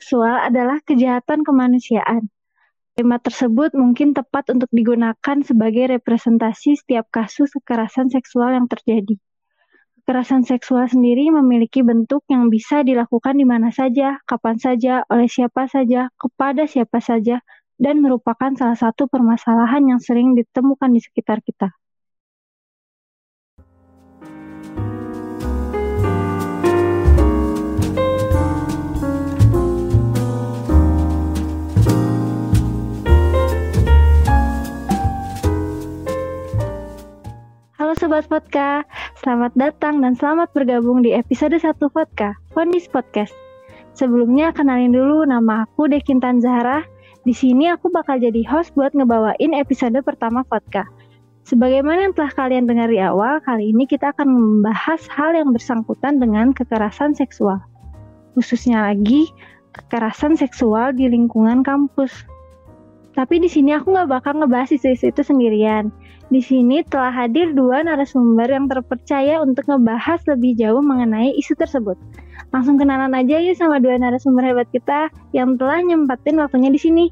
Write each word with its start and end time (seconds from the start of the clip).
seksual 0.00 0.48
adalah 0.48 0.80
kejahatan 0.80 1.44
kemanusiaan. 1.44 2.32
Tema 2.96 3.20
tersebut 3.20 3.76
mungkin 3.76 4.16
tepat 4.16 4.48
untuk 4.48 4.72
digunakan 4.72 5.36
sebagai 5.44 6.00
representasi 6.00 6.80
setiap 6.80 7.12
kasus 7.12 7.52
kekerasan 7.52 8.08
seksual 8.08 8.56
yang 8.56 8.64
terjadi. 8.64 9.20
Kekerasan 10.00 10.48
seksual 10.48 10.88
sendiri 10.88 11.28
memiliki 11.28 11.84
bentuk 11.84 12.24
yang 12.32 12.48
bisa 12.48 12.80
dilakukan 12.80 13.36
di 13.36 13.44
mana 13.44 13.68
saja, 13.68 14.16
kapan 14.24 14.56
saja, 14.56 15.04
oleh 15.12 15.28
siapa 15.28 15.68
saja, 15.68 16.08
kepada 16.16 16.64
siapa 16.64 16.98
saja, 17.04 17.44
dan 17.76 18.00
merupakan 18.00 18.56
salah 18.56 18.80
satu 18.80 19.04
permasalahan 19.04 19.84
yang 19.84 20.00
sering 20.00 20.32
ditemukan 20.32 20.96
di 20.96 21.00
sekitar 21.04 21.44
kita. 21.44 21.76
Halo 37.90 38.06
Sobat 38.06 38.30
Vodka, 38.30 38.86
selamat 39.18 39.50
datang 39.58 39.98
dan 39.98 40.14
selamat 40.14 40.54
bergabung 40.54 41.02
di 41.02 41.10
episode 41.10 41.58
1 41.58 41.74
Vodka, 41.90 42.38
Fondis 42.54 42.86
Podcast. 42.86 43.34
Sebelumnya 43.98 44.54
kenalin 44.54 44.94
dulu 44.94 45.26
nama 45.26 45.66
aku 45.66 45.90
Dekintan 45.90 46.38
Zahra. 46.38 46.86
Di 47.26 47.34
sini 47.34 47.66
aku 47.66 47.90
bakal 47.90 48.22
jadi 48.22 48.46
host 48.46 48.78
buat 48.78 48.94
ngebawain 48.94 49.58
episode 49.58 49.98
pertama 50.06 50.46
Vodka. 50.46 50.86
Sebagaimana 51.42 52.06
yang 52.06 52.14
telah 52.14 52.30
kalian 52.30 52.70
dengar 52.70 52.86
di 52.94 53.02
awal, 53.02 53.42
kali 53.42 53.74
ini 53.74 53.90
kita 53.90 54.14
akan 54.14 54.38
membahas 54.38 55.10
hal 55.10 55.34
yang 55.34 55.50
bersangkutan 55.50 56.22
dengan 56.22 56.54
kekerasan 56.54 57.18
seksual. 57.18 57.58
Khususnya 58.38 58.86
lagi, 58.86 59.26
kekerasan 59.74 60.38
seksual 60.38 60.94
di 60.94 61.10
lingkungan 61.10 61.66
kampus. 61.66 62.22
Tapi 63.18 63.42
di 63.42 63.50
sini 63.50 63.74
aku 63.74 63.90
nggak 63.90 64.14
bakal 64.14 64.38
ngebahas 64.38 64.70
isu-isu 64.70 65.10
itu 65.10 65.26
sendirian. 65.26 65.90
Di 66.30 66.38
sini 66.38 66.86
telah 66.86 67.10
hadir 67.10 67.50
dua 67.58 67.82
narasumber 67.82 68.46
yang 68.46 68.70
terpercaya 68.70 69.42
untuk 69.42 69.66
ngebahas 69.66 70.22
lebih 70.30 70.54
jauh 70.54 70.78
mengenai 70.78 71.34
isu 71.34 71.58
tersebut. 71.58 71.98
Langsung 72.54 72.78
kenalan 72.78 73.10
aja 73.18 73.42
yuk 73.42 73.58
sama 73.58 73.82
dua 73.82 73.98
narasumber 73.98 74.46
hebat 74.46 74.70
kita 74.70 75.10
yang 75.34 75.58
telah 75.58 75.82
nyempatin 75.82 76.38
waktunya 76.38 76.70
di 76.70 76.78
sini. 76.78 77.04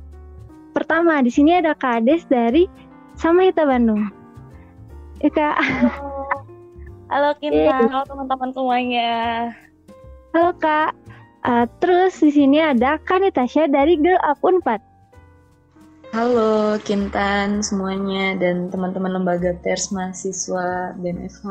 Pertama, 0.71 1.19
di 1.19 1.35
sini 1.35 1.59
ada 1.59 1.75
Kak 1.75 2.07
Ades 2.07 2.31
dari 2.31 2.71
Samahita 3.19 3.67
Bandung. 3.67 4.07
Ya 5.19 5.31
Kak. 5.35 5.59
Halo, 5.67 5.99
Halo 7.11 7.31
Kinta, 7.43 7.91
halo 7.91 8.07
teman-teman 8.07 8.51
semuanya. 8.55 9.11
Halo 10.31 10.55
Kak. 10.63 10.95
Uh, 11.43 11.67
terus 11.83 12.23
di 12.23 12.31
sini 12.31 12.63
ada 12.63 13.03
Kanitasha 13.03 13.67
dari 13.67 13.99
Girl 13.99 14.23
Up 14.23 14.39
Unpad. 14.47 14.79
Halo 16.09 16.81
Kintan 16.89 17.61
semuanya 17.61 18.33
dan 18.41 18.73
teman-teman 18.73 19.21
lembaga 19.21 19.53
pers 19.61 19.93
mahasiswa 19.93 20.97
BMFH. 20.97 21.45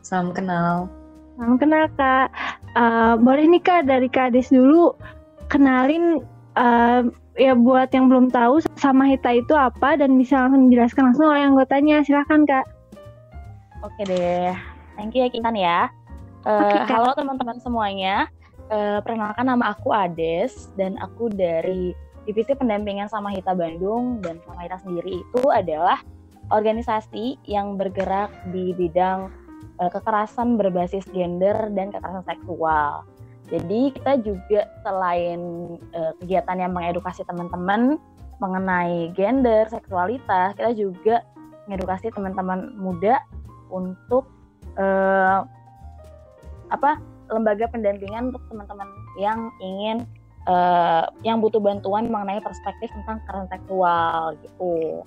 Salam 0.00 0.32
kenal. 0.32 0.88
Salam 1.36 1.60
kenal 1.60 1.92
Kak. 1.92 2.32
Uh, 2.72 3.20
boleh 3.20 3.44
nih 3.44 3.60
Kak 3.60 3.84
dari 3.84 4.08
Kak 4.08 4.32
Ades 4.32 4.48
dulu 4.48 4.96
kenalin 5.52 6.24
uh, 6.56 7.04
ya 7.36 7.52
buat 7.52 7.92
yang 7.92 8.08
belum 8.08 8.32
tahu 8.32 8.64
sama 8.80 9.12
Hita 9.12 9.36
itu 9.36 9.52
apa 9.52 10.00
dan 10.00 10.16
bisa 10.16 10.48
langsung 10.48 10.72
dijelaskan 10.72 11.12
langsung 11.12 11.28
oleh 11.28 11.44
anggotanya. 11.44 12.00
Silahkan 12.00 12.48
Kak. 12.48 12.64
Oke 13.84 14.08
deh. 14.08 14.56
Thank 14.96 15.12
you 15.12 15.20
ya 15.20 15.28
Kintan 15.28 15.52
ya. 15.52 15.92
Uh, 16.48 16.64
okay, 16.64 16.96
halo 16.96 17.12
teman-teman 17.12 17.60
semuanya. 17.60 18.24
Uh, 18.72 19.04
perkenalkan 19.04 19.44
nama 19.44 19.76
aku 19.76 19.92
Ades 19.92 20.72
dan 20.80 20.96
aku 20.96 21.28
dari 21.28 21.92
Divisi 22.24 22.56
Pendampingan 22.56 23.12
sama 23.12 23.32
Hita 23.32 23.52
Bandung 23.52 24.24
dan 24.24 24.40
sama 24.48 24.64
Hita 24.64 24.80
sendiri 24.80 25.20
itu 25.20 25.42
adalah 25.52 26.00
organisasi 26.52 27.40
yang 27.48 27.76
bergerak 27.80 28.32
di 28.52 28.76
bidang 28.76 29.32
uh, 29.80 29.90
kekerasan 29.92 30.60
berbasis 30.60 31.04
gender 31.12 31.72
dan 31.72 31.92
kekerasan 31.92 32.24
seksual. 32.24 33.04
Jadi 33.52 33.92
kita 33.92 34.24
juga 34.24 34.68
selain 34.80 35.40
uh, 35.92 36.12
kegiatan 36.24 36.56
yang 36.56 36.72
mengedukasi 36.72 37.28
teman-teman 37.28 38.00
mengenai 38.40 39.12
gender, 39.12 39.68
seksualitas, 39.68 40.56
kita 40.56 40.72
juga 40.72 41.22
mengedukasi 41.68 42.12
teman-teman 42.12 42.72
muda 42.76 43.20
untuk 43.68 44.28
uh, 44.76 45.44
apa 46.72 46.98
lembaga 47.32 47.68
pendampingan 47.72 48.32
untuk 48.32 48.42
teman-teman 48.52 48.88
yang 49.16 49.48
ingin 49.60 50.04
uh, 50.48 51.08
yang 51.26 51.40
butuh 51.40 51.60
bantuan 51.60 52.08
mengenai 52.08 52.40
perspektif 52.40 52.92
tentang 52.92 53.20
seksual 53.48 54.36
gitu. 54.40 55.02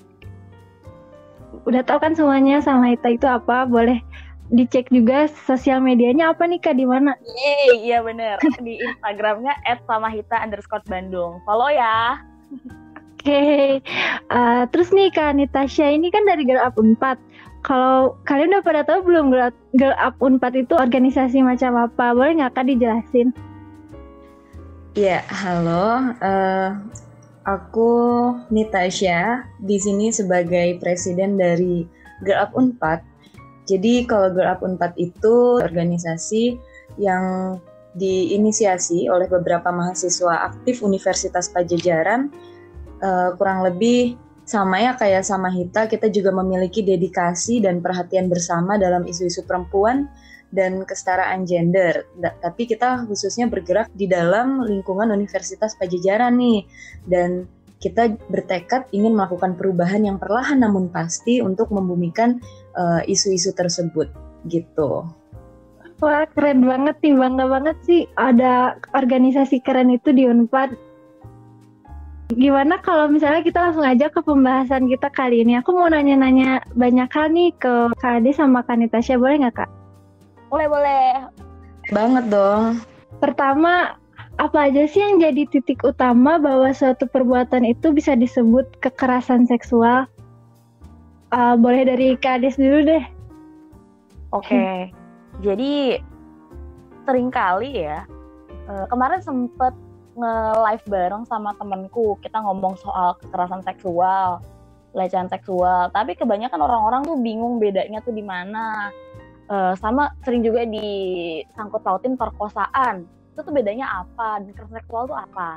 Udah 1.64 1.82
tau 1.88 1.98
kan 2.02 2.14
semuanya 2.14 2.60
sama 2.60 2.94
Ita 2.94 3.16
itu 3.16 3.26
apa? 3.26 3.64
Boleh 3.66 4.04
dicek 4.48 4.88
juga 4.92 5.28
sosial 5.44 5.84
medianya 5.84 6.32
apa 6.32 6.48
nih 6.48 6.60
kak 6.64 6.80
di 6.80 6.88
mana? 6.88 7.12
iya 7.84 8.00
bener 8.00 8.40
di 8.66 8.80
Instagramnya 8.80 9.52
@samahita 9.88 10.40
underscore 10.40 10.84
Bandung. 10.88 11.44
Follow 11.44 11.68
ya. 11.72 12.20
Oke, 13.18 13.28
okay. 13.28 13.68
uh, 14.32 14.64
eh, 14.64 14.64
terus 14.72 14.96
nih 14.96 15.12
kak 15.12 15.36
Nitasha 15.36 15.92
ini 15.92 16.08
kan 16.08 16.24
dari 16.24 16.48
Girl 16.48 16.64
Up 16.64 16.80
4. 16.80 16.96
Kalau 17.68 18.16
kalian 18.24 18.56
udah 18.56 18.64
pada 18.64 18.88
tahu 18.88 19.04
belum 19.04 19.36
Girl 19.76 19.96
Up 20.00 20.16
4 20.24 20.40
itu 20.56 20.74
organisasi 20.80 21.44
macam 21.44 21.76
apa? 21.76 22.16
Boleh 22.16 22.40
nggak 22.40 22.56
kak 22.56 22.72
dijelasin? 22.72 23.36
Ya, 24.98 25.22
halo. 25.30 26.10
Uh, 26.26 26.74
aku 27.46 27.92
Nitasha 28.50 29.46
di 29.62 29.78
sini 29.78 30.10
sebagai 30.10 30.82
presiden 30.82 31.38
dari 31.38 31.86
Girl 32.26 32.42
Up 32.42 32.58
Unpad. 32.58 33.06
Jadi 33.70 34.10
kalau 34.10 34.34
Girl 34.34 34.50
Up 34.50 34.66
Unpad 34.66 34.98
itu 34.98 35.62
organisasi 35.62 36.58
yang 36.98 37.62
diinisiasi 37.94 39.06
oleh 39.06 39.30
beberapa 39.30 39.70
mahasiswa 39.70 40.50
aktif 40.50 40.82
Universitas 40.82 41.54
Pajajaran. 41.54 42.34
Uh, 42.98 43.38
kurang 43.38 43.70
lebih 43.70 44.18
sama 44.50 44.82
ya 44.82 44.98
kayak 44.98 45.22
sama 45.22 45.54
Hita, 45.54 45.86
kita 45.86 46.10
juga 46.10 46.34
memiliki 46.34 46.82
dedikasi 46.82 47.62
dan 47.62 47.86
perhatian 47.86 48.34
bersama 48.34 48.82
dalam 48.82 49.06
isu-isu 49.06 49.46
perempuan 49.46 50.10
dan 50.52 50.84
kesetaraan 50.88 51.44
gender. 51.44 52.08
tapi 52.20 52.68
kita 52.68 53.04
khususnya 53.08 53.52
bergerak 53.52 53.92
di 53.96 54.08
dalam 54.08 54.64
lingkungan 54.64 55.12
Universitas 55.12 55.76
Pajajaran 55.76 56.40
nih 56.40 56.64
dan 57.08 57.46
kita 57.78 58.18
bertekad 58.30 58.90
ingin 58.90 59.14
melakukan 59.14 59.54
perubahan 59.54 60.02
yang 60.02 60.18
perlahan 60.18 60.66
namun 60.66 60.90
pasti 60.90 61.46
untuk 61.46 61.70
membumikan 61.70 62.42
uh, 62.74 63.06
isu-isu 63.06 63.54
tersebut 63.54 64.10
gitu. 64.50 65.06
Wah 65.98 66.30
keren 66.30 66.62
banget 66.62 67.02
nih, 67.02 67.18
bangga 67.18 67.46
banget 67.50 67.78
sih 67.86 68.06
ada 68.22 68.78
organisasi 68.94 69.66
keren 69.66 69.90
itu 69.90 70.14
di 70.14 70.30
Unpad. 70.30 70.78
Gimana 72.38 72.78
kalau 72.84 73.08
misalnya 73.08 73.40
kita 73.42 73.72
langsung 73.72 73.88
aja 73.88 74.12
ke 74.12 74.20
pembahasan 74.22 74.86
kita 74.92 75.10
kali 75.10 75.42
ini? 75.42 75.58
Aku 75.58 75.74
mau 75.74 75.90
nanya-nanya 75.90 76.60
banyak 76.76 77.10
hal 77.10 77.34
nih 77.34 77.50
ke 77.56 77.90
Kak 77.98 78.22
Ade 78.22 78.36
sama 78.36 78.62
Kak 78.68 78.78
Natasha, 78.78 79.18
boleh 79.18 79.48
nggak 79.48 79.64
Kak? 79.64 79.70
Boleh, 80.48 80.68
boleh. 80.72 81.08
Banget 81.92 82.26
dong. 82.32 82.80
Pertama, 83.20 83.96
apa 84.38 84.70
aja 84.70 84.86
sih 84.86 85.02
yang 85.02 85.18
jadi 85.18 85.50
titik 85.50 85.82
utama 85.82 86.38
bahwa 86.38 86.70
suatu 86.70 87.10
perbuatan 87.10 87.66
itu 87.66 87.90
bisa 87.90 88.14
disebut 88.14 88.70
kekerasan 88.80 89.50
seksual? 89.50 90.06
Uh, 91.34 91.60
boleh 91.60 91.84
dari 91.84 92.16
Kades 92.16 92.56
dulu 92.56 92.88
deh. 92.88 93.04
Oke, 94.32 94.48
okay. 94.48 94.76
jadi 95.46 96.00
sering 97.04 97.32
kali 97.32 97.84
ya, 97.88 98.04
uh, 98.68 98.86
kemarin 98.92 99.20
sempet 99.24 99.76
nge-live 100.18 100.86
bareng 100.88 101.24
sama 101.30 101.54
temenku, 101.56 102.16
kita 102.24 102.42
ngomong 102.42 102.76
soal 102.80 103.16
kekerasan 103.22 103.64
seksual, 103.64 104.44
pelecehan 104.92 105.30
seksual, 105.30 105.94
tapi 105.94 106.18
kebanyakan 106.18 106.58
orang-orang 106.58 107.02
tuh 107.06 107.18
bingung 107.22 107.62
bedanya 107.62 108.02
tuh 108.02 108.16
di 108.16 108.26
mana 108.26 108.90
uh, 109.52 109.74
sama 109.80 110.14
sering 110.24 110.44
juga 110.44 110.64
disangkut 110.68 111.82
pautin 111.84 112.16
perkosaan. 112.16 113.08
Itu 113.34 113.46
tuh 113.46 113.54
bedanya 113.54 114.06
apa? 114.06 114.42
Dan 114.44 114.52
kekerasan 114.54 114.78
seksual 114.82 115.04
itu 115.08 115.16
apa? 115.16 115.50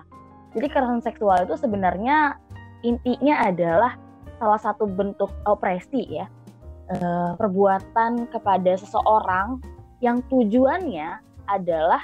Jadi 0.57 0.67
kekerasan 0.67 1.03
seksual 1.03 1.39
itu 1.47 1.55
sebenarnya 1.59 2.39
intinya 2.83 3.47
adalah 3.47 3.93
salah 4.41 4.61
satu 4.61 4.89
bentuk 4.89 5.31
opresi 5.47 6.21
ya. 6.21 6.27
Uh, 6.91 7.39
perbuatan 7.39 8.27
kepada 8.35 8.75
seseorang 8.75 9.63
yang 10.03 10.19
tujuannya 10.27 11.23
adalah 11.47 12.03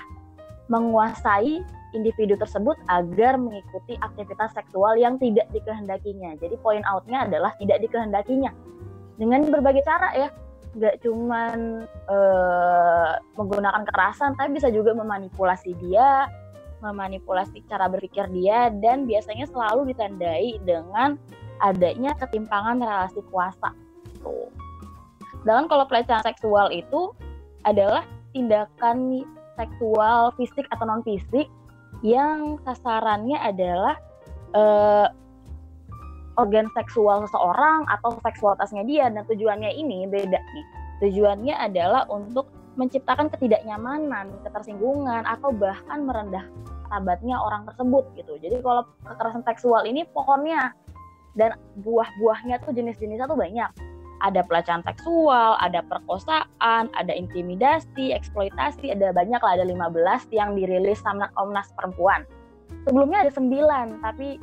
menguasai 0.71 1.59
individu 1.91 2.39
tersebut 2.39 2.79
agar 2.87 3.35
mengikuti 3.35 3.99
aktivitas 3.99 4.55
seksual 4.55 4.95
yang 4.95 5.19
tidak 5.19 5.49
dikehendakinya. 5.51 6.39
Jadi 6.39 6.55
poin 6.63 6.87
outnya 6.87 7.27
adalah 7.27 7.51
tidak 7.59 7.83
dikehendakinya. 7.83 8.55
Dengan 9.17 9.49
berbagai 9.49 9.83
cara 9.83 10.13
ya 10.13 10.29
nggak 10.77 11.01
cuman 11.01 11.89
uh, 12.07 13.17
menggunakan 13.41 13.83
kekerasan 13.89 14.37
tapi 14.37 14.61
bisa 14.61 14.69
juga 14.69 14.93
memanipulasi 14.93 15.73
dia 15.81 16.29
memanipulasi 16.85 17.65
cara 17.67 17.89
berpikir 17.89 18.29
dia 18.31 18.69
dan 18.85 19.09
biasanya 19.09 19.49
selalu 19.49 19.97
ditandai 19.97 20.61
dengan 20.63 21.17
adanya 21.65 22.13
ketimpangan 22.21 22.77
relasi 22.77 23.25
kuasa. 23.33 23.73
Tuh. 24.21 24.53
Sedangkan 25.41 25.67
kalau 25.73 25.85
pelecehan 25.89 26.25
seksual 26.27 26.69
itu 26.69 27.17
adalah 27.65 28.05
tindakan 28.37 29.25
seksual 29.57 30.37
fisik 30.37 30.69
atau 30.69 30.85
non 30.85 31.01
fisik 31.01 31.49
yang 32.05 32.61
sasarannya 32.69 33.41
adalah 33.41 33.97
uh, 34.53 35.09
organ 36.37 36.69
seksual 36.77 37.25
seseorang 37.29 37.89
atau 37.89 38.17
seksualitasnya 38.21 38.85
dia 38.85 39.09
dan 39.09 39.25
tujuannya 39.25 39.73
ini 39.73 40.05
beda 40.09 40.41
nih. 40.41 40.67
Tujuannya 41.05 41.55
adalah 41.57 42.09
untuk 42.09 42.49
menciptakan 42.77 43.33
ketidaknyamanan, 43.33 44.33
ketersinggungan 44.45 45.25
atau 45.25 45.53
bahkan 45.53 46.05
merendah 46.05 46.45
sahabatnya 46.87 47.37
orang 47.41 47.65
tersebut 47.67 48.05
gitu. 48.15 48.37
Jadi 48.39 48.61
kalau 48.61 48.85
kekerasan 49.05 49.43
seksual 49.49 49.83
ini 49.89 50.05
pokoknya 50.13 50.77
dan 51.37 51.57
buah-buahnya 51.85 52.65
tuh 52.65 52.73
jenis-jenisnya 52.77 53.29
tuh 53.29 53.37
banyak. 53.37 53.69
Ada 54.25 54.41
pelecehan 54.49 54.81
seksual, 54.81 55.61
ada 55.61 55.85
perkosaan, 55.85 56.89
ada 56.97 57.13
intimidasi, 57.13 58.17
eksploitasi, 58.17 58.89
ada 58.97 59.13
banyak 59.13 59.41
lah, 59.45 59.61
ada 59.61 59.69
15 59.69 60.33
yang 60.33 60.57
dirilis 60.57 61.05
sama 61.05 61.29
Komnas 61.37 61.69
Perempuan. 61.77 62.25
Sebelumnya 62.89 63.29
ada 63.29 63.33
9, 63.37 64.01
tapi 64.01 64.41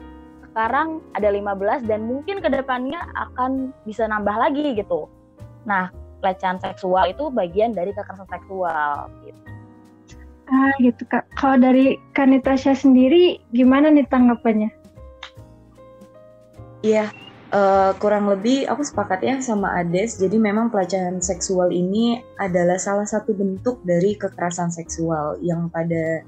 sekarang 0.54 1.02
ada 1.18 1.34
15 1.34 1.90
dan 1.90 2.06
mungkin 2.06 2.38
ke 2.38 2.46
depannya 2.54 3.02
akan 3.18 3.74
bisa 3.90 4.06
nambah 4.06 4.38
lagi 4.38 4.78
gitu. 4.78 5.10
Nah, 5.66 5.90
pelecehan 6.22 6.62
seksual 6.62 7.10
itu 7.10 7.34
bagian 7.34 7.74
dari 7.74 7.90
kekerasan 7.90 8.30
seksual 8.30 9.10
gitu. 9.26 9.42
Ah 10.54 10.70
gitu 10.78 11.02
kak. 11.10 11.26
Kalau 11.34 11.58
dari 11.58 11.98
Kanitasha 12.14 12.78
sendiri 12.78 13.42
gimana 13.50 13.90
nih 13.90 14.06
tanggapannya? 14.06 14.70
Iya, 16.86 17.10
uh, 17.50 17.96
kurang 17.98 18.30
lebih 18.30 18.70
aku 18.70 18.86
sepakat 18.86 19.26
ya 19.26 19.36
sama 19.42 19.74
Ades. 19.82 20.22
Jadi 20.22 20.36
memang 20.36 20.70
pelecehan 20.70 21.18
seksual 21.24 21.74
ini 21.74 22.22
adalah 22.38 22.78
salah 22.78 23.08
satu 23.08 23.34
bentuk 23.34 23.82
dari 23.88 24.14
kekerasan 24.14 24.70
seksual 24.70 25.42
yang 25.42 25.72
pada 25.74 26.22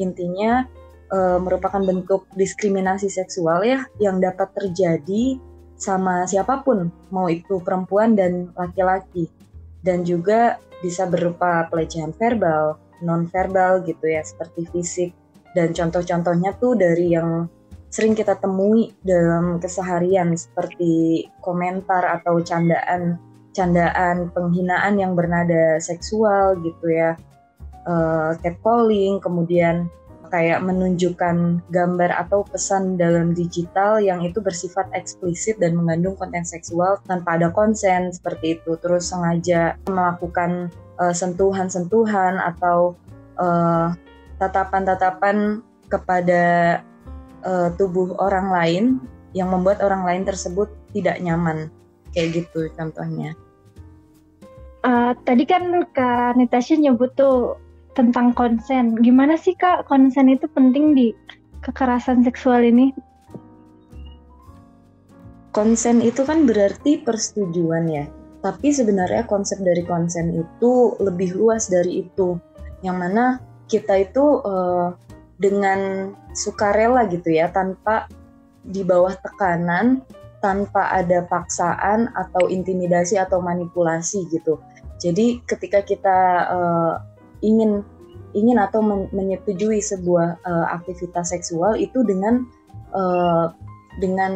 intinya 0.00 0.64
uh, 1.12 1.38
merupakan 1.42 1.80
bentuk 1.80 2.28
diskriminasi 2.36 3.08
seksual 3.12 3.64
ya 3.64 3.84
yang 4.00 4.20
dapat 4.20 4.52
terjadi 4.54 5.40
sama 5.78 6.26
siapa 6.26 6.66
pun, 6.66 6.90
mau 7.14 7.30
itu 7.30 7.62
perempuan 7.62 8.18
dan 8.18 8.50
laki-laki. 8.58 9.30
Dan 9.78 10.02
juga 10.02 10.58
bisa 10.82 11.06
berupa 11.06 11.70
pelecehan 11.70 12.10
verbal, 12.18 12.74
non 12.98 13.30
verbal 13.30 13.86
gitu 13.86 14.10
ya, 14.10 14.26
seperti 14.26 14.66
fisik. 14.74 15.10
Dan 15.54 15.70
contoh-contohnya 15.70 16.58
tuh 16.58 16.74
dari 16.74 17.14
yang 17.14 17.46
sering 17.88 18.12
kita 18.12 18.36
temui 18.36 18.92
dalam 19.00 19.56
keseharian 19.62 20.36
seperti 20.36 21.24
komentar 21.40 22.04
atau 22.20 22.42
candaan 22.44 23.16
candaan 23.56 24.28
penghinaan 24.36 25.00
yang 25.00 25.16
bernada 25.16 25.80
seksual 25.80 26.60
gitu 26.60 26.92
ya 26.92 27.16
uh, 27.88 28.36
catcalling 28.44 29.18
kemudian 29.24 29.88
kayak 30.28 30.60
menunjukkan 30.64 31.64
gambar 31.72 32.10
atau 32.14 32.44
pesan 32.46 32.96
dalam 32.96 33.34
digital 33.34 34.00
yang 34.00 34.24
itu 34.24 34.38
bersifat 34.40 34.88
eksplisit 34.94 35.56
dan 35.58 35.74
mengandung 35.74 36.14
konten 36.16 36.44
seksual 36.44 37.00
tanpa 37.08 37.40
ada 37.40 37.52
konsen 37.52 38.12
seperti 38.14 38.60
itu 38.60 38.76
terus 38.80 39.10
sengaja 39.10 39.76
melakukan 39.88 40.72
uh, 41.00 41.12
sentuhan-sentuhan 41.12 42.38
atau 42.40 42.96
uh, 43.40 43.92
tatapan-tatapan 44.38 45.64
kepada 45.88 46.78
uh, 47.42 47.68
tubuh 47.74 48.14
orang 48.20 48.52
lain 48.52 48.84
yang 49.32 49.52
membuat 49.52 49.80
orang 49.84 50.04
lain 50.04 50.22
tersebut 50.24 50.68
tidak 50.92 51.20
nyaman 51.20 51.68
kayak 52.12 52.44
gitu 52.44 52.68
contohnya. 52.76 53.36
Uh, 54.86 55.12
tadi 55.26 55.42
kan 55.42 55.68
Kak 55.90 56.38
Natasha 56.38 56.78
nyebut 56.78 57.12
tuh 57.18 57.58
tentang 57.98 58.30
konsen. 58.30 58.94
Gimana 59.02 59.34
sih 59.34 59.58
Kak 59.58 59.90
konsen 59.90 60.30
itu 60.30 60.46
penting 60.54 60.94
di 60.94 61.10
kekerasan 61.66 62.22
seksual 62.22 62.62
ini? 62.62 62.94
Konsen 65.50 65.98
itu 65.98 66.22
kan 66.22 66.46
berarti 66.46 67.02
persetujuan 67.02 67.90
ya. 67.90 68.06
Tapi 68.38 68.70
sebenarnya 68.70 69.26
konsep 69.26 69.58
dari 69.58 69.82
konsen 69.82 70.30
itu 70.30 70.94
lebih 71.02 71.34
luas 71.34 71.66
dari 71.66 72.06
itu. 72.06 72.38
Yang 72.86 72.96
mana 73.02 73.24
kita 73.66 74.06
itu 74.06 74.46
uh, 74.46 74.94
dengan 75.42 76.14
sukarela 76.38 77.10
gitu 77.10 77.34
ya, 77.34 77.50
tanpa 77.50 78.06
di 78.62 78.86
bawah 78.86 79.18
tekanan, 79.18 80.06
tanpa 80.38 80.94
ada 80.94 81.26
paksaan 81.26 82.14
atau 82.14 82.46
intimidasi 82.46 83.18
atau 83.18 83.42
manipulasi 83.42 84.30
gitu. 84.30 84.62
Jadi 85.02 85.42
ketika 85.50 85.82
kita 85.82 86.18
uh, 86.46 86.94
ingin 87.40 87.84
ingin 88.36 88.60
atau 88.60 88.84
men 88.84 89.08
menyetujui 89.10 89.80
sebuah 89.80 90.38
uh, 90.44 90.66
aktivitas 90.76 91.32
seksual 91.32 91.80
itu 91.80 92.04
dengan 92.04 92.44
uh, 92.92 93.52
dengan 93.98 94.32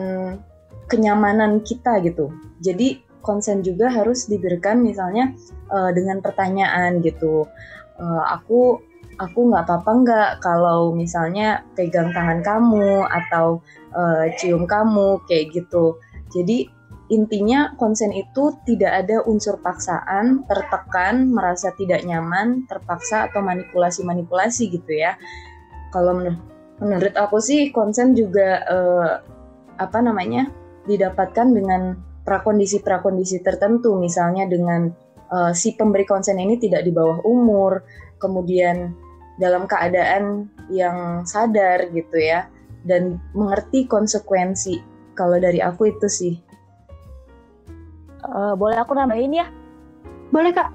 kenyamanan 0.89 1.61
kita 1.63 2.01
gitu. 2.03 2.33
Jadi 2.65 3.01
konsen 3.23 3.63
juga 3.63 3.89
harus 3.89 4.27
diberikan 4.27 4.83
misalnya 4.83 5.33
uh, 5.71 5.95
dengan 5.95 6.19
pertanyaan 6.25 7.05
gitu. 7.05 7.47
Uh, 8.01 8.25
aku 8.33 8.83
aku 9.21 9.41
nggak 9.53 9.69
apa-apa 9.69 9.93
nggak 10.03 10.31
kalau 10.43 10.91
misalnya 10.97 11.63
pegang 11.77 12.11
tangan 12.17 12.41
kamu 12.41 13.07
atau 13.07 13.61
uh, 13.95 14.27
cium 14.41 14.65
kamu 14.65 15.21
kayak 15.29 15.53
gitu. 15.53 16.01
Jadi 16.33 16.67
intinya 17.13 17.77
konsen 17.77 18.09
itu 18.17 18.57
tidak 18.65 19.05
ada 19.05 19.21
unsur 19.29 19.61
paksaan, 19.61 20.49
tertekan, 20.49 21.29
merasa 21.29 21.69
tidak 21.77 22.01
nyaman, 22.09 22.65
terpaksa 22.65 23.29
atau 23.29 23.45
manipulasi-manipulasi 23.45 24.73
gitu 24.73 24.97
ya. 24.97 25.21
Kalau 25.93 26.17
menur 26.17 26.41
menurut 26.81 27.15
aku 27.15 27.39
sih 27.39 27.69
konsen 27.71 28.17
juga 28.17 28.65
eh, 28.65 29.13
apa 29.77 29.99
namanya 30.01 30.49
didapatkan 30.89 31.53
dengan 31.53 32.01
prakondisi-prakondisi 32.25 33.45
tertentu, 33.45 34.01
misalnya 34.01 34.49
dengan 34.49 34.89
eh, 35.29 35.53
si 35.53 35.77
pemberi 35.77 36.09
konsen 36.09 36.41
ini 36.41 36.57
tidak 36.57 36.89
di 36.89 36.91
bawah 36.97 37.21
umur, 37.29 37.85
kemudian 38.17 38.97
dalam 39.37 39.69
keadaan 39.69 40.49
yang 40.73 41.29
sadar 41.29 41.93
gitu 41.93 42.17
ya, 42.17 42.49
dan 42.89 43.21
mengerti 43.37 43.85
konsekuensi. 43.85 44.81
Kalau 45.13 45.37
dari 45.37 45.61
aku 45.61 45.93
itu 45.93 46.09
sih. 46.09 46.52
Uh, 48.23 48.55
boleh 48.55 48.79
aku 48.79 48.95
nambahin 48.95 49.35
ya? 49.35 49.47
Boleh 50.31 50.55
kak. 50.55 50.71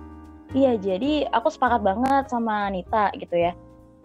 Iya, 0.56 0.80
jadi 0.80 1.28
aku 1.32 1.52
sepakat 1.52 1.84
banget 1.84 2.32
sama 2.32 2.72
Nita 2.72 3.12
gitu 3.20 3.36
ya. 3.36 3.52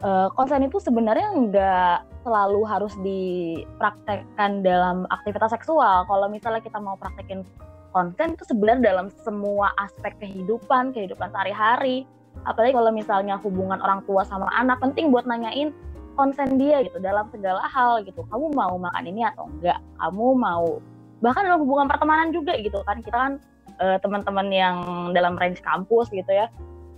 Uh, 0.03 0.27
konsen 0.35 0.67
itu 0.67 0.83
sebenarnya 0.83 1.31
nggak 1.31 2.27
selalu 2.27 2.67
harus 2.67 2.95
dipraktekkan 3.07 4.67
dalam 4.67 5.07
aktivitas 5.15 5.55
seksual. 5.55 6.03
Kalau 6.11 6.27
misalnya 6.27 6.59
kita 6.59 6.83
mau 6.83 6.99
praktekin 6.99 7.47
konsen 7.95 8.35
itu 8.35 8.43
sebenarnya 8.43 8.91
dalam 8.91 9.07
semua 9.23 9.71
aspek 9.79 10.19
kehidupan, 10.19 10.91
kehidupan 10.91 11.31
sehari-hari. 11.31 12.03
Apalagi 12.43 12.75
kalau 12.75 12.91
misalnya 12.91 13.39
hubungan 13.39 13.79
orang 13.79 14.03
tua 14.03 14.27
sama 14.27 14.51
anak 14.59 14.83
penting 14.83 15.15
buat 15.15 15.29
nanyain 15.29 15.71
konsen 16.19 16.59
dia 16.59 16.83
gitu 16.83 16.99
dalam 16.99 17.31
segala 17.31 17.63
hal 17.71 18.03
gitu. 18.03 18.27
Kamu 18.27 18.51
mau 18.57 18.75
makan 18.75 19.05
ini 19.07 19.23
atau 19.23 19.47
enggak? 19.47 19.79
Kamu 20.03 20.27
mau 20.35 20.83
bahkan 21.23 21.47
dalam 21.47 21.63
hubungan 21.63 21.87
pertemanan 21.87 22.35
juga 22.35 22.59
gitu 22.59 22.83
kan. 22.85 22.99
Kita 23.01 23.17
kan 23.17 23.33
uh, 23.79 23.97
teman-teman 24.03 24.51
yang 24.51 24.77
dalam 25.17 25.39
range 25.39 25.63
kampus 25.63 26.11
gitu 26.11 26.29
ya 26.29 26.51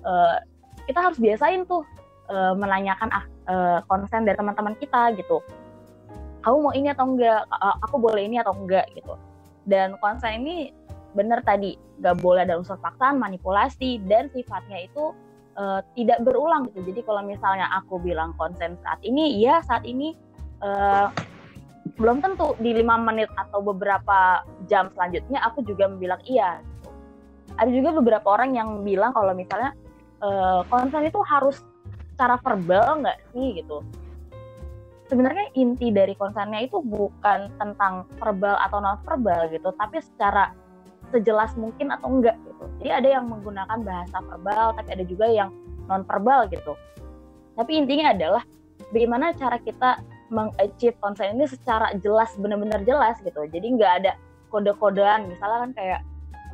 uh, 0.05 0.37
kita 0.85 1.01
harus 1.01 1.19
biasain 1.19 1.65
tuh 1.65 1.83
uh, 2.29 2.53
menanyakan 2.53 3.09
ah, 3.11 3.25
uh, 3.49 3.79
konsen 3.89 4.29
dari 4.29 4.37
teman-teman 4.37 4.77
kita 4.77 5.17
gitu. 5.17 5.41
Kamu 6.45 6.61
mau 6.61 6.75
ini 6.77 6.93
atau 6.93 7.09
enggak? 7.09 7.49
Aku 7.89 7.97
boleh 7.97 8.29
ini 8.29 8.37
atau 8.37 8.53
enggak? 8.53 8.85
gitu. 8.93 9.17
Dan 9.65 9.97
konsen 9.97 10.45
ini 10.45 10.77
benar 11.17 11.41
tadi 11.41 11.73
gak 12.05 12.21
boleh 12.21 12.45
ada 12.45 12.61
unsur 12.61 12.77
paksaan 12.77 13.17
manipulasi 13.17 14.03
dan 14.05 14.29
sifatnya 14.29 14.85
itu 14.85 15.17
uh, 15.57 15.81
tidak 15.97 16.21
berulang 16.21 16.69
gitu. 16.69 16.85
Jadi 16.85 17.01
kalau 17.01 17.25
misalnya 17.25 17.65
aku 17.81 17.97
bilang 17.97 18.37
konsen 18.37 18.77
saat 18.85 19.01
ini 19.01 19.41
ya 19.41 19.65
saat 19.65 19.89
ini 19.89 20.13
uh, 20.61 21.09
belum 21.95 22.25
tentu 22.25 22.57
di 22.59 22.73
lima 22.73 22.97
menit 22.97 23.29
atau 23.37 23.61
beberapa 23.61 24.43
jam 24.67 24.89
selanjutnya 24.97 25.45
aku 25.45 25.61
juga 25.63 25.93
bilang 25.93 26.21
iya. 26.25 26.59
Ada 27.55 27.71
juga 27.71 27.95
beberapa 27.95 28.35
orang 28.35 28.57
yang 28.57 28.83
bilang 28.83 29.15
kalau 29.15 29.31
misalnya 29.37 29.77
e, 30.19 30.29
konsen 30.67 31.07
itu 31.07 31.21
harus 31.23 31.63
secara 32.15 32.41
verbal 32.41 33.05
nggak 33.05 33.19
sih 33.31 33.63
gitu. 33.63 33.85
Sebenarnya 35.07 35.53
inti 35.55 35.93
dari 35.93 36.17
konsennya 36.17 36.65
itu 36.65 36.81
bukan 36.81 37.53
tentang 37.61 38.09
verbal 38.17 38.57
atau 38.59 38.81
non 38.81 38.99
verbal 39.05 39.53
gitu, 39.53 39.71
tapi 39.77 40.01
secara 40.01 40.51
sejelas 41.13 41.53
mungkin 41.55 41.93
atau 41.93 42.09
enggak 42.11 42.35
gitu. 42.43 42.65
Jadi 42.83 42.91
ada 42.91 43.09
yang 43.21 43.29
menggunakan 43.29 43.79
bahasa 43.85 44.19
verbal, 44.25 44.75
tapi 44.75 44.89
ada 44.99 45.05
juga 45.05 45.29
yang 45.29 45.53
non 45.87 46.03
verbal 46.09 46.49
gitu. 46.49 46.75
Tapi 47.55 47.73
intinya 47.77 48.11
adalah 48.11 48.43
bagaimana 48.91 49.37
cara 49.37 49.61
kita 49.63 50.03
mengachieve 50.35 50.99
konsen 50.99 51.39
ini 51.39 51.47
secara 51.47 51.95
jelas 52.03 52.35
benar-benar 52.35 52.83
jelas 52.83 53.17
gitu. 53.23 53.47
Jadi 53.47 53.79
nggak 53.79 53.93
ada 54.03 54.13
kode-kodean. 54.51 55.31
Misalnya 55.31 55.59
kan 55.63 55.73
kayak 55.79 56.01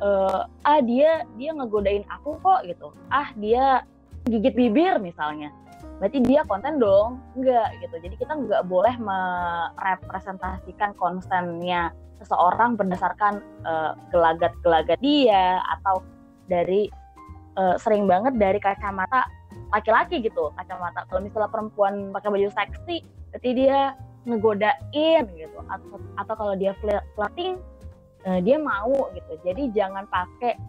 uh, 0.05 0.45
ah 0.65 0.79
dia 0.85 1.25
dia 1.41 1.51
ngegodain 1.57 2.05
aku 2.13 2.37
kok 2.45 2.61
gitu. 2.69 2.93
Ah 3.09 3.33
dia 3.33 3.81
gigit 4.29 4.53
bibir 4.53 5.01
misalnya. 5.01 5.49
Berarti 5.97 6.21
dia 6.21 6.45
konten 6.45 6.77
dong? 6.77 7.17
Enggak 7.33 7.73
gitu. 7.81 7.95
Jadi 7.97 8.15
kita 8.21 8.33
nggak 8.37 8.63
boleh 8.69 8.93
merepresentasikan 9.01 10.93
kontennya 10.97 11.93
seseorang 12.21 12.77
berdasarkan 12.77 13.41
uh, 13.65 13.97
gelagat-gelagat 14.13 15.01
dia 15.01 15.57
atau 15.77 16.05
dari 16.45 16.85
uh, 17.57 17.77
sering 17.81 18.05
banget 18.05 18.37
dari 18.37 18.61
kacamata 18.61 19.25
laki-laki 19.71 20.19
gitu 20.21 20.51
kacamata. 20.59 21.07
Kalau 21.07 21.23
misalnya 21.23 21.49
perempuan 21.49 22.11
pakai 22.11 22.29
baju 22.29 22.49
seksi 22.51 22.97
berarti 23.31 23.49
dia 23.55 23.95
ngegodain 24.27 25.23
gitu. 25.33 25.59
Atau 25.71 25.97
atau 26.19 26.33
kalau 26.35 26.53
dia 26.59 26.75
flirting 27.15 27.57
uh, 28.27 28.39
dia 28.43 28.59
mau 28.59 29.09
gitu. 29.15 29.33
Jadi 29.41 29.71
jangan 29.73 30.05
pakai 30.11 30.59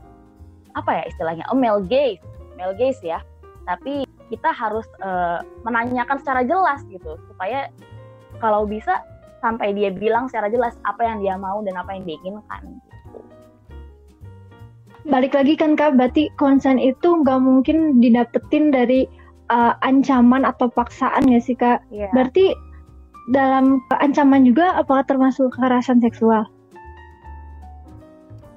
apa 0.73 0.91
ya 1.03 1.05
istilahnya? 1.11 1.45
Oh, 1.53 1.59
male 1.59 1.85
gaze. 1.85 2.23
Male 2.57 2.75
gaze 2.79 3.03
ya. 3.05 3.21
Tapi 3.69 4.07
kita 4.33 4.49
harus 4.49 4.89
uh, 5.05 5.45
menanyakan 5.67 6.17
secara 6.23 6.47
jelas 6.47 6.81
gitu. 6.89 7.19
Supaya 7.29 7.69
kalau 8.41 8.65
bisa 8.65 9.03
sampai 9.43 9.75
dia 9.75 9.91
bilang 9.91 10.31
secara 10.31 10.47
jelas 10.49 10.79
apa 10.87 11.03
yang 11.03 11.19
dia 11.21 11.35
mau 11.35 11.61
dan 11.67 11.75
apa 11.77 11.93
yang 11.93 12.07
dia 12.07 12.17
inginkan. 12.23 12.63
gitu. 12.79 12.92
Balik 15.03 15.35
lagi 15.35 15.59
kan 15.59 15.75
kak, 15.75 15.99
berarti 15.99 16.31
konsen 16.39 16.79
itu 16.79 17.23
nggak 17.27 17.43
mungkin 17.43 17.99
didapetin 17.99 18.71
dari 18.71 19.11
uh, 19.51 19.75
ancaman 19.83 20.47
atau 20.47 20.71
paksaan 20.71 21.27
ya 21.27 21.43
sih 21.43 21.59
kak? 21.59 21.83
Yeah. 21.91 22.07
Berarti 22.15 22.55
dalam 23.35 23.83
ancaman 23.99 24.47
juga 24.47 24.79
apakah 24.79 25.03
termasuk 25.07 25.55
kekerasan 25.59 25.99
seksual? 25.99 26.47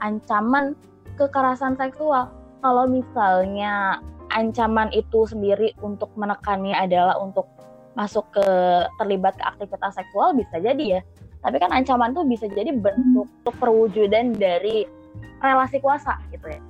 Ancaman 0.05 0.77
kekerasan 1.17 1.73
seksual, 1.81 2.29
kalau 2.61 2.85
misalnya 2.85 3.97
ancaman 4.29 4.93
itu 4.93 5.25
sendiri 5.25 5.73
untuk 5.81 6.13
menekannya 6.13 6.77
adalah 6.77 7.17
untuk 7.17 7.49
masuk 7.97 8.27
ke 8.35 8.47
terlibat 9.01 9.33
ke 9.39 9.43
aktivitas 9.45 9.97
seksual 9.97 10.37
bisa 10.37 10.61
jadi 10.61 10.99
ya. 10.99 11.01
Tapi 11.41 11.57
kan 11.57 11.73
ancaman 11.73 12.13
tuh 12.13 12.25
bisa 12.25 12.45
jadi 12.49 12.73
bentuk 12.73 13.29
hmm. 13.29 13.57
perwujudan 13.61 14.33
dari 14.37 14.85
relasi 15.39 15.77
kuasa 15.79 16.17
gitu 16.33 16.47
ya. 16.49 16.61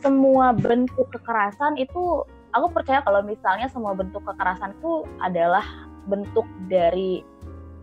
Semua 0.00 0.56
bentuk 0.56 1.08
kekerasan 1.12 1.76
itu 1.76 2.24
aku 2.56 2.66
percaya 2.72 3.04
kalau 3.04 3.20
misalnya 3.22 3.68
semua 3.68 3.92
bentuk 3.92 4.24
kekerasan 4.24 4.74
itu 4.80 5.04
adalah 5.20 5.64
bentuk 6.08 6.46
dari 6.72 7.20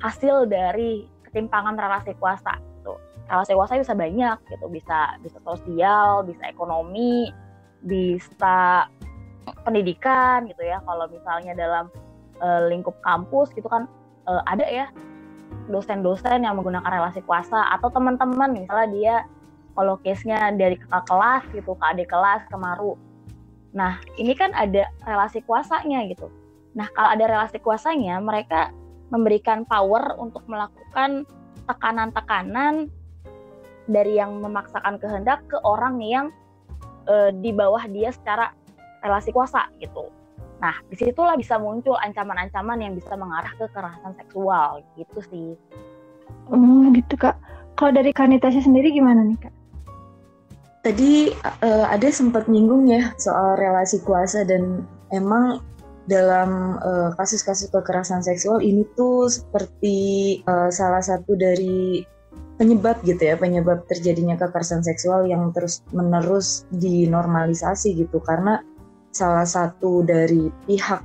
hasil 0.02 0.50
dari 0.50 1.06
ketimpangan 1.30 1.78
relasi 1.78 2.18
kuasa 2.18 2.58
gitu. 2.80 2.98
Relasi 3.30 3.54
kuasa 3.54 3.78
bisa 3.78 3.94
banyak 3.94 4.38
gitu, 4.50 4.66
bisa 4.72 5.20
bisa 5.22 5.38
sosial, 5.46 6.26
bisa 6.26 6.44
ekonomi, 6.50 7.30
bisa 7.86 8.88
pendidikan 9.64 10.48
gitu 10.52 10.64
ya 10.64 10.84
kalau 10.84 11.08
misalnya 11.08 11.56
dalam 11.56 11.88
uh, 12.44 12.68
lingkup 12.68 12.96
kampus 13.04 13.52
gitu 13.56 13.68
kan 13.72 13.88
uh, 14.28 14.44
ada 14.48 14.66
ya 14.68 14.86
dosen-dosen 15.68 16.44
yang 16.44 16.56
menggunakan 16.56 16.88
relasi 16.88 17.20
kuasa 17.24 17.72
atau 17.76 17.92
teman-teman 17.92 18.54
misalnya 18.56 18.88
dia 18.92 19.16
kalau 19.78 20.00
case-nya 20.02 20.52
dari 20.56 20.80
kakak 20.80 21.06
kelas 21.06 21.44
gitu 21.54 21.72
ke 21.76 21.86
adik 21.86 22.10
kelas 22.10 22.44
ke 22.48 22.56
maru 22.56 22.96
nah 23.76 24.00
ini 24.16 24.34
kan 24.34 24.56
ada 24.56 24.88
relasi 25.04 25.44
kuasanya 25.44 26.08
gitu 26.08 26.32
nah 26.74 26.88
kalau 26.96 27.14
ada 27.14 27.26
relasi 27.28 27.60
kuasanya 27.60 28.18
mereka 28.24 28.72
memberikan 29.12 29.64
power 29.64 30.16
untuk 30.20 30.44
melakukan 30.48 31.24
tekanan-tekanan 31.68 32.92
dari 33.88 34.20
yang 34.20 34.40
memaksakan 34.44 35.00
kehendak 35.00 35.44
ke 35.48 35.56
orang 35.64 36.00
yang 36.04 36.28
uh, 37.08 37.32
di 37.32 37.56
bawah 37.56 37.84
dia 37.88 38.12
secara 38.12 38.52
relasi 39.00 39.32
kuasa 39.32 39.72
gitu. 39.80 40.12
Nah, 40.58 40.76
di 40.90 40.96
situlah 40.98 41.38
bisa 41.38 41.62
muncul 41.62 41.94
ancaman-ancaman 42.02 42.82
yang 42.82 42.94
bisa 42.98 43.14
mengarah 43.14 43.54
ke 43.54 43.70
kekerasan 43.70 44.14
seksual 44.18 44.82
gitu 44.98 45.20
sih. 45.30 45.50
Oh 46.50 46.90
gitu 46.94 47.14
kak. 47.14 47.38
Kalau 47.78 47.94
dari 47.94 48.10
Kanitasnya 48.10 48.66
sendiri 48.66 48.90
gimana 48.90 49.22
nih 49.22 49.38
kak? 49.38 49.54
Tadi 50.82 51.30
uh, 51.62 51.86
ada 51.92 52.08
sempat 52.10 52.50
nyinggung 52.50 52.90
ya 52.90 53.14
soal 53.22 53.60
relasi 53.60 54.02
kuasa 54.02 54.48
dan 54.48 54.88
emang 55.14 55.62
dalam 56.08 56.80
kasus 57.20 57.44
kasus-kasus 57.44 57.68
kekerasan 57.76 58.24
seksual 58.24 58.64
ini 58.64 58.88
tuh 58.96 59.28
seperti 59.28 60.40
uh, 60.48 60.72
salah 60.72 61.04
satu 61.04 61.36
dari 61.36 62.00
penyebab 62.56 63.04
gitu 63.04 63.20
ya 63.22 63.36
penyebab 63.36 63.84
terjadinya 63.92 64.40
kekerasan 64.40 64.82
seksual 64.82 65.28
yang 65.28 65.52
terus 65.52 65.84
menerus 65.92 66.64
dinormalisasi 66.74 67.94
gitu 68.00 68.24
karena 68.24 68.64
salah 69.18 69.50
satu 69.50 70.06
dari 70.06 70.54
pihak 70.70 71.02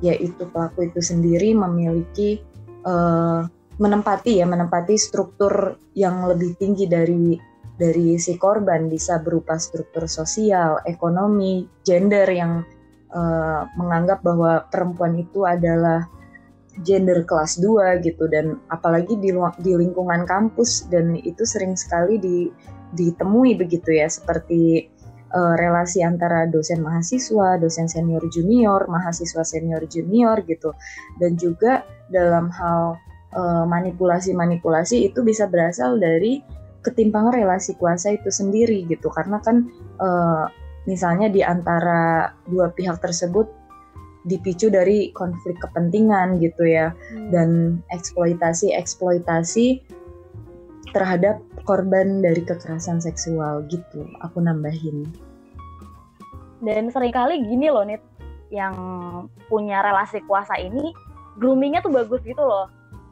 yaitu 0.00 0.46
pelaku 0.48 0.86
itu 0.86 1.02
sendiri 1.02 1.52
memiliki 1.52 2.40
uh, 2.86 3.44
menempati 3.80 4.40
ya 4.40 4.46
menempati 4.46 4.94
struktur 5.00 5.80
yang 5.96 6.28
lebih 6.28 6.54
tinggi 6.60 6.84
dari 6.86 7.34
dari 7.80 8.20
si 8.20 8.36
korban. 8.36 8.92
Bisa 8.92 9.16
berupa 9.24 9.56
struktur 9.56 10.04
sosial, 10.04 10.84
ekonomi, 10.84 11.64
gender 11.80 12.28
yang 12.28 12.60
uh, 13.16 13.64
menganggap 13.80 14.20
bahwa 14.20 14.68
perempuan 14.68 15.16
itu 15.16 15.48
adalah 15.48 16.04
gender 16.84 17.24
kelas 17.24 17.56
2 17.56 18.04
gitu. 18.04 18.28
Dan 18.28 18.60
apalagi 18.68 19.16
di 19.16 19.32
di 19.64 19.72
lingkungan 19.72 20.28
kampus. 20.28 20.84
Dan 20.92 21.16
itu 21.16 21.48
sering 21.48 21.72
sekali 21.72 22.20
di 22.20 22.52
ditemui 22.92 23.56
begitu 23.56 23.96
ya 23.96 24.10
seperti 24.12 24.92
uh, 25.32 25.54
relasi 25.58 26.02
antara 26.02 26.46
dosen 26.46 26.82
mahasiswa, 26.82 27.58
dosen 27.58 27.86
senior 27.86 28.22
junior, 28.30 28.86
mahasiswa 28.86 29.42
senior 29.46 29.82
junior 29.86 30.42
gitu. 30.46 30.74
Dan 31.18 31.38
juga 31.38 31.86
dalam 32.10 32.50
hal 32.50 32.98
uh, 33.34 33.64
manipulasi-manipulasi 33.66 35.10
itu 35.10 35.22
bisa 35.22 35.46
berasal 35.46 35.98
dari 35.98 36.42
ketimpangan 36.80 37.36
relasi 37.36 37.76
kuasa 37.76 38.14
itu 38.14 38.30
sendiri 38.32 38.86
gitu. 38.88 39.08
Karena 39.12 39.38
kan 39.42 39.68
uh, 40.00 40.46
misalnya 40.88 41.28
di 41.30 41.44
antara 41.44 42.34
dua 42.48 42.72
pihak 42.72 42.98
tersebut 42.98 43.60
dipicu 44.24 44.68
dari 44.68 45.12
konflik 45.16 45.56
kepentingan 45.64 46.40
gitu 46.44 46.68
ya 46.68 46.92
hmm. 46.92 47.32
dan 47.32 47.80
eksploitasi 47.88 48.76
eksploitasi 48.76 49.80
terhadap 50.90 51.38
korban 51.64 52.22
dari 52.22 52.42
kekerasan 52.42 52.98
seksual 52.98 53.66
gitu 53.70 54.06
aku 54.22 54.42
nambahin. 54.42 55.06
Dan 56.60 56.92
sering 56.92 57.14
kali 57.14 57.40
gini 57.40 57.72
loh 57.72 57.86
nih 57.86 57.98
yang 58.52 58.74
punya 59.46 59.80
relasi 59.80 60.20
kuasa 60.26 60.58
ini 60.58 60.92
groomingnya 61.38 61.80
tuh 61.80 61.94
bagus 61.94 62.20
gitu 62.26 62.42
loh. 62.42 62.68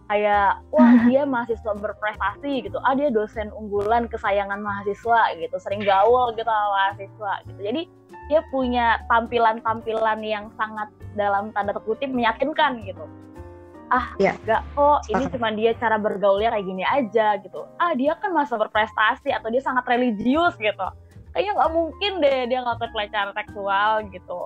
Kayak 0.09 0.61
wah 0.75 0.93
dia 1.09 1.25
mahasiswa 1.25 1.73
berprestasi 1.79 2.69
gitu. 2.69 2.77
Ah 2.85 2.93
dia 2.99 3.09
dosen 3.09 3.49
unggulan 3.55 4.11
kesayangan 4.11 4.61
mahasiswa 4.61 5.33
gitu. 5.39 5.57
Sering 5.63 5.81
gaul 5.87 6.35
gitu 6.37 6.45
sama 6.45 6.69
mahasiswa 6.75 7.33
gitu. 7.47 7.61
Jadi 7.63 7.83
dia 8.29 8.45
punya 8.53 9.01
tampilan-tampilan 9.09 10.21
yang 10.21 10.53
sangat 10.61 10.93
dalam 11.17 11.49
tanda 11.57 11.73
kutip 11.81 12.13
meyakinkan 12.13 12.85
gitu 12.85 13.09
ah 13.89 14.13
ya. 14.21 14.37
gak 14.45 14.63
kok 14.77 15.01
ini 15.09 15.25
cuma 15.33 15.49
dia 15.53 15.73
cara 15.77 15.97
bergaulnya 15.97 16.53
kayak 16.53 16.67
gini 16.67 16.85
aja 16.85 17.41
gitu. 17.41 17.65
Ah 17.81 17.97
dia 17.97 18.17
kan 18.21 18.33
masa 18.37 18.61
berprestasi 18.61 19.33
atau 19.33 19.49
dia 19.49 19.63
sangat 19.65 19.85
religius 19.89 20.55
gitu. 20.61 20.87
Kayaknya 21.33 21.53
nggak 21.57 21.73
mungkin 21.73 22.13
deh 22.21 22.41
dia 22.49 22.59
ngelakuin 22.65 22.93
pelecehan 22.93 23.31
seksual 23.33 23.91
gitu. 24.13 24.41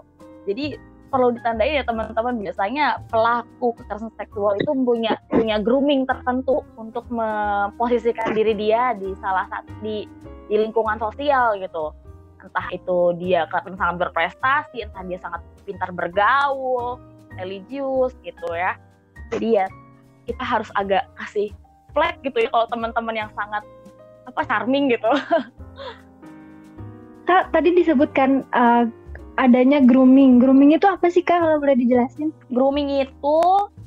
Jadi 0.46 0.64
perlu 1.12 1.28
ditandai 1.37 1.76
ya 1.76 1.84
teman-teman. 1.84 2.40
Biasanya 2.40 2.87
pelaku 3.12 3.76
kekerasan 3.76 4.12
seksual 4.16 4.56
itu 4.56 4.70
punya 4.72 5.20
punya 5.28 5.61
grooming 5.61 6.08
tertentu 6.08 6.64
untuk 6.80 7.04
memposisikan 7.12 8.32
diri 8.32 8.56
dia 8.56 8.96
di 8.96 9.12
salah 9.20 9.44
satu 9.52 9.70
di 9.84 10.08
di 10.49 10.56
lingkungan 10.56 10.96
sosial 10.96 11.61
gitu. 11.61 11.92
Entah 12.42 12.66
itu 12.75 13.14
dia 13.22 13.46
kelihatan 13.46 13.78
sangat 13.78 13.96
berprestasi, 14.08 14.82
entah 14.82 15.04
dia 15.06 15.18
sangat 15.22 15.40
pintar 15.62 15.94
bergaul, 15.94 16.99
religius 17.38 18.16
gitu 18.26 18.49
ya. 18.50 18.75
Jadi 19.32 19.48
ya 19.56 19.66
kita 20.28 20.44
harus 20.44 20.68
agak 20.78 21.08
kasih 21.18 21.50
flag 21.92 22.20
gitu 22.22 22.38
ya 22.40 22.48
kalau 22.52 22.66
teman-teman 22.70 23.26
yang 23.26 23.30
sangat 23.34 23.64
apa 24.28 24.40
charming 24.46 24.92
gitu. 24.92 25.08
Kak, 27.28 27.54
tadi 27.54 27.70
disebutkan 27.74 28.44
uh, 28.52 28.84
adanya 29.38 29.80
grooming. 29.80 30.42
Grooming 30.42 30.74
itu 30.74 30.86
apa 30.86 31.08
sih 31.08 31.22
Kak 31.24 31.40
kalau 31.40 31.56
boleh 31.62 31.78
dijelasin? 31.78 32.34
Grooming 32.50 33.02
itu 33.02 33.38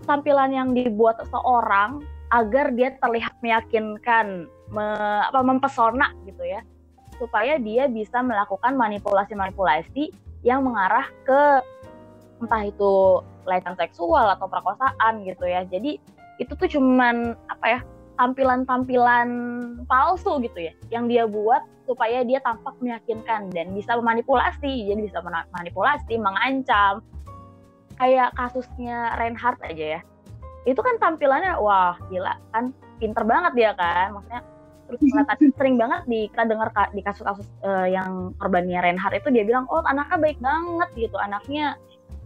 tampilan 0.08 0.54
yang 0.54 0.74
dibuat 0.74 1.20
seseorang 1.24 2.02
agar 2.34 2.74
dia 2.74 2.98
terlihat 3.00 3.38
meyakinkan, 3.46 4.50
me, 4.74 4.86
apa 5.30 5.46
mempesona 5.46 6.10
gitu 6.26 6.42
ya 6.42 6.66
supaya 7.16 7.56
dia 7.56 7.88
bisa 7.88 8.20
melakukan 8.20 8.76
manipulasi-manipulasi 8.76 10.12
yang 10.44 10.68
mengarah 10.68 11.08
ke 11.24 11.42
entah 12.44 12.64
itu 12.68 13.24
pelecehan 13.46 13.78
seksual 13.78 14.34
atau 14.34 14.50
perkosaan 14.50 15.24
gitu 15.24 15.46
ya. 15.46 15.64
Jadi 15.70 16.02
itu 16.42 16.52
tuh 16.58 16.68
cuman 16.68 17.38
apa 17.48 17.66
ya 17.66 17.80
tampilan-tampilan 18.16 19.30
palsu 19.88 20.40
gitu 20.44 20.72
ya 20.72 20.74
yang 20.92 21.06
dia 21.08 21.28
buat 21.28 21.64
supaya 21.86 22.24
dia 22.26 22.42
tampak 22.42 22.74
meyakinkan 22.82 23.54
dan 23.54 23.72
bisa 23.78 23.94
memanipulasi. 23.96 24.90
Jadi 24.90 25.00
bisa 25.06 25.22
memanipulasi 25.22 26.18
mengancam. 26.18 27.06
Kayak 27.96 28.36
kasusnya 28.36 29.16
Reinhardt 29.16 29.62
aja 29.64 30.00
ya. 30.00 30.02
Itu 30.66 30.82
kan 30.82 30.98
tampilannya 30.98 31.56
wah 31.62 31.96
gila 32.10 32.36
kan 32.52 32.74
pinter 33.00 33.24
banget 33.28 33.52
dia 33.56 33.72
kan 33.76 34.16
maksudnya 34.16 34.42
terus 34.86 35.02
tadi 35.30 35.46
sering 35.58 35.76
banget 35.76 36.02
di 36.06 36.30
kita 36.30 36.44
dengar 36.46 36.70
di 36.94 37.02
kasus-kasus 37.02 37.48
uh, 37.66 37.88
yang 37.90 38.34
korbannya 38.38 38.80
Reinhardt 38.82 39.18
itu 39.18 39.30
dia 39.34 39.44
bilang 39.44 39.66
oh 39.70 39.82
anaknya 39.86 40.18
baik 40.22 40.40
banget 40.40 40.90
gitu 40.96 41.18
anaknya 41.18 41.76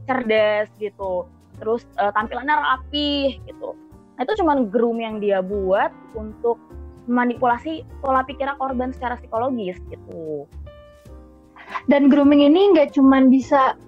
cerdas 0.09 0.67
gitu 0.81 1.29
terus 1.61 1.85
uh, 2.01 2.09
tampilannya 2.09 2.57
rapi 2.57 3.37
gitu 3.45 3.77
Nah, 4.19 4.27
itu 4.27 4.43
cuma 4.43 4.59
groom 4.67 4.99
yang 4.99 5.23
dia 5.23 5.39
buat 5.39 5.95
untuk 6.11 6.59
manipulasi 7.07 7.87
pola 8.03 8.27
pikir 8.27 8.51
korban 8.59 8.91
secara 8.91 9.15
psikologis 9.15 9.79
gitu. 9.87 10.43
Dan 11.87 12.11
grooming 12.11 12.43
ini 12.51 12.75
nggak 12.75 12.99
cuma 12.99 13.23
bisa 13.23 13.79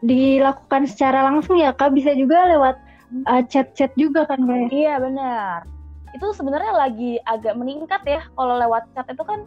dilakukan 0.00 0.88
secara 0.88 1.28
langsung 1.28 1.60
ya 1.60 1.76
kak, 1.76 1.92
bisa 1.92 2.16
juga 2.16 2.48
lewat 2.48 2.80
uh, 3.28 3.44
chat-chat 3.44 3.92
juga 4.00 4.24
kan 4.24 4.40
kayak. 4.40 4.72
Iya 4.72 4.96
benar. 5.04 5.68
Itu 6.16 6.32
sebenarnya 6.32 6.72
lagi 6.72 7.20
agak 7.28 7.52
meningkat 7.52 8.00
ya 8.08 8.24
kalau 8.40 8.56
lewat 8.56 8.88
chat 8.96 9.04
itu 9.12 9.20
kan 9.20 9.44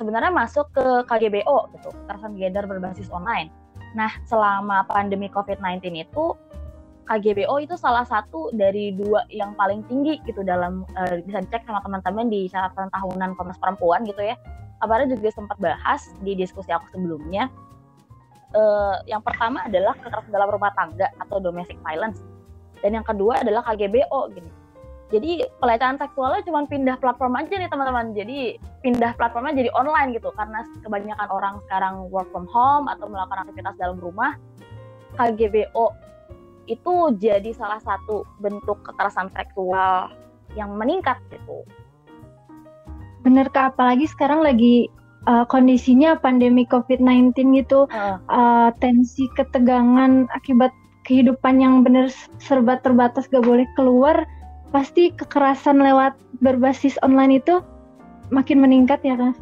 sebenarnya 0.00 0.32
masuk 0.32 0.64
ke 0.72 1.04
KGBO 1.04 1.76
gitu, 1.76 1.92
kekerasan 1.92 2.40
gender 2.40 2.64
berbasis 2.64 3.12
online. 3.12 3.52
Nah, 3.96 4.12
selama 4.28 4.84
pandemi 4.88 5.32
COVID-19 5.32 6.04
itu 6.04 6.36
KGBO 7.08 7.56
itu 7.64 7.72
salah 7.80 8.04
satu 8.04 8.52
dari 8.52 8.92
dua 8.92 9.24
yang 9.32 9.56
paling 9.56 9.80
tinggi 9.88 10.20
gitu 10.28 10.44
dalam 10.44 10.84
uh, 10.92 11.16
bisa 11.24 11.40
dicek 11.40 11.64
sama 11.64 11.80
teman-teman 11.80 12.28
di 12.28 12.52
catatan 12.52 12.92
tahunan 12.92 13.32
Komnas 13.32 13.56
Perempuan 13.56 14.04
gitu 14.04 14.20
ya. 14.20 14.36
Kabarnya 14.84 15.16
juga 15.16 15.32
sempat 15.32 15.56
bahas 15.56 16.12
di 16.20 16.36
diskusi 16.36 16.68
aku 16.68 16.84
sebelumnya. 16.92 17.48
Uh, 18.52 18.96
yang 19.08 19.24
pertama 19.24 19.64
adalah 19.64 19.96
kekerasan 19.96 20.32
dalam 20.32 20.48
rumah 20.52 20.72
tangga 20.76 21.08
atau 21.16 21.40
domestic 21.40 21.80
violence. 21.80 22.20
Dan 22.84 23.00
yang 23.00 23.06
kedua 23.08 23.40
adalah 23.40 23.64
KGBO 23.64 24.20
gini. 24.36 24.52
Jadi 25.08 25.40
pelecehan 25.56 25.96
seksualnya 25.96 26.44
cuma 26.44 26.68
pindah 26.68 27.00
platform 27.00 27.40
aja 27.40 27.56
nih 27.56 27.70
teman-teman. 27.72 28.12
Jadi 28.12 28.60
pindah 28.84 29.16
platformnya 29.16 29.64
jadi 29.64 29.70
online 29.72 30.12
gitu 30.12 30.28
karena 30.36 30.60
kebanyakan 30.84 31.28
orang 31.32 31.54
sekarang 31.64 31.94
work 32.12 32.28
from 32.28 32.44
home 32.52 32.92
atau 32.92 33.08
melakukan 33.08 33.48
aktivitas 33.48 33.74
dalam 33.80 33.96
rumah. 33.96 34.36
KGBO 35.16 35.96
itu 36.68 36.94
jadi 37.16 37.50
salah 37.56 37.80
satu 37.80 38.28
bentuk 38.44 38.76
kekerasan 38.84 39.32
seksual 39.32 40.12
yang 40.52 40.76
meningkat 40.76 41.16
gitu. 41.32 41.64
Bener 43.24 43.48
kak, 43.48 43.74
apalagi 43.74 44.04
sekarang 44.04 44.44
lagi 44.44 44.92
uh, 45.24 45.48
kondisinya 45.48 46.20
pandemi 46.20 46.68
COVID-19 46.68 47.34
gitu, 47.64 47.88
uh. 47.88 48.20
Uh, 48.28 48.70
tensi 48.78 49.26
ketegangan 49.34 50.28
akibat 50.36 50.70
kehidupan 51.08 51.58
yang 51.58 51.80
bener 51.80 52.12
serba 52.36 52.76
terbatas 52.84 53.24
gak 53.32 53.44
boleh 53.44 53.64
keluar, 53.74 54.28
pasti 54.70 55.10
kekerasan 55.14 55.80
lewat 55.80 56.16
berbasis 56.44 57.00
online 57.00 57.40
itu 57.40 57.60
makin 58.28 58.60
meningkat 58.60 59.00
ya 59.00 59.16
kan? 59.16 59.32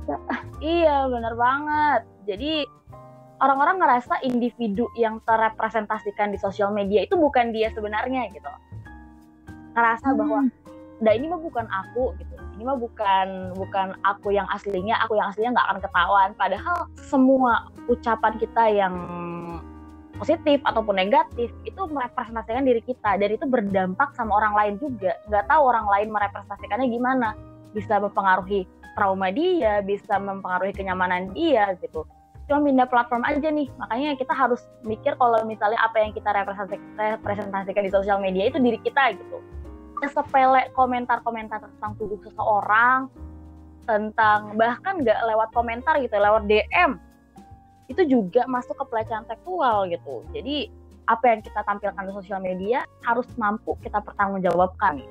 Iya 0.63 1.11
bener 1.11 1.35
banget. 1.35 2.01
Jadi 2.27 2.67
orang-orang 3.41 3.77
ngerasa 3.83 4.23
individu 4.25 4.89
yang 4.97 5.21
terrepresentasikan 5.29 6.33
di 6.33 6.39
sosial 6.41 6.73
media 6.73 7.05
itu 7.05 7.19
bukan 7.19 7.53
dia 7.53 7.69
sebenarnya 7.73 8.33
gitu 8.33 8.49
ngerasa 9.77 10.09
hmm. 10.13 10.17
bahwa 10.17 10.39
nah 10.97 11.13
ini 11.13 11.29
mah 11.29 11.41
bukan 11.45 11.69
aku 11.69 12.17
gitu 12.17 12.33
ini 12.57 12.65
mah 12.65 12.81
bukan 12.81 13.53
bukan 13.53 13.93
aku 14.09 14.33
yang 14.33 14.49
aslinya 14.49 14.97
aku 15.05 15.21
yang 15.21 15.29
aslinya 15.29 15.61
nggak 15.61 15.67
akan 15.69 15.81
ketahuan 15.85 16.31
padahal 16.41 16.77
semua 16.97 17.69
ucapan 17.93 18.33
kita 18.41 18.65
yang 18.73 18.95
positif 20.17 20.59
ataupun 20.65 20.97
negatif 20.97 21.53
itu 21.65 21.81
merepresentasikan 21.89 22.65
diri 22.65 22.83
kita. 22.83 23.21
Dan 23.21 23.37
itu 23.37 23.45
berdampak 23.45 24.13
sama 24.17 24.37
orang 24.41 24.55
lain 24.57 24.75
juga. 24.81 25.17
Nggak 25.29 25.49
tahu 25.49 25.63
orang 25.69 25.87
lain 25.87 26.09
merepresentasikannya 26.13 26.89
gimana. 26.91 27.29
Bisa 27.77 28.01
mempengaruhi 28.01 28.65
trauma 28.97 29.29
dia 29.29 29.85
bisa 29.85 30.17
mempengaruhi 30.17 30.73
kenyamanan 30.73 31.31
dia 31.37 31.77
gitu. 31.85 32.09
Cuma 32.49 32.65
pindah 32.65 32.89
platform 32.89 33.23
aja 33.29 33.49
nih. 33.53 33.69
Makanya 33.77 34.17
kita 34.17 34.33
harus 34.33 34.65
mikir 34.89 35.13
kalau 35.21 35.45
misalnya 35.45 35.77
apa 35.85 36.01
yang 36.01 36.17
kita 36.17 36.33
representasikan 36.33 37.85
di 37.85 37.93
sosial 37.93 38.19
media 38.19 38.49
itu 38.49 38.57
diri 38.57 38.81
kita 38.81 39.13
gitu. 39.15 39.39
Sepele 40.09 40.73
komentar-komentar 40.73 41.61
tentang 41.61 41.93
tubuh 42.01 42.17
seseorang 42.25 43.13
tentang 43.87 44.59
bahkan 44.59 44.99
nggak 44.99 45.21
lewat 45.31 45.49
komentar 45.55 45.95
gitu 46.03 46.19
lewat 46.19 46.51
DM 46.51 46.99
itu 47.87 48.03
juga 48.07 48.45
masuk 48.51 48.75
ke 48.79 48.85
pelecehan 48.91 49.27
seksual 49.27 49.87
gitu. 49.91 50.27
Jadi 50.35 50.71
apa 51.07 51.25
yang 51.31 51.41
kita 51.43 51.63
tampilkan 51.63 52.03
di 52.03 52.13
sosial 52.13 52.41
media 52.43 52.83
harus 53.07 53.27
mampu 53.39 53.79
kita 53.83 54.03
pertanggungjawabkan. 54.03 55.03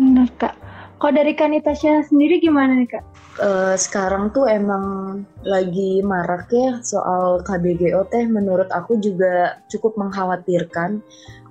Benar 0.00 0.28
kak. 0.40 0.54
Kalau 0.96 1.18
dari 1.18 1.34
Kanitasya 1.34 2.06
sendiri 2.06 2.38
gimana 2.40 2.78
nih 2.78 2.88
kak? 2.96 3.04
Uh, 3.42 3.74
sekarang 3.76 4.30
tuh 4.32 4.48
emang 4.48 5.18
lagi 5.44 6.00
marak 6.00 6.48
ya 6.48 6.80
soal 6.80 7.44
KBGO 7.44 8.08
teh. 8.08 8.24
Menurut 8.24 8.70
aku 8.72 8.96
juga 9.02 9.60
cukup 9.68 9.98
mengkhawatirkan. 10.00 11.02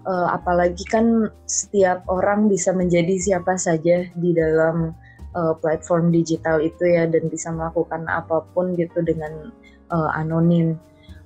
Uh, 0.01 0.33
apalagi 0.33 0.81
kan 0.89 1.29
setiap 1.45 2.01
orang 2.09 2.49
bisa 2.49 2.73
menjadi 2.73 3.21
siapa 3.21 3.53
saja 3.61 4.09
di 4.17 4.29
dalam 4.33 4.97
uh, 5.35 5.55
platform 5.59 6.11
digital 6.11 6.59
itu 6.59 6.83
ya 6.87 7.07
dan 7.07 7.27
bisa 7.27 7.51
melakukan 7.51 8.07
apa 8.07 8.43
pun 8.55 8.75
gitu 8.75 9.03
dengan 9.03 9.51
uh, 9.91 10.09
anonim. 10.15 10.75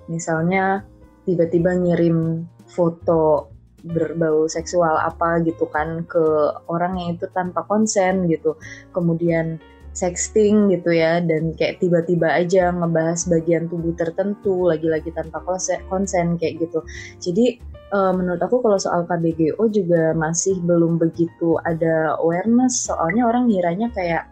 Misalnya 0.09 0.85
tiba-tiba 1.25 1.73
ngirim 1.73 2.45
foto 2.69 3.49
berbau 3.85 4.49
seksual 4.49 4.97
apa 4.97 5.45
gitu 5.45 5.69
kan 5.69 6.09
ke 6.09 6.23
orang 6.65 6.97
yang 6.97 7.09
itu 7.17 7.29
tanpa 7.33 7.61
konsen 7.69 8.25
gitu. 8.29 8.57
Kemudian 8.93 9.61
sexting 9.95 10.67
gitu 10.75 10.91
ya 10.91 11.23
dan 11.23 11.55
kayak 11.55 11.79
tiba-tiba 11.79 12.27
aja 12.27 12.67
ngebahas 12.75 13.31
bagian 13.31 13.71
tubuh 13.71 13.95
tertentu 13.95 14.67
lagi-lagi 14.67 15.07
tanpa 15.15 15.39
konsen 15.87 16.35
kayak 16.35 16.67
gitu. 16.67 16.83
Jadi 17.23 17.63
uh, 17.95 18.11
menurut 18.11 18.41
aku 18.43 18.59
kalau 18.59 18.75
soal 18.75 19.07
KBGO 19.07 19.63
juga 19.71 20.11
masih 20.11 20.59
belum 20.59 20.99
begitu 20.99 21.55
ada 21.63 22.19
awareness. 22.19 22.91
Soalnya 22.91 23.23
orang 23.23 23.47
ngiranya 23.47 23.87
kayak 23.95 24.27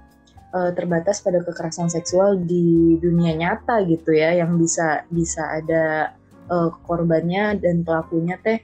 uh, 0.51 0.71
terbatas 0.75 1.23
pada 1.23 1.39
kekerasan 1.39 1.87
seksual 1.87 2.35
di 2.43 2.99
dunia 2.99 3.33
nyata 3.39 3.87
gitu 3.87 4.11
ya 4.11 4.35
yang 4.35 4.59
bisa 4.59 5.07
bisa 5.07 5.47
ada 5.47 6.11
uh, 6.51 6.69
korbannya 6.83 7.55
dan 7.63 7.87
pelakunya 7.87 8.35
teh 8.43 8.59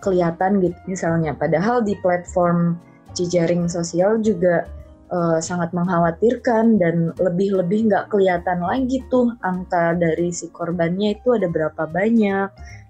kelihatan 0.00 0.64
gitu. 0.64 0.78
Misalnya 0.88 1.36
padahal 1.36 1.84
di 1.84 1.92
platform 2.00 2.80
jejaring 3.12 3.66
sosial 3.68 4.22
juga 4.22 4.64
uh, 5.10 5.42
sangat 5.42 5.74
mengkhawatirkan 5.74 6.78
dan 6.78 7.10
lebih-lebih 7.18 7.90
nggak 7.90 8.06
kelihatan 8.12 8.62
lagi 8.62 9.02
tuh 9.10 9.34
angka 9.42 9.98
dari 9.98 10.30
si 10.30 10.48
korbannya 10.54 11.18
itu 11.18 11.34
ada 11.34 11.50
berapa 11.50 11.82
banyak 11.90 12.48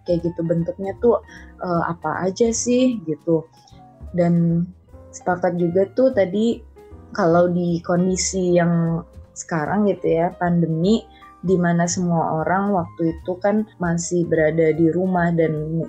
kayak 0.09 0.25
gitu 0.25 0.41
bentuknya 0.41 0.97
tuh 1.05 1.21
uh, 1.61 1.85
apa 1.85 2.25
aja 2.25 2.49
sih 2.49 2.97
gitu. 3.05 3.45
Dan 4.17 4.65
sepakat 5.13 5.61
juga 5.61 5.85
tuh 5.93 6.17
tadi 6.17 6.65
kalau 7.13 7.53
di 7.53 7.85
kondisi 7.85 8.57
yang 8.57 9.05
sekarang 9.37 9.87
gitu 9.87 10.09
ya 10.09 10.33
pandemi 10.41 11.05
di 11.45 11.55
mana 11.55 11.87
semua 11.87 12.43
orang 12.43 12.75
waktu 12.75 13.15
itu 13.15 13.39
kan 13.39 13.63
masih 13.79 14.27
berada 14.27 14.75
di 14.75 14.91
rumah 14.91 15.31
dan 15.31 15.87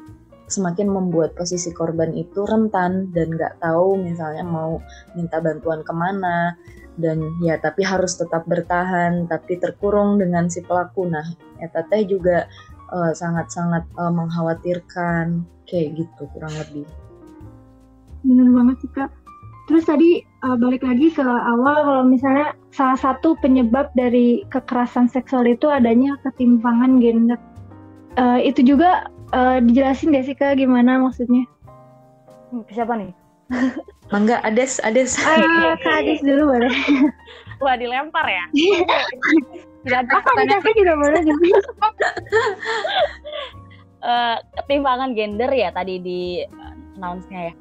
semakin 0.49 0.89
membuat 0.89 1.37
posisi 1.37 1.69
korban 1.73 2.13
itu 2.13 2.45
rentan 2.45 3.13
dan 3.13 3.33
nggak 3.33 3.61
tahu 3.61 3.97
misalnya 3.97 4.45
mau 4.45 4.81
minta 5.13 5.37
bantuan 5.39 5.85
ke 5.85 5.93
mana. 5.93 6.57
Dan 6.99 7.23
ya 7.39 7.55
tapi 7.55 7.79
harus 7.87 8.19
tetap 8.19 8.43
bertahan 8.43 9.23
tapi 9.31 9.55
terkurung 9.55 10.19
dengan 10.19 10.51
si 10.51 10.59
pelaku. 10.59 11.07
Nah 11.07 11.23
ya 11.63 11.71
teteh 11.71 12.03
juga 12.03 12.51
uh, 12.91 13.13
sangat-sangat 13.15 13.85
uh, 13.97 14.11
mengkhawatirkan 14.11 15.45
kayak 15.69 15.95
gitu 15.97 16.21
kurang 16.35 16.53
lebih 16.57 16.85
benar 18.25 18.49
banget 18.51 18.75
sih 18.83 18.91
kak 18.91 19.09
terus 19.69 19.85
tadi 19.85 20.25
uh, 20.43 20.57
balik 20.57 20.81
lagi 20.81 21.13
ke 21.13 21.21
awal 21.23 21.77
kalau 21.85 22.03
misalnya 22.03 22.57
salah 22.73 22.97
satu 22.97 23.37
penyebab 23.39 23.93
dari 23.93 24.43
kekerasan 24.49 25.07
seksual 25.07 25.45
itu 25.45 25.69
adanya 25.69 26.17
ketimpangan 26.25 26.99
gender 26.99 27.39
uh, 28.17 28.39
itu 28.41 28.65
juga 28.65 29.07
uh, 29.33 29.57
dijelasin 29.61 30.15
gak 30.15 30.25
sih 30.25 30.35
kak 30.35 30.57
gimana 30.57 30.97
maksudnya? 30.99 31.45
Siapa 32.73 32.97
nih? 32.97 33.13
Mangga, 34.13 34.41
Ades, 34.41 34.81
Ades. 34.81 35.17
Ah, 35.21 35.77
kak 35.77 36.05
Ades 36.05 36.21
dulu 36.25 36.53
boleh. 36.53 36.73
Wah, 37.61 37.75
dilempar 37.77 38.25
ya? 38.25 38.45
Tidak 39.83 39.99
ada 40.03 40.11
Aku 40.19 40.69
juga 40.75 40.93
boleh 40.99 41.21
gitu. 41.23 41.39
uh, 44.03 44.37
ketimpangan 44.63 45.15
gender 45.15 45.51
ya 45.51 45.69
tadi 45.71 45.95
di 46.03 46.43
uh, 46.43 46.73
announce-nya 46.99 47.51
ya. 47.51 47.53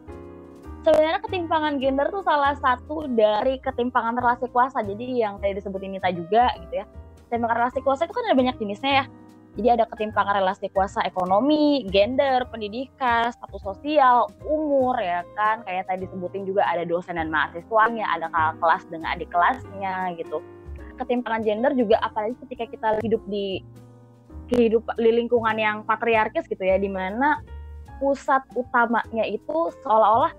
Sebenarnya 0.83 1.21
ketimpangan 1.23 1.75
gender 1.83 2.07
tuh 2.09 2.23
salah 2.23 2.55
satu 2.59 3.11
dari 3.13 3.59
ketimpangan 3.63 4.19
relasi 4.19 4.47
kuasa. 4.51 4.83
Jadi 4.83 5.23
yang 5.23 5.39
tadi 5.43 5.59
disebutin 5.59 5.95
Nita 5.95 6.11
juga 6.11 6.55
gitu 6.65 6.75
ya. 6.83 6.87
Ketimpangan 7.29 7.57
relasi 7.67 7.79
kuasa 7.83 8.07
itu 8.07 8.15
kan 8.15 8.25
ada 8.31 8.37
banyak 8.39 8.57
jenisnya 8.59 8.93
ya. 9.03 9.07
Jadi 9.59 9.69
ada 9.75 9.85
ketimpangan 9.91 10.39
relasi 10.39 10.71
kuasa 10.71 11.03
ekonomi, 11.03 11.83
gender, 11.91 12.47
pendidikan, 12.47 13.35
status 13.35 13.59
sosial, 13.59 14.31
umur 14.47 14.95
ya 15.03 15.27
kan. 15.35 15.67
Kayak 15.67 15.91
tadi 15.91 16.07
disebutin 16.07 16.47
juga 16.47 16.63
ada 16.63 16.87
dosen 16.87 17.19
dan 17.19 17.27
mahasiswanya, 17.27 18.07
ada 18.07 18.31
kakak 18.31 18.55
kelas 18.63 18.83
dengan 18.87 19.09
adik 19.19 19.29
kelasnya 19.35 20.15
gitu. 20.15 20.39
Ketimpangan 20.99 21.47
gender 21.47 21.73
juga 21.79 22.03
apalagi 22.03 22.35
ketika 22.47 22.65
kita 22.67 22.89
hidup 23.07 23.23
di 23.31 23.63
hidup 24.51 24.83
di 24.97 25.11
lingkungan 25.13 25.57
yang 25.57 25.77
patriarkis 25.87 26.49
gitu 26.51 26.65
ya, 26.65 26.77
di 26.81 26.91
mana 26.91 27.41
pusat 28.03 28.43
utamanya 28.55 29.27
itu 29.27 29.71
seolah-olah 29.85 30.33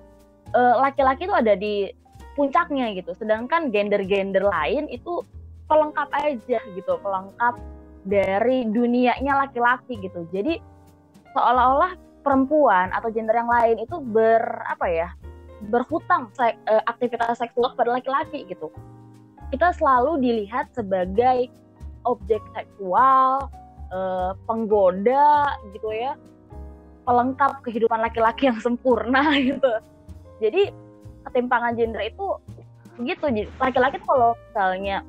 uh, 0.56 0.76
laki-laki 0.84 1.28
itu 1.28 1.36
ada 1.36 1.54
di 1.56 1.90
puncaknya 2.34 2.92
gitu. 2.96 3.16
Sedangkan 3.16 3.70
gender-gender 3.70 4.44
lain 4.44 4.88
itu 4.92 5.24
pelengkap 5.70 6.10
aja 6.16 6.60
gitu, 6.74 6.94
pelengkap 7.00 7.56
dari 8.08 8.66
dunianya 8.66 9.46
laki-laki 9.46 10.00
gitu. 10.02 10.26
Jadi 10.34 10.58
seolah-olah 11.36 11.94
perempuan 12.26 12.90
atau 12.92 13.14
gender 13.14 13.38
yang 13.38 13.52
lain 13.52 13.78
itu 13.80 13.96
ber 14.02 14.42
apa 14.66 14.88
ya 14.90 15.10
berhutang 15.70 16.32
sek, 16.34 16.56
uh, 16.72 16.82
aktivitas 16.88 17.38
seksual 17.38 17.76
pada 17.76 18.00
laki-laki 18.00 18.48
gitu. 18.48 18.72
Kita 19.50 19.74
selalu 19.74 20.22
dilihat 20.22 20.70
sebagai 20.78 21.50
objek 22.06 22.42
seksual, 22.54 23.50
uh, 23.90 24.32
penggoda 24.46 25.58
gitu 25.74 25.90
ya, 25.90 26.14
pelengkap 27.04 27.62
kehidupan 27.66 28.00
laki-laki 28.00 28.48
yang 28.50 28.62
sempurna 28.62 29.34
gitu. 29.50 29.74
Jadi 30.40 30.70
ketimpangan 31.28 31.76
gender 31.76 32.06
itu 32.06 32.38
begitu. 32.96 33.26
Laki-laki 33.58 33.98
kalau 34.06 34.38
misalnya 34.50 35.02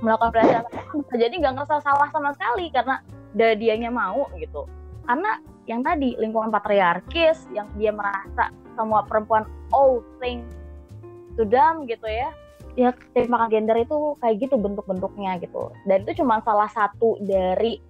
melakukan 0.00 0.32
pelecehan 0.32 0.64
jadi 1.12 1.34
nggak 1.36 1.54
ngerasa 1.60 1.84
salah 1.84 2.08
sama 2.08 2.32
sekali 2.32 2.72
karena 2.72 3.04
dianya 3.36 3.92
mau 3.92 4.26
gitu 4.40 4.64
karena 5.04 5.38
yang 5.68 5.84
tadi 5.84 6.16
lingkungan 6.18 6.50
patriarkis 6.50 7.46
yang 7.54 7.68
dia 7.76 7.92
merasa 7.92 8.50
semua 8.74 9.04
perempuan 9.04 9.44
all 9.70 10.00
thing 10.18 10.42
to 11.36 11.44
them 11.46 11.84
gitu 11.86 12.08
ya 12.08 12.32
ya 12.78 12.94
tembakan 13.14 13.50
gender 13.50 13.76
itu 13.78 14.14
kayak 14.22 14.36
gitu 14.46 14.54
bentuk-bentuknya 14.58 15.40
gitu. 15.42 15.74
Dan 15.86 16.06
itu 16.06 16.22
cuma 16.22 16.42
salah 16.44 16.70
satu 16.70 17.18
dari 17.22 17.82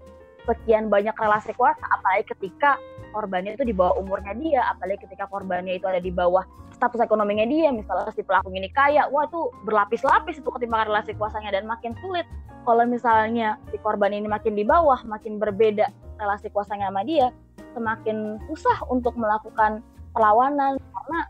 sekian 0.49 0.89
banyak 0.89 1.13
relasi 1.15 1.53
kuasa 1.55 1.85
apalagi 1.93 2.33
ketika 2.33 2.81
korbannya 3.13 3.59
itu 3.59 3.65
di 3.67 3.75
bawah 3.77 4.01
umurnya 4.01 4.33
dia 4.39 4.63
apalagi 4.73 5.05
ketika 5.05 5.29
korbannya 5.29 5.77
itu 5.77 5.85
ada 5.85 6.01
di 6.01 6.09
bawah 6.09 6.43
status 6.73 7.03
ekonominya 7.03 7.45
dia 7.45 7.69
misalnya 7.69 8.09
si 8.17 8.25
pelaku 8.25 8.49
ini 8.57 8.73
kaya 8.73 9.05
wah 9.13 9.29
itu 9.29 9.53
berlapis-lapis 9.69 10.41
itu 10.41 10.49
ketimpangan 10.49 10.89
relasi 10.89 11.13
kuasanya 11.19 11.53
dan 11.53 11.69
makin 11.69 11.93
sulit. 12.01 12.25
Kalau 12.65 12.85
misalnya 12.85 13.61
si 13.73 13.77
korban 13.81 14.17
ini 14.17 14.29
makin 14.29 14.57
di 14.57 14.65
bawah 14.65 15.01
makin 15.05 15.37
berbeda 15.37 15.89
relasi 16.17 16.49
kuasanya 16.53 16.89
sama 16.89 17.05
dia 17.05 17.29
semakin 17.77 18.41
susah 18.51 18.85
untuk 18.91 19.15
melakukan 19.15 19.85
perlawanan 20.13 20.77
karena 20.81 21.21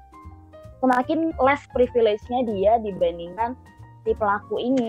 semakin 0.81 1.31
less 1.40 1.62
privilege-nya 1.77 2.40
dia 2.49 2.73
dibandingkan 2.81 3.55
si 4.05 4.16
pelaku 4.16 4.57
ini 4.59 4.88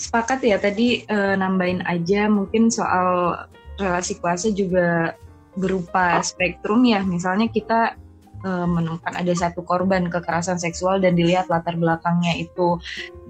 sepakat 0.00 0.42
ya 0.42 0.58
tadi 0.58 1.06
e, 1.06 1.16
nambahin 1.38 1.84
aja 1.86 2.26
mungkin 2.26 2.72
soal 2.72 3.38
relasi 3.78 4.18
kuasa 4.18 4.50
juga 4.50 5.14
berupa 5.54 6.18
spektrum 6.24 6.82
ya 6.88 7.04
misalnya 7.04 7.46
kita 7.52 8.00
uh, 8.46 8.66
menemukan 8.68 9.14
ada 9.14 9.32
satu 9.32 9.62
korban 9.62 10.10
kekerasan 10.10 10.58
seksual 10.58 10.98
dan 10.98 11.14
dilihat 11.14 11.48
latar 11.48 11.78
belakangnya 11.78 12.36
itu 12.38 12.78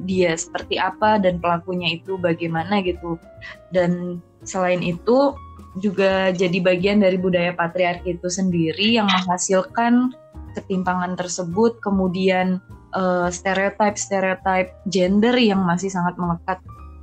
dia 0.04 0.34
seperti 0.36 0.80
apa 0.80 1.20
dan 1.20 1.38
pelakunya 1.38 1.96
itu 1.96 2.16
bagaimana 2.18 2.80
gitu. 2.82 3.20
Dan 3.70 4.20
selain 4.42 4.80
itu 4.82 5.36
juga 5.80 6.28
jadi 6.36 6.58
bagian 6.60 7.00
dari 7.00 7.16
budaya 7.16 7.56
patriarki 7.56 8.20
itu 8.20 8.28
sendiri 8.28 9.00
yang 9.00 9.08
menghasilkan 9.08 10.12
ketimpangan 10.54 11.16
tersebut 11.18 11.80
kemudian 11.82 12.60
uh, 12.96 13.28
stereotip-stereotip 13.28 14.72
gender 14.88 15.36
yang 15.36 15.64
masih 15.64 15.88
sangat 15.88 16.16
melekat 16.16 16.58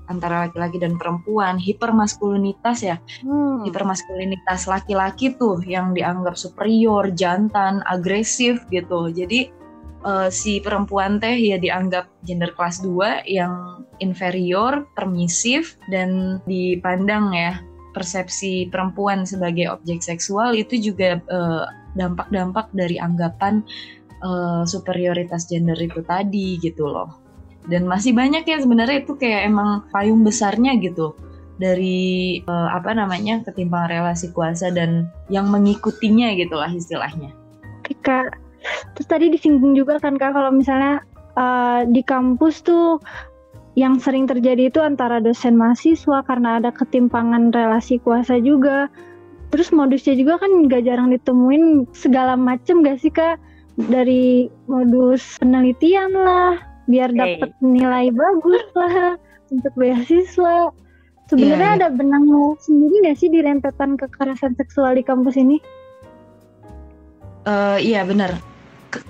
antara 0.09 0.49
laki-laki 0.49 0.81
dan 0.81 0.97
perempuan, 0.97 1.61
hipermaskulinitas 1.61 2.81
ya. 2.81 2.97
Hmm. 3.21 3.61
Hipermaskulinitas 3.61 4.65
laki-laki 4.65 5.37
tuh 5.37 5.61
yang 5.61 5.93
dianggap 5.93 6.33
superior, 6.33 7.13
jantan, 7.13 7.85
agresif 7.85 8.65
gitu. 8.73 9.13
Jadi 9.13 9.53
uh, 10.01 10.27
si 10.33 10.57
perempuan 10.65 11.21
teh 11.21 11.37
ya 11.37 11.61
dianggap 11.61 12.09
gender 12.25 12.49
kelas 12.57 12.81
2 12.81 13.29
yang 13.29 13.85
inferior, 14.01 14.89
permisif 14.97 15.77
dan 15.93 16.41
dipandang 16.49 17.29
ya 17.37 17.61
persepsi 17.93 18.69
perempuan 18.69 19.25
sebagai 19.25 19.69
objek 19.73 20.05
seksual 20.05 20.53
itu 20.53 20.77
juga 20.77 21.17
eh, 21.19 21.65
dampak-dampak 21.97 22.69
dari 22.73 22.97
anggapan 23.01 23.61
uh, 24.21 24.65
superioritas 24.65 25.49
gender 25.49 25.77
itu 25.77 26.01
tadi 26.05 26.59
gitu 26.61 26.89
loh 26.89 27.29
dan 27.69 27.85
masih 27.85 28.17
banyak 28.17 28.47
ya 28.47 28.57
sebenarnya 28.59 29.05
itu 29.05 29.13
kayak 29.19 29.45
emang 29.51 29.85
payung 29.93 30.25
besarnya 30.25 30.77
gitu 30.81 31.13
dari 31.59 32.39
uh, 32.47 32.71
apa 32.71 32.95
namanya 32.95 33.43
ketimpangan 33.43 33.91
relasi 33.91 34.31
kuasa 34.31 34.71
dan 34.71 35.11
yang 35.27 35.51
mengikutinya 35.51 36.31
gitulah 36.39 36.71
istilahnya. 36.71 37.35
Oke 37.85 37.95
terus 38.95 39.07
tadi 39.07 39.31
disinggung 39.31 39.71
juga 39.75 39.99
kan 40.03 40.19
kak 40.19 40.35
kalau 40.35 40.51
misalnya 40.51 41.03
uh, 41.39 41.87
di 41.87 42.03
kampus 42.03 42.63
tuh 42.63 42.99
yang 43.79 43.95
sering 43.95 44.27
terjadi 44.27 44.67
itu 44.67 44.79
antara 44.83 45.23
dosen 45.23 45.55
mahasiswa 45.55 46.19
karena 46.27 46.59
ada 46.59 46.71
ketimpangan 46.73 47.55
relasi 47.55 47.99
kuasa 48.03 48.39
juga. 48.39 48.91
Terus 49.49 49.73
modusnya 49.73 50.13
juga 50.13 50.37
kan 50.37 50.69
gak 50.69 50.85
jarang 50.85 51.09
ditemuin 51.09 51.89
segala 51.97 52.37
macem 52.37 52.85
gak 52.85 53.01
sih 53.01 53.09
kak? 53.09 53.41
Dari 53.79 54.51
modus 54.67 55.39
penelitian 55.39 56.11
lah, 56.11 56.59
biar 56.91 57.15
dapat 57.15 57.55
nilai 57.63 58.11
bagus 58.11 58.65
lah 58.75 59.15
untuk 59.53 59.73
beasiswa. 59.79 60.69
Sebenarnya 61.29 61.69
yeah, 61.77 61.77
ada 61.77 61.87
benang 61.93 62.25
sendiri 62.57 63.05
nggak 63.05 63.17
sih 63.21 63.29
di 63.29 63.45
rentetan 63.45 63.93
kekerasan 64.01 64.57
seksual 64.57 64.97
di 64.97 65.05
kampus 65.05 65.37
ini? 65.37 65.61
Uh, 67.45 67.77
iya 67.77 68.01
benar. 68.01 68.33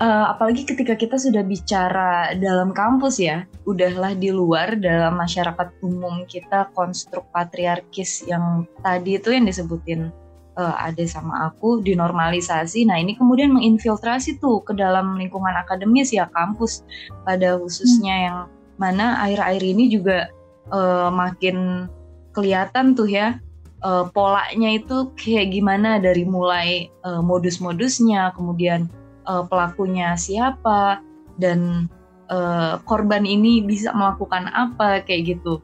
Uh, 0.04 0.36
apalagi 0.36 0.68
ketika 0.68 1.00
kita 1.00 1.16
sudah 1.16 1.40
bicara 1.40 2.36
dalam 2.36 2.76
kampus 2.76 3.24
ya, 3.24 3.48
udahlah 3.64 4.12
di 4.20 4.36
luar 4.36 4.76
dalam 4.76 5.16
masyarakat 5.16 5.72
umum 5.80 6.28
kita 6.28 6.68
konstruk 6.76 7.24
patriarkis 7.32 8.28
yang 8.28 8.68
tadi 8.84 9.16
itu 9.16 9.32
yang 9.32 9.48
disebutin 9.48 10.12
uh, 10.60 10.76
ada 10.76 11.08
sama 11.08 11.48
aku 11.48 11.80
dinormalisasi. 11.80 12.84
Nah 12.84 13.00
ini 13.00 13.16
kemudian 13.16 13.56
menginfiltrasi 13.56 14.44
tuh 14.44 14.60
ke 14.68 14.76
dalam 14.76 15.16
lingkungan 15.16 15.56
akademis 15.56 16.12
ya 16.12 16.28
kampus 16.36 16.84
pada 17.24 17.56
khususnya 17.56 18.16
hmm. 18.16 18.26
yang 18.28 18.40
mana 18.76 19.24
air-air 19.24 19.64
ini 19.64 19.88
juga 19.88 20.28
uh, 20.76 21.08
makin 21.08 21.88
kelihatan 22.36 22.94
tuh 22.96 23.08
ya 23.08 23.40
uh, 23.84 24.08
polanya 24.12 24.70
itu 24.76 25.12
kayak 25.16 25.56
gimana 25.56 26.00
dari 26.00 26.24
mulai 26.28 26.92
uh, 27.04 27.24
modus-modusnya, 27.24 28.36
kemudian 28.36 28.88
uh, 29.28 29.44
pelakunya 29.48 30.16
siapa 30.16 31.04
dan 31.40 31.88
uh, 32.32 32.80
korban 32.84 33.24
ini 33.24 33.64
bisa 33.64 33.92
melakukan 33.96 34.52
apa 34.52 35.04
kayak 35.04 35.40
gitu. 35.40 35.64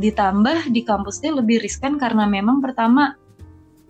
Ditambah 0.00 0.72
di 0.72 0.80
kampusnya 0.86 1.36
lebih 1.36 1.60
riskan 1.60 2.00
karena 2.00 2.24
memang 2.24 2.64
pertama 2.64 3.16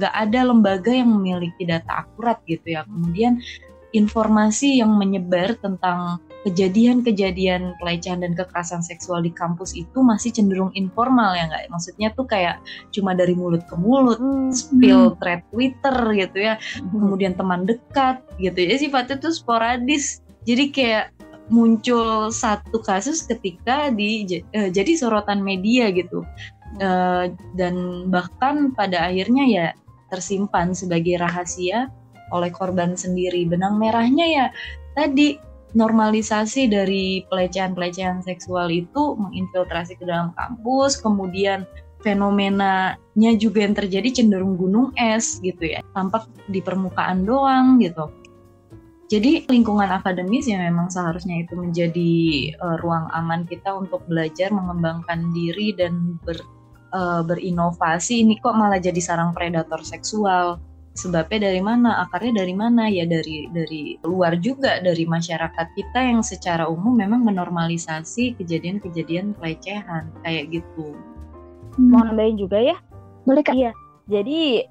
nggak 0.00 0.14
ada 0.16 0.40
lembaga 0.48 0.88
yang 0.88 1.12
memiliki 1.12 1.68
data 1.68 2.08
akurat 2.08 2.40
gitu 2.48 2.80
ya. 2.80 2.88
Kemudian 2.88 3.44
informasi 3.90 4.80
yang 4.80 4.94
menyebar 4.94 5.58
tentang 5.58 6.22
kejadian-kejadian 6.40 7.76
pelecehan 7.76 8.24
dan 8.24 8.32
kekerasan 8.32 8.80
seksual 8.80 9.20
di 9.20 9.28
kampus 9.28 9.76
itu 9.76 10.00
masih 10.00 10.32
cenderung 10.32 10.72
informal 10.72 11.36
ya 11.36 11.50
nggak? 11.50 11.68
Maksudnya 11.68 12.08
tuh 12.16 12.24
kayak 12.24 12.62
cuma 12.96 13.12
dari 13.12 13.36
mulut 13.36 13.60
ke 13.68 13.76
mulut, 13.76 14.16
hmm. 14.16 14.54
spill 14.54 15.18
thread 15.20 15.44
Twitter 15.52 15.96
gitu 16.16 16.38
ya, 16.40 16.54
hmm. 16.56 16.96
kemudian 16.96 17.36
teman 17.36 17.68
dekat 17.68 18.24
gitu 18.40 18.56
ya 18.56 18.76
sifatnya 18.80 19.20
tuh 19.20 19.34
sporadis. 19.36 20.24
Jadi 20.48 20.72
kayak 20.72 21.12
muncul 21.52 22.32
satu 22.32 22.80
kasus 22.80 23.26
ketika 23.26 23.92
di 23.92 24.24
uh, 24.56 24.70
jadi 24.72 24.96
sorotan 24.96 25.44
media 25.44 25.92
gitu. 25.92 26.24
Uh, 26.78 27.26
dan 27.58 28.06
bahkan 28.14 28.70
pada 28.78 29.10
akhirnya 29.10 29.44
ya 29.50 29.66
tersimpan 30.10 30.74
sebagai 30.74 31.16
rahasia 31.22 31.88
oleh 32.34 32.50
korban 32.50 32.98
sendiri. 32.98 33.46
Benang 33.46 33.78
merahnya 33.78 34.26
ya 34.26 34.46
tadi 34.98 35.38
normalisasi 35.70 36.66
dari 36.66 37.22
pelecehan-pelecehan 37.30 38.26
seksual 38.26 38.74
itu 38.74 39.14
menginfiltrasi 39.14 39.94
ke 39.94 40.04
dalam 40.04 40.34
kampus, 40.34 40.98
kemudian 40.98 41.62
fenomenanya 42.02 43.32
juga 43.36 43.64
yang 43.64 43.76
terjadi 43.76 44.22
cenderung 44.22 44.56
gunung 44.56 44.92
es 44.96 45.38
gitu 45.44 45.76
ya 45.76 45.84
tampak 45.92 46.26
di 46.48 46.64
permukaan 46.64 47.28
doang 47.28 47.76
gitu 47.78 48.08
jadi 49.10 49.44
lingkungan 49.50 49.90
akademis 49.90 50.46
yang 50.46 50.62
memang 50.62 50.86
seharusnya 50.88 51.42
itu 51.42 51.58
menjadi 51.58 52.12
uh, 52.62 52.76
ruang 52.80 53.10
aman 53.12 53.44
kita 53.44 53.74
untuk 53.74 54.06
belajar 54.06 54.54
mengembangkan 54.54 55.34
diri 55.34 55.74
dan 55.74 56.16
ber, 56.22 56.38
uh, 56.92 57.22
berinovasi 57.24 58.22
ini 58.22 58.38
kok 58.38 58.54
malah 58.54 58.78
jadi 58.78 58.98
sarang 58.98 59.34
predator 59.34 59.80
seksual. 59.82 60.58
Sebabnya 60.98 61.48
dari 61.48 61.62
mana? 61.62 62.02
Akarnya 62.02 62.42
dari 62.42 62.52
mana? 62.52 62.90
Ya 62.90 63.06
dari 63.06 63.46
dari 63.54 63.96
luar 64.02 64.36
juga 64.42 64.82
dari 64.82 65.06
masyarakat 65.06 65.66
kita 65.78 66.00
yang 66.02 66.20
secara 66.20 66.66
umum 66.66 66.98
memang 66.98 67.22
menormalisasi 67.22 68.34
kejadian-kejadian 68.36 69.38
pelecehan 69.38 70.10
kayak 70.26 70.50
gitu. 70.50 70.92
Hmm. 71.78 71.94
mau 71.94 72.02
nambahin 72.02 72.36
juga 72.36 72.58
ya? 72.58 72.76
Boleh 73.22 73.46
kak. 73.46 73.54
Iya 73.54 73.70
jadi 74.10 74.66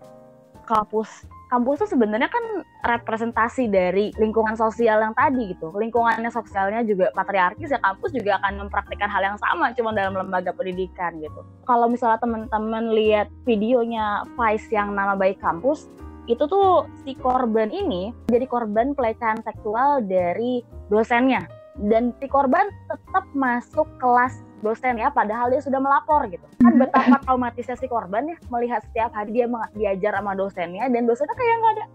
kampus 0.67 1.23
kampus 1.49 1.83
tuh 1.85 1.89
sebenarnya 1.97 2.29
kan 2.29 2.61
representasi 2.85 3.67
dari 3.67 4.13
lingkungan 4.15 4.53
sosial 4.53 5.01
yang 5.01 5.17
tadi 5.17 5.51
gitu. 5.57 5.73
Lingkungannya 5.73 6.29
sosialnya 6.29 6.85
juga 6.85 7.09
patriarkis 7.17 7.73
ya 7.73 7.81
kampus 7.81 8.13
juga 8.13 8.37
akan 8.39 8.65
mempraktikkan 8.65 9.09
hal 9.09 9.33
yang 9.33 9.37
sama 9.41 9.73
cuma 9.73 9.91
dalam 9.91 10.13
lembaga 10.13 10.53
pendidikan 10.53 11.17
gitu. 11.17 11.41
Kalau 11.65 11.89
misalnya 11.89 12.21
teman-teman 12.21 12.93
lihat 12.93 13.27
videonya 13.49 14.23
Vice 14.37 14.69
yang 14.69 14.93
nama 14.93 15.17
baik 15.17 15.41
kampus, 15.41 15.89
itu 16.29 16.45
tuh 16.45 16.85
si 17.01 17.17
korban 17.17 17.73
ini 17.73 18.13
jadi 18.29 18.45
korban 18.45 18.93
pelecehan 18.93 19.41
seksual 19.41 20.05
dari 20.05 20.61
dosennya 20.93 21.49
dan 21.89 22.13
si 22.21 22.29
korban 22.29 22.69
tetap 22.85 23.25
masuk 23.33 23.89
kelas 23.97 24.45
dosen 24.59 24.99
ya 24.99 25.09
padahal 25.11 25.51
dia 25.51 25.61
sudah 25.63 25.79
melapor 25.79 26.27
gitu. 26.27 26.45
Kan 26.59 26.75
hmm. 26.75 26.81
betapa 26.83 27.17
traumatisnya 27.23 27.75
si 27.79 27.87
korban 27.87 28.27
ya 28.29 28.37
melihat 28.51 28.83
setiap 28.91 29.11
hari 29.15 29.35
dia 29.35 29.45
diajar 29.75 30.19
sama 30.19 30.35
dosennya 30.35 30.85
dan 30.91 31.03
dosennya 31.07 31.35
kayak 31.35 31.55
nggak 31.59 31.73
ada 31.79 31.85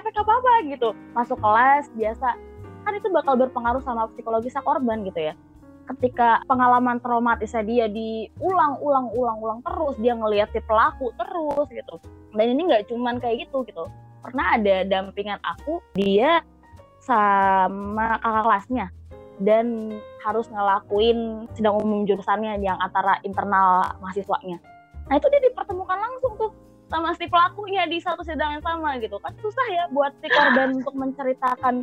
efek 0.00 0.14
apa 0.18 0.32
apa 0.32 0.52
gitu. 0.68 0.88
Masuk 1.12 1.38
kelas 1.38 1.88
biasa. 1.94 2.28
Kan 2.84 2.92
itu 2.96 3.08
bakal 3.08 3.34
berpengaruh 3.40 3.80
sama 3.80 4.08
psikologi 4.12 4.52
si 4.52 4.60
korban 4.60 5.04
gitu 5.06 5.32
ya. 5.32 5.34
Ketika 5.84 6.40
pengalaman 6.48 6.96
traumatisnya 7.04 7.60
dia 7.60 7.86
diulang-ulang-ulang-ulang 7.92 9.60
terus 9.60 9.94
dia 10.00 10.16
ngelihat 10.16 10.48
si 10.52 10.60
pelaku 10.64 11.12
terus 11.20 11.68
gitu. 11.68 12.00
Dan 12.32 12.56
ini 12.56 12.72
nggak 12.72 12.88
cuman 12.88 13.20
kayak 13.20 13.48
gitu 13.48 13.68
gitu. 13.68 13.84
Pernah 14.24 14.56
ada 14.56 14.88
dampingan 14.88 15.36
aku 15.44 15.84
dia 15.92 16.40
sama 17.04 18.16
kakak 18.16 18.42
kelasnya 18.48 18.86
dan 19.42 19.96
harus 20.22 20.46
ngelakuin 20.50 21.50
sidang 21.58 21.80
umum 21.82 22.06
jurusannya 22.06 22.62
yang 22.62 22.78
antara 22.78 23.18
internal 23.26 23.82
mahasiswanya. 23.98 24.62
Nah 25.10 25.14
itu 25.18 25.26
dia 25.28 25.42
dipertemukan 25.42 25.98
langsung 25.98 26.32
tuh 26.38 26.50
sama 26.86 27.10
si 27.16 27.26
pelakunya 27.26 27.88
di 27.90 27.98
satu 27.98 28.22
sidang 28.22 28.60
yang 28.60 28.64
sama 28.64 29.00
gitu 29.00 29.16
kan 29.18 29.34
susah 29.40 29.66
ya 29.72 29.84
buat 29.90 30.14
si 30.22 30.28
korban 30.30 30.68
untuk 30.78 30.94
menceritakan 30.94 31.82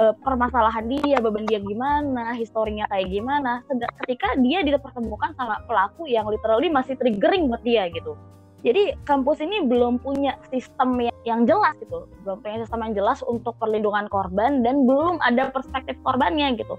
uh, 0.00 0.14
permasalahan 0.22 0.86
dia, 0.88 1.18
beban 1.18 1.44
dia 1.44 1.60
gimana, 1.60 2.32
historinya 2.32 2.86
kayak 2.88 3.10
gimana. 3.10 3.60
Ketika 4.04 4.38
dia 4.38 4.62
dipertemukan 4.62 5.34
sama 5.34 5.60
pelaku 5.66 6.06
yang 6.06 6.24
literally 6.30 6.70
masih 6.70 6.94
triggering 6.96 7.50
buat 7.50 7.62
dia 7.66 7.90
gitu. 7.90 8.14
Jadi 8.60 8.92
kampus 9.08 9.40
ini 9.40 9.64
belum 9.64 10.04
punya 10.04 10.36
sistem 10.52 11.00
yang 11.24 11.48
jelas 11.48 11.72
gitu, 11.80 12.04
belum 12.28 12.44
punya 12.44 12.60
sistem 12.60 12.84
yang 12.84 12.94
jelas 12.96 13.24
untuk 13.24 13.56
perlindungan 13.56 14.04
korban 14.12 14.60
dan 14.60 14.84
belum 14.84 15.16
ada 15.24 15.48
perspektif 15.48 15.96
korbannya 16.04 16.60
gitu. 16.60 16.76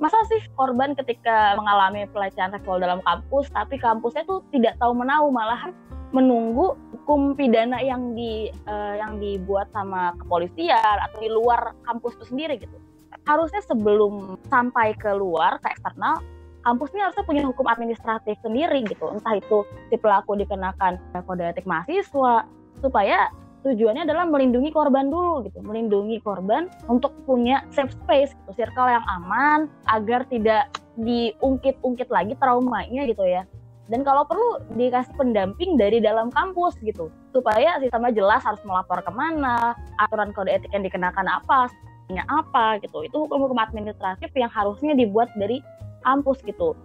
Masa 0.00 0.16
sih 0.32 0.40
korban 0.56 0.96
ketika 0.96 1.52
mengalami 1.60 2.08
pelecehan 2.08 2.56
seksual 2.56 2.80
dalam 2.80 3.04
kampus, 3.04 3.52
tapi 3.52 3.76
kampusnya 3.76 4.24
tuh 4.24 4.40
tidak 4.48 4.80
tahu 4.80 4.96
menahu 4.96 5.28
malahan 5.28 5.76
menunggu 6.10 6.74
hukum 6.96 7.36
pidana 7.36 7.78
yang 7.84 8.16
di 8.16 8.48
uh, 8.64 8.96
yang 8.96 9.20
dibuat 9.20 9.68
sama 9.76 10.16
kepolisian 10.16 10.96
atau 11.06 11.18
di 11.20 11.28
luar 11.28 11.76
kampus 11.84 12.16
itu 12.16 12.32
sendiri 12.32 12.56
gitu. 12.56 12.80
Harusnya 13.28 13.60
sebelum 13.60 14.40
sampai 14.48 14.96
ke 14.96 15.12
luar 15.12 15.60
ke 15.60 15.68
eksternal 15.68 16.24
kampus 16.64 16.92
ini 16.92 17.00
harusnya 17.04 17.24
punya 17.24 17.42
hukum 17.46 17.66
administratif 17.68 18.36
sendiri 18.44 18.84
gitu. 18.86 19.08
Entah 19.10 19.36
itu 19.38 19.64
si 19.88 19.96
pelaku 19.96 20.36
dikenakan 20.36 21.00
kode 21.24 21.44
etik 21.44 21.66
mahasiswa 21.68 22.44
supaya 22.80 23.28
tujuannya 23.60 24.08
adalah 24.08 24.24
melindungi 24.28 24.72
korban 24.72 25.08
dulu 25.08 25.44
gitu. 25.48 25.60
Melindungi 25.64 26.20
korban 26.20 26.68
untuk 26.88 27.12
punya 27.24 27.64
safe 27.72 27.92
space 28.04 28.32
gitu 28.32 28.64
circle 28.64 28.88
yang 28.88 29.04
aman 29.20 29.68
agar 29.88 30.24
tidak 30.28 30.72
diungkit-ungkit 31.00 32.08
lagi 32.12 32.36
traumanya 32.36 33.08
gitu 33.08 33.24
ya. 33.24 33.44
Dan 33.90 34.06
kalau 34.06 34.22
perlu 34.22 34.62
dikasih 34.78 35.18
pendamping 35.18 35.74
dari 35.74 35.98
dalam 35.98 36.30
kampus 36.30 36.78
gitu. 36.86 37.10
Supaya 37.34 37.82
sistemnya 37.82 38.14
jelas 38.14 38.46
harus 38.46 38.62
melapor 38.62 39.02
ke 39.02 39.10
mana 39.10 39.74
aturan 39.98 40.30
kode 40.30 40.54
etik 40.54 40.70
yang 40.70 40.86
dikenakan 40.86 41.26
apa 41.26 41.66
apa 42.10 42.82
gitu. 42.82 43.06
Itu 43.06 43.26
hukum-hukum 43.26 43.58
administratif 43.58 44.34
yang 44.34 44.50
harusnya 44.50 44.98
dibuat 44.98 45.30
dari 45.38 45.62
kampus 46.04 46.40
gitu 46.44 46.76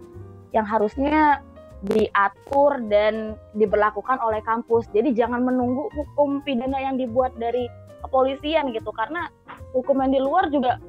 yang 0.54 0.64
harusnya 0.64 1.44
diatur 1.84 2.80
dan 2.88 3.36
diberlakukan 3.54 4.16
oleh 4.24 4.40
kampus. 4.42 4.88
Jadi 4.96 5.12
jangan 5.12 5.44
menunggu 5.44 5.92
hukum 5.92 6.40
pidana 6.42 6.80
yang 6.80 6.96
dibuat 6.96 7.36
dari 7.36 7.68
kepolisian 8.00 8.72
gitu 8.72 8.88
karena 8.96 9.28
hukum 9.76 10.00
yang 10.00 10.12
di 10.14 10.20
luar 10.22 10.48
juga 10.48 10.80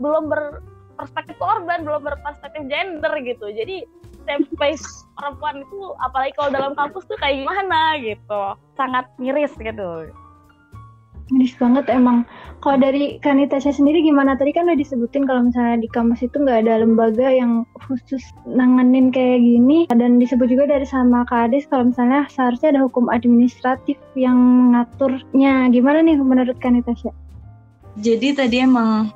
belum 0.00 0.32
berperspektif 0.32 1.36
korban, 1.36 1.84
belum 1.84 2.02
berperspektif 2.02 2.64
gender 2.72 3.12
gitu. 3.20 3.52
Jadi 3.52 3.84
safe 4.24 4.46
space 4.56 4.84
perempuan 5.20 5.60
itu 5.60 5.92
apalagi 6.00 6.32
kalau 6.40 6.50
dalam 6.52 6.72
kampus 6.72 7.04
tuh 7.04 7.18
kayak 7.20 7.44
gimana 7.44 8.00
gitu. 8.00 8.42
Sangat 8.80 9.12
miris 9.20 9.52
gitu. 9.60 10.08
Miris 11.30 11.54
banget 11.56 11.86
emang. 11.86 12.26
Kalau 12.60 12.76
dari 12.76 13.16
Kanitasnya 13.22 13.72
sendiri 13.72 14.02
gimana? 14.04 14.36
Tadi 14.36 14.52
kan 14.52 14.68
udah 14.68 14.76
disebutin 14.76 15.24
kalau 15.24 15.48
misalnya 15.48 15.80
di 15.80 15.88
kampus 15.88 16.26
itu 16.26 16.36
nggak 16.36 16.66
ada 16.66 16.82
lembaga 16.82 17.30
yang 17.30 17.64
khusus 17.86 18.20
nanganin 18.44 19.14
kayak 19.14 19.40
gini. 19.40 19.86
Dan 19.88 20.20
disebut 20.20 20.50
juga 20.50 20.68
dari 20.68 20.84
sama 20.84 21.24
Kak 21.24 21.50
Adis 21.50 21.70
kalau 21.70 21.88
misalnya 21.88 22.26
seharusnya 22.28 22.76
ada 22.76 22.82
hukum 22.84 23.08
administratif 23.08 23.96
yang 24.18 24.36
mengaturnya. 24.36 25.70
Gimana 25.72 26.04
nih 26.04 26.18
menurut 26.20 26.58
Kanitasnya? 26.58 27.14
Jadi 27.98 28.36
tadi 28.36 28.56
emang 28.62 29.10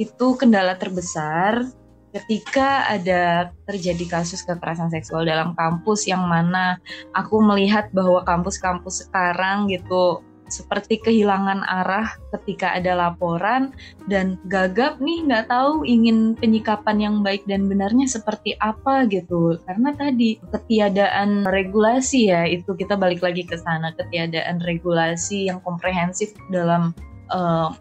itu 0.00 0.34
kendala 0.40 0.78
terbesar 0.80 1.68
ketika 2.12 2.84
ada 2.92 3.52
terjadi 3.64 4.20
kasus 4.20 4.44
kekerasan 4.44 4.92
seksual 4.92 5.24
dalam 5.24 5.56
kampus 5.56 6.04
yang 6.04 6.28
mana 6.28 6.76
aku 7.16 7.40
melihat 7.40 7.88
bahwa 7.96 8.20
kampus-kampus 8.28 9.08
sekarang 9.08 9.72
gitu 9.72 10.20
seperti 10.52 11.00
kehilangan 11.00 11.64
arah 11.64 12.12
ketika 12.36 12.76
ada 12.76 12.92
laporan 12.92 13.72
dan 14.12 14.36
gagap 14.52 15.00
nih 15.00 15.24
nggak 15.24 15.48
tahu 15.48 15.88
ingin 15.88 16.36
penyikapan 16.36 17.00
yang 17.00 17.16
baik 17.24 17.40
dan 17.48 17.64
benarnya 17.64 18.04
seperti 18.04 18.52
apa 18.60 19.08
gitu. 19.08 19.56
Karena 19.64 19.96
tadi 19.96 20.36
ketiadaan 20.52 21.48
regulasi 21.48 22.28
ya 22.28 22.44
itu 22.44 22.76
kita 22.76 23.00
balik 23.00 23.24
lagi 23.24 23.48
ke 23.48 23.56
sana 23.56 23.96
ketiadaan 23.96 24.60
regulasi 24.60 25.48
yang 25.48 25.64
komprehensif 25.64 26.36
dalam 26.52 26.92
uh, 27.32 27.72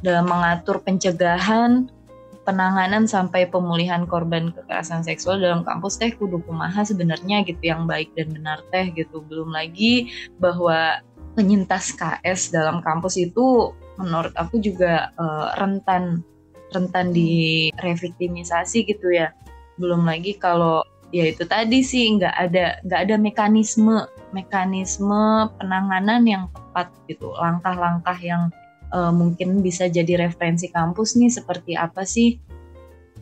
dalam 0.00 0.30
mengatur 0.30 0.78
pencegahan 0.80 1.90
penanganan 2.50 3.04
sampai 3.04 3.46
pemulihan 3.46 4.08
korban 4.08 4.50
kekerasan 4.50 5.04
seksual 5.04 5.38
dalam 5.38 5.62
kampus 5.62 6.00
teh 6.00 6.10
kudu 6.10 6.40
kumaha 6.42 6.82
sebenarnya 6.82 7.44
gitu 7.44 7.60
yang 7.62 7.84
baik 7.84 8.10
dan 8.16 8.32
benar 8.32 8.58
teh 8.72 8.88
gitu. 8.90 9.20
Belum 9.28 9.52
lagi 9.52 10.10
bahwa 10.40 10.98
penyintas 11.40 11.96
KS 11.96 12.52
dalam 12.52 12.84
kampus 12.84 13.16
itu 13.16 13.72
menurut 13.96 14.36
aku 14.36 14.60
juga 14.60 15.08
uh, 15.16 15.56
rentan 15.56 16.20
rentan 16.76 17.16
di 17.16 17.72
reviktimisasi 17.80 18.84
gitu 18.84 19.08
ya. 19.08 19.32
Belum 19.80 20.04
lagi 20.04 20.36
kalau 20.36 20.84
ya 21.08 21.32
itu 21.32 21.48
tadi 21.48 21.80
sih 21.80 22.20
nggak 22.20 22.34
ada 22.36 22.76
nggak 22.84 23.00
ada 23.08 23.16
mekanisme 23.16 24.04
mekanisme 24.36 25.48
penanganan 25.56 26.28
yang 26.28 26.44
tepat 26.52 26.92
gitu. 27.08 27.32
Langkah-langkah 27.40 28.20
yang 28.20 28.52
uh, 28.92 29.08
mungkin 29.08 29.64
bisa 29.64 29.88
jadi 29.88 30.28
referensi 30.28 30.68
kampus 30.68 31.16
nih 31.16 31.32
seperti 31.32 31.72
apa 31.72 32.04
sih 32.04 32.36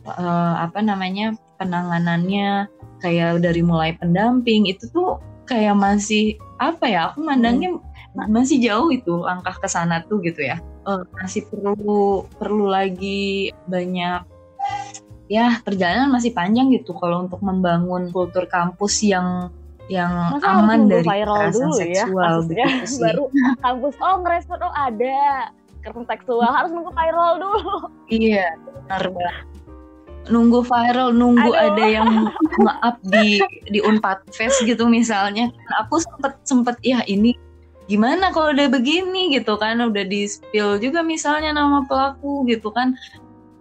uh, 0.03 0.59
apa 0.59 0.83
namanya 0.83 1.39
penanganannya 1.55 2.67
kayak 2.99 3.39
dari 3.39 3.63
mulai 3.63 3.95
pendamping 3.95 4.67
itu 4.67 4.91
tuh 4.91 5.23
kayak 5.47 5.73
masih 5.79 6.35
apa 6.59 6.85
ya 6.85 6.99
aku 7.09 7.23
mandangnya 7.23 7.73
hmm 7.73 7.88
masih 8.15 8.57
jauh 8.59 8.89
itu 8.89 9.13
langkah 9.21 9.53
ke 9.57 9.67
sana 9.69 10.01
tuh 10.05 10.21
gitu 10.25 10.41
ya? 10.41 10.57
Uh, 10.85 11.05
masih 11.21 11.45
perlu 11.47 12.25
perlu 12.37 12.65
lagi 12.69 13.53
banyak 13.69 14.25
ya 15.29 15.61
perjalanan 15.61 16.09
masih 16.09 16.33
panjang 16.33 16.73
gitu 16.73 16.97
kalau 16.97 17.29
untuk 17.29 17.39
membangun 17.45 18.09
kultur 18.09 18.49
kampus 18.49 19.05
yang 19.05 19.53
yang 19.89 20.09
Masa 20.37 20.61
aman 20.61 20.85
dari 20.89 21.05
viral 21.05 21.49
kekerasan 21.49 21.53
dulu 21.53 21.75
ya, 21.77 21.81
seksual 21.81 22.33
ya, 22.49 22.65
gitu 22.65 22.93
baru 23.05 23.23
kampus 23.61 23.95
oh 24.01 24.15
ngerespon 24.21 24.59
oh 24.61 24.73
ada 24.73 25.17
kekerasan 25.81 26.05
seksual 26.09 26.49
harus 26.49 26.71
nunggu 26.73 26.91
viral 26.93 27.31
dulu. 27.39 27.73
Iya 28.11 28.57
benar 28.61 29.03
banget. 29.09 29.45
Nunggu 30.29 30.59
viral 30.61 31.09
nunggu 31.15 31.51
Aduh. 31.55 31.65
ada 31.73 31.85
yang 31.89 32.09
maaf 32.65 32.95
di 33.01 33.41
di 33.71 33.79
unpad 33.81 34.29
face 34.29 34.61
gitu 34.61 34.85
misalnya. 34.85 35.49
Aku 35.85 35.97
sempet 35.97 36.37
sempet 36.45 36.77
ya 36.85 37.01
ini 37.09 37.33
gimana 37.89 38.29
kalau 38.29 38.53
udah 38.53 38.69
begini 38.69 39.33
gitu 39.33 39.57
kan 39.57 39.81
udah 39.81 40.05
di 40.05 40.29
spill 40.29 40.77
juga 40.77 41.01
misalnya 41.01 41.57
nama 41.57 41.83
pelaku 41.89 42.45
gitu 42.45 42.69
kan. 42.69 42.93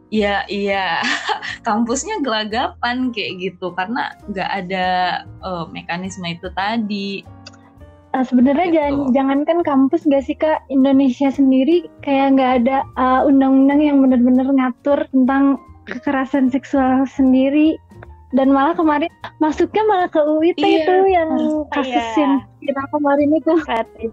Ya 0.08 0.44
iya 0.48 1.00
kampusnya 1.68 2.20
gelagapan 2.20 3.12
kayak 3.12 3.40
gitu 3.40 3.72
karena 3.72 4.12
nggak 4.28 4.50
ada 4.64 4.86
uh, 5.40 5.64
mekanisme 5.72 6.28
itu 6.28 6.52
tadi. 6.52 7.24
Uh, 8.16 8.24
sebenarnya 8.24 8.68
gitu. 8.68 8.76
jangan 8.76 8.92
jangankan 9.12 9.58
kampus 9.64 10.04
gak 10.08 10.24
sih 10.24 10.36
kak? 10.36 10.64
Indonesia 10.72 11.28
sendiri 11.28 11.88
kayak 12.04 12.36
nggak 12.36 12.52
ada 12.64 12.76
uh, 12.96 13.28
undang-undang 13.28 13.80
yang 13.84 14.00
benar-benar 14.00 14.48
ngatur 14.48 15.04
tentang 15.12 15.60
kekerasan 15.88 16.52
seksual 16.52 17.08
sendiri 17.08 17.80
dan 18.28 18.52
malah 18.52 18.76
kemarin 18.76 19.08
masuknya 19.40 19.82
malah 19.88 20.08
ke 20.12 20.20
UIT 20.20 20.60
iya. 20.60 20.84
itu 20.84 20.94
yang 21.08 21.30
kasus 21.72 22.06
iya. 22.16 22.44
kita 22.60 22.82
kemarin 22.92 23.30
itu. 23.32 23.52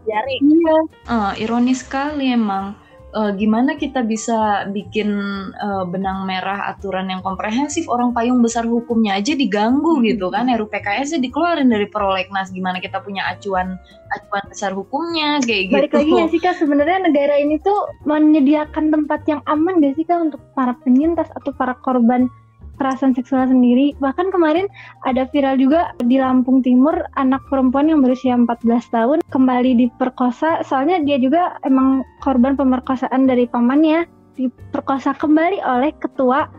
Jari 0.07 0.35
iya. 0.39 0.77
Uh, 1.11 1.31
ironis 1.35 1.83
sekali 1.83 2.31
emang. 2.31 2.79
Uh, 3.15 3.31
gimana 3.31 3.79
kita 3.79 4.03
bisa 4.03 4.67
bikin 4.75 5.07
uh, 5.55 5.87
benang 5.87 6.27
merah 6.27 6.67
aturan 6.67 7.07
yang 7.07 7.23
komprehensif? 7.23 7.87
Orang 7.87 8.11
payung 8.11 8.43
besar 8.43 8.67
hukumnya 8.67 9.15
aja 9.15 9.31
diganggu 9.31 10.03
hmm. 10.03 10.03
gitu 10.11 10.27
kan. 10.27 10.51
RUU 10.51 10.67
PKS 10.67 11.15
dikeluarin 11.23 11.71
dari 11.71 11.87
prolegnas. 11.87 12.51
Gimana 12.51 12.83
kita 12.83 12.99
punya 12.99 13.23
acuan 13.31 13.79
acuan 14.11 14.43
besar 14.51 14.75
hukumnya? 14.75 15.39
Kayak 15.47 15.63
Balik 15.71 15.91
gitu. 15.95 15.99
lagi 16.03 16.11
ya 16.11 16.25
sih 16.27 16.41
kak? 16.43 16.59
Sebenarnya 16.59 17.07
negara 17.07 17.39
ini 17.39 17.55
tuh 17.63 17.87
menyediakan 18.03 18.91
tempat 18.91 19.23
yang 19.31 19.39
aman 19.47 19.79
gak 19.79 19.95
sih 19.95 20.03
kak 20.03 20.19
untuk 20.19 20.43
para 20.51 20.75
penyintas 20.83 21.31
atau 21.39 21.55
para 21.55 21.71
korban 21.87 22.27
kekerasan 22.75 23.15
seksual 23.15 23.47
sendiri. 23.47 23.95
Bahkan 24.03 24.35
kemarin 24.35 24.67
ada 25.07 25.25
viral 25.31 25.55
juga 25.55 25.95
di 26.03 26.19
Lampung 26.19 26.59
Timur 26.59 26.93
anak 27.15 27.41
perempuan 27.47 27.87
yang 27.87 28.03
berusia 28.03 28.35
14 28.35 28.67
tahun 28.91 29.17
kembali 29.31 29.71
diperkosa 29.79 30.61
soalnya 30.67 30.99
dia 31.01 31.17
juga 31.17 31.55
emang 31.63 32.03
korban 32.19 32.59
pemerkosaan 32.59 33.25
dari 33.25 33.47
pamannya 33.47 34.05
diperkosa 34.35 35.15
kembali 35.15 35.63
oleh 35.63 35.95
ketua 35.95 36.51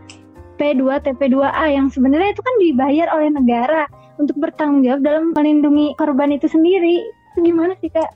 P2 0.57 1.05
TP2A 1.05 1.69
yang 1.69 1.93
sebenarnya 1.93 2.33
itu 2.33 2.41
kan 2.41 2.55
dibayar 2.57 3.07
oleh 3.13 3.29
negara 3.29 3.85
untuk 4.17 4.33
bertanggung 4.41 4.81
jawab 4.81 5.05
dalam 5.05 5.23
melindungi 5.37 5.93
korban 6.01 6.33
itu 6.33 6.49
sendiri. 6.49 7.05
Itu 7.37 7.45
gimana 7.45 7.77
sih 7.77 7.93
kak? 7.93 8.09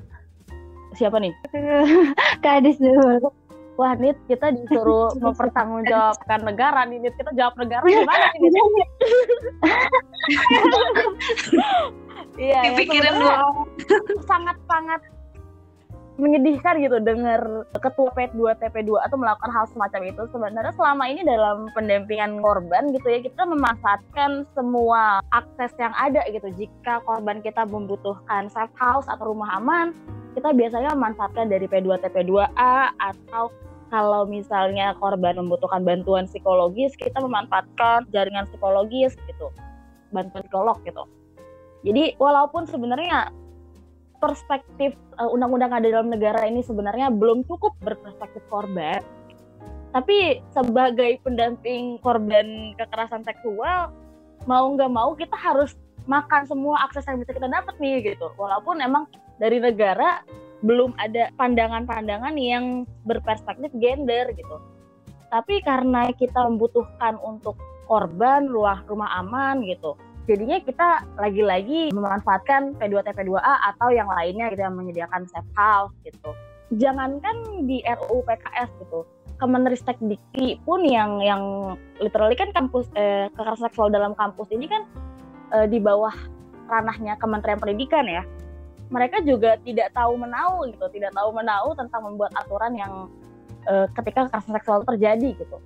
Siapa 0.97 1.23
nih? 1.23 1.31
Kak 2.43 2.59
Adis 2.59 2.75
dulu 2.75 3.31
wah 3.79 3.93
Nit 3.95 4.17
kita 4.27 4.51
disuruh 4.55 5.13
mempertanggungjawabkan 5.23 6.39
negara 6.43 6.83
nih 6.87 6.99
Nit 7.03 7.15
kita 7.15 7.31
jawab 7.35 7.55
negara 7.59 7.83
gimana 7.85 8.25
nih 8.35 8.49
Nit? 8.49 8.89
Iya, 12.39 12.63
ya, 12.63 12.73
dipikirin 12.73 13.21
dulu. 13.21 13.67
Sangat-sangat 14.23 15.03
menyedihkan 16.21 16.77
gitu 16.77 17.01
dengar 17.01 17.65
ketua 17.81 18.13
P2 18.13 18.53
TP2 18.61 19.01
atau 19.09 19.17
melakukan 19.17 19.49
hal 19.49 19.65
semacam 19.73 20.01
itu. 20.05 20.21
Sebenarnya 20.29 20.73
selama 20.77 21.09
ini 21.09 21.25
dalam 21.25 21.65
pendampingan 21.73 22.37
korban 22.45 22.93
gitu 22.93 23.09
ya 23.09 23.19
kita 23.25 23.41
memanfaatkan 23.49 24.45
semua 24.53 25.25
akses 25.33 25.73
yang 25.81 25.91
ada 25.97 26.21
gitu. 26.29 26.45
Jika 26.53 27.01
korban 27.09 27.41
kita 27.41 27.65
membutuhkan 27.65 28.53
safe 28.53 28.73
house 28.77 29.09
atau 29.09 29.33
rumah 29.33 29.57
aman 29.57 29.97
kita 30.37 30.55
biasanya 30.55 30.95
memanfaatkan 30.95 31.51
dari 31.51 31.67
P2 31.67 31.99
TP2A 32.07 32.95
atau 32.95 33.51
kalau 33.91 34.23
misalnya 34.23 34.95
korban 34.95 35.35
membutuhkan 35.35 35.83
bantuan 35.83 36.23
psikologis, 36.23 36.95
kita 36.95 37.19
memanfaatkan 37.19 38.07
jaringan 38.15 38.47
psikologis 38.47 39.19
gitu, 39.27 39.51
bantuan 40.15 40.47
psikolog 40.47 40.79
gitu. 40.87 41.03
Jadi 41.83 42.15
walaupun 42.15 42.63
sebenarnya 42.63 43.35
perspektif 44.21 44.93
uh, 45.17 45.33
undang-undang 45.33 45.73
ada 45.73 45.87
dalam 45.89 46.13
negara 46.13 46.45
ini 46.45 46.61
sebenarnya 46.61 47.09
belum 47.09 47.43
cukup 47.49 47.73
berperspektif 47.81 48.45
korban, 48.47 49.01
tapi 49.91 50.39
sebagai 50.55 51.19
pendamping 51.25 51.99
korban 51.99 52.71
kekerasan 52.79 53.27
seksual, 53.27 53.91
mau 54.47 54.65
nggak 54.71 54.91
mau 54.91 55.11
kita 55.19 55.35
harus 55.35 55.75
makan 56.07 56.47
semua 56.47 56.87
akses 56.87 57.03
yang 57.05 57.19
bisa 57.19 57.35
kita 57.35 57.51
dapat 57.51 57.75
nih 57.83 58.15
gitu. 58.15 58.31
Walaupun 58.39 58.79
emang 58.79 59.05
dari 59.35 59.59
negara 59.59 60.23
belum 60.63 60.95
ada 60.95 61.33
pandangan-pandangan 61.35 62.37
yang 62.39 62.87
berperspektif 63.03 63.73
gender 63.83 64.31
gitu. 64.31 64.57
Tapi 65.27 65.59
karena 65.63 66.13
kita 66.15 66.39
membutuhkan 66.47 67.19
untuk 67.19 67.59
korban 67.91 68.47
rumah 68.47 68.79
rumah 68.87 69.11
aman 69.19 69.59
gitu. 69.67 69.99
Jadinya 70.29 70.57
kita 70.61 70.87
lagi-lagi 71.17 71.89
memanfaatkan 71.91 72.77
P2 72.77 73.01
TP2A 73.01 73.73
atau 73.73 73.89
yang 73.89 74.05
lainnya 74.05 74.53
gitu 74.53 74.61
yang 74.61 74.77
menyediakan 74.77 75.25
safe 75.27 75.51
house 75.57 75.93
gitu. 76.05 76.29
Jangankan 76.77 77.65
di 77.65 77.81
RUU 77.83 78.23
PKS 78.23 78.69
gitu. 78.85 79.03
Kemenristek 79.41 79.97
Dikti 79.97 80.61
pun 80.61 80.85
yang 80.85 81.17
yang 81.25 81.73
literally 81.97 82.37
kan 82.37 82.53
kampus 82.53 82.85
eh, 82.93 83.25
kekerasan 83.33 83.73
seksual 83.73 83.89
dalam 83.89 84.13
kampus 84.13 84.53
ini 84.53 84.69
kan 84.69 84.85
eh, 85.57 85.65
di 85.65 85.81
bawah 85.81 86.13
ranahnya 86.69 87.17
Kementerian 87.17 87.57
Pendidikan 87.57 88.05
ya 88.05 88.21
mereka 88.91 89.23
juga 89.23 89.55
tidak 89.63 89.95
tahu 89.95 90.19
menau 90.19 90.67
gitu, 90.67 90.85
tidak 90.91 91.15
tahu 91.15 91.31
menau 91.31 91.71
tentang 91.73 92.03
membuat 92.03 92.35
aturan 92.35 92.75
yang 92.75 93.07
uh, 93.65 93.87
ketika 93.95 94.27
kekerasan 94.27 94.53
seksual 94.59 94.79
terjadi 94.83 95.31
gitu. 95.39 95.57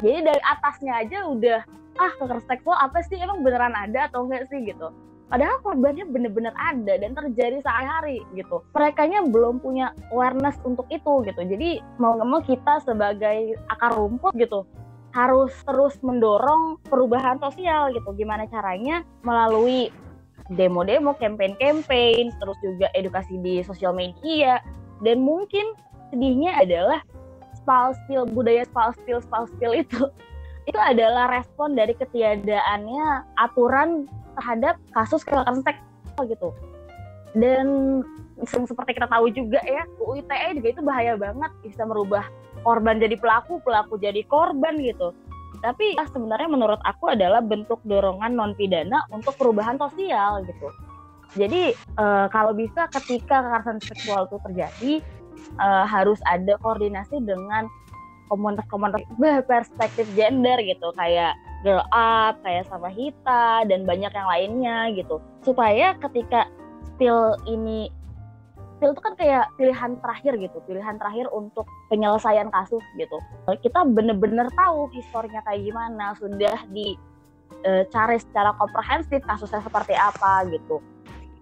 Jadi 0.00 0.18
dari 0.24 0.40
atasnya 0.40 1.04
aja 1.04 1.28
udah 1.28 1.60
ah 2.00 2.12
kekerasan 2.16 2.48
seksual 2.48 2.80
apa 2.80 3.04
sih 3.04 3.20
emang 3.20 3.44
beneran 3.44 3.76
ada 3.76 4.08
atau 4.08 4.24
enggak 4.24 4.48
sih 4.48 4.64
gitu. 4.64 4.88
Padahal 5.30 5.62
korbannya 5.62 6.10
bener-bener 6.10 6.50
ada 6.58 6.98
dan 6.98 7.14
terjadi 7.14 7.62
sehari-hari 7.62 8.26
gitu. 8.34 8.66
Mereka 8.74 9.06
belum 9.30 9.62
punya 9.62 9.94
awareness 10.10 10.58
untuk 10.66 10.90
itu 10.90 11.22
gitu. 11.22 11.40
Jadi 11.46 11.78
mau 12.02 12.18
nggak 12.18 12.28
mau 12.28 12.42
kita 12.42 12.82
sebagai 12.82 13.54
akar 13.70 13.94
rumput 13.94 14.34
gitu 14.34 14.66
harus 15.14 15.50
terus 15.66 15.98
mendorong 16.02 16.82
perubahan 16.82 17.38
sosial 17.38 17.94
gitu. 17.94 18.10
Gimana 18.18 18.50
caranya 18.50 19.06
melalui 19.22 19.94
demo-demo, 20.50 21.14
campaign-campaign, 21.14 22.34
terus 22.42 22.58
juga 22.58 22.90
edukasi 22.98 23.38
di 23.38 23.62
sosial 23.62 23.94
media, 23.94 24.58
dan 25.06 25.22
mungkin 25.22 25.78
sedihnya 26.10 26.58
adalah 26.58 26.98
spal 27.54 27.94
spill 28.02 28.26
budaya 28.26 28.66
spal 28.66 28.90
spill 28.98 29.22
spal 29.22 29.46
spill 29.46 29.78
itu 29.78 30.10
itu 30.70 30.78
adalah 30.78 31.26
respon 31.34 31.74
dari 31.74 31.92
ketiadaannya 31.98 33.26
aturan 33.42 34.06
terhadap 34.38 34.78
kasus 34.94 35.26
kekerasan 35.26 35.66
seksual 35.66 36.22
gitu. 36.30 36.48
Dan 37.34 37.66
seperti 38.46 38.94
kita 38.94 39.10
tahu 39.10 39.30
juga 39.34 39.58
ya, 39.66 39.82
UU 39.98 40.22
ITE 40.22 40.62
juga 40.62 40.68
itu 40.70 40.82
bahaya 40.86 41.14
banget. 41.18 41.50
Bisa 41.66 41.82
merubah 41.82 42.22
korban 42.62 43.02
jadi 43.02 43.18
pelaku, 43.18 43.58
pelaku 43.66 43.98
jadi 43.98 44.22
korban 44.30 44.78
gitu. 44.78 45.10
Tapi 45.60 45.98
sebenarnya 45.98 46.48
menurut 46.48 46.80
aku 46.86 47.12
adalah 47.12 47.42
bentuk 47.42 47.82
dorongan 47.84 48.32
non 48.32 48.54
pidana 48.54 49.04
untuk 49.10 49.36
perubahan 49.36 49.76
sosial 49.76 50.46
gitu. 50.46 50.70
Jadi 51.36 51.74
uh, 51.98 52.26
kalau 52.30 52.54
bisa 52.54 52.90
ketika 52.90 53.42
kekerasan 53.42 53.78
seksual 53.82 54.26
itu 54.26 54.38
terjadi 54.50 54.92
uh, 55.62 55.86
harus 55.86 56.18
ada 56.26 56.58
koordinasi 56.58 57.22
dengan 57.22 57.70
komunitas-komunitas 58.30 59.02
berperspektif 59.18 60.06
gender 60.14 60.56
gitu 60.62 60.94
kayak 60.94 61.34
girl 61.66 61.82
up 61.90 62.38
kayak 62.46 62.64
sama 62.70 62.88
Hita 62.88 63.66
dan 63.66 63.84
banyak 63.84 64.14
yang 64.14 64.28
lainnya 64.30 64.78
gitu 64.94 65.18
supaya 65.42 65.98
ketika 65.98 66.46
spill 66.94 67.34
ini 67.50 67.90
spill 68.80 68.96
itu 68.96 69.02
kan 69.04 69.12
kayak 69.20 69.44
pilihan 69.60 69.92
terakhir 70.00 70.40
gitu, 70.40 70.56
pilihan 70.64 70.96
terakhir 70.96 71.28
untuk 71.36 71.68
penyelesaian 71.92 72.48
kasus 72.48 72.80
gitu. 72.96 73.20
Kita 73.60 73.84
bener-bener 73.84 74.48
tahu 74.56 74.88
historinya 74.96 75.44
kayak 75.44 75.68
gimana, 75.68 76.16
sudah 76.16 76.56
dicari 76.72 78.16
e, 78.16 78.24
secara 78.24 78.56
komprehensif 78.56 79.20
kasusnya 79.28 79.60
seperti 79.60 79.92
apa 79.92 80.48
gitu. 80.48 80.80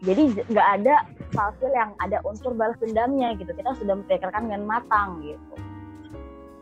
Jadi 0.03 0.35
nggak 0.51 0.69
ada 0.83 1.07
spill 1.31 1.71
yang 1.71 1.95
ada 2.03 2.19
unsur 2.27 2.59
balas 2.59 2.75
dendamnya 2.83 3.39
gitu. 3.39 3.55
Kita 3.55 3.71
sudah 3.79 3.95
memikirkan 3.95 4.51
dengan 4.51 4.67
matang 4.67 5.23
gitu. 5.23 5.55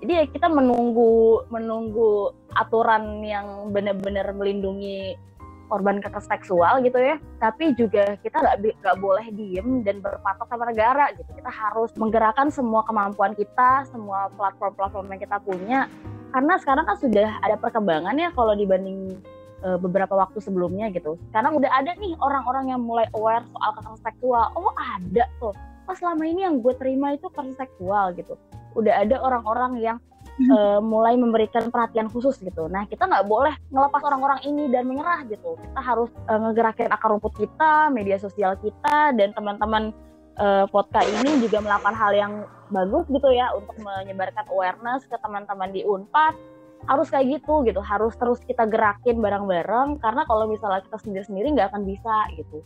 Jadi 0.06 0.22
ya 0.22 0.24
kita 0.30 0.46
menunggu 0.46 1.42
menunggu 1.50 2.30
aturan 2.54 3.26
yang 3.26 3.74
benar-benar 3.74 4.30
melindungi 4.38 5.18
korban 5.66 5.98
kekerasan 5.98 6.30
seksual 6.30 6.78
gitu 6.86 6.94
ya. 6.94 7.18
Tapi 7.42 7.74
juga 7.74 8.14
kita 8.22 8.38
nggak 8.38 8.86
nggak 8.86 8.96
boleh 9.02 9.26
diem 9.34 9.82
dan 9.82 9.98
berpatok 9.98 10.46
sama 10.46 10.70
negara 10.70 11.10
gitu. 11.10 11.26
Kita 11.26 11.50
harus 11.50 11.90
menggerakkan 11.98 12.54
semua 12.54 12.86
kemampuan 12.86 13.34
kita 13.34 13.82
semua 13.90 14.30
platform-platform 14.38 15.10
yang 15.10 15.20
kita 15.26 15.42
punya. 15.42 15.90
Karena 16.30 16.54
sekarang 16.62 16.86
kan 16.86 17.02
sudah 17.02 17.42
ada 17.42 17.58
perkembangan 17.58 18.14
ya 18.14 18.30
kalau 18.30 18.54
dibanding 18.54 19.10
uh, 19.66 19.74
beberapa 19.74 20.14
waktu 20.14 20.38
sebelumnya 20.38 20.86
gitu. 20.94 21.18
Sekarang 21.34 21.58
udah 21.58 21.82
ada 21.82 21.98
nih 21.98 22.14
orang-orang 22.22 22.70
yang 22.70 22.78
mulai 22.78 23.10
aware 23.10 23.42
soal 23.42 23.74
kekerasan 23.74 24.06
seksual 24.06 24.54
oh 24.54 24.70
ada 24.78 25.26
tuh 25.42 25.50
pas 25.86 25.96
selama 25.96 26.26
ini 26.26 26.42
yang 26.42 26.58
gue 26.58 26.74
terima 26.74 27.14
itu 27.14 27.30
kekerasan 27.30 27.54
seksual 27.54 28.12
gitu. 28.18 28.34
Udah 28.74 29.06
ada 29.06 29.16
orang-orang 29.22 29.78
yang 29.80 29.98
uh, 30.52 30.80
mulai 30.82 31.16
memberikan 31.16 31.72
perhatian 31.72 32.10
khusus 32.12 32.36
gitu. 32.42 32.68
Nah 32.68 32.84
kita 32.90 33.08
nggak 33.08 33.24
boleh 33.24 33.54
ngelepas 33.72 34.02
orang-orang 34.04 34.40
ini 34.44 34.68
dan 34.68 34.84
menyerah 34.84 35.24
gitu. 35.30 35.56
Kita 35.56 35.80
harus 35.80 36.10
uh, 36.28 36.38
ngegerakin 36.48 36.92
akar 36.92 37.14
rumput 37.14 37.32
kita, 37.38 37.88
media 37.94 38.20
sosial 38.20 38.58
kita, 38.60 39.16
dan 39.16 39.32
teman-teman 39.32 39.94
uh, 40.36 40.66
podcast 40.68 41.08
ini 41.22 41.40
juga 41.40 41.62
melakukan 41.64 41.96
hal 41.96 42.12
yang 42.12 42.32
bagus 42.68 43.06
gitu 43.08 43.30
ya 43.30 43.54
untuk 43.54 43.78
menyebarkan 43.78 44.44
awareness 44.50 45.06
ke 45.06 45.16
teman-teman 45.22 45.70
di 45.72 45.86
Unpad. 45.86 46.34
Harus 46.86 47.08
kayak 47.10 47.40
gitu 47.40 47.64
gitu. 47.66 47.80
Harus 47.80 48.14
terus 48.20 48.38
kita 48.44 48.68
gerakin 48.68 49.18
bareng-bareng 49.18 49.98
karena 49.98 50.22
kalau 50.28 50.46
misalnya 50.46 50.84
kita 50.84 51.00
sendiri-sendiri 51.00 51.56
nggak 51.56 51.72
akan 51.72 51.82
bisa 51.88 52.14
gitu 52.36 52.62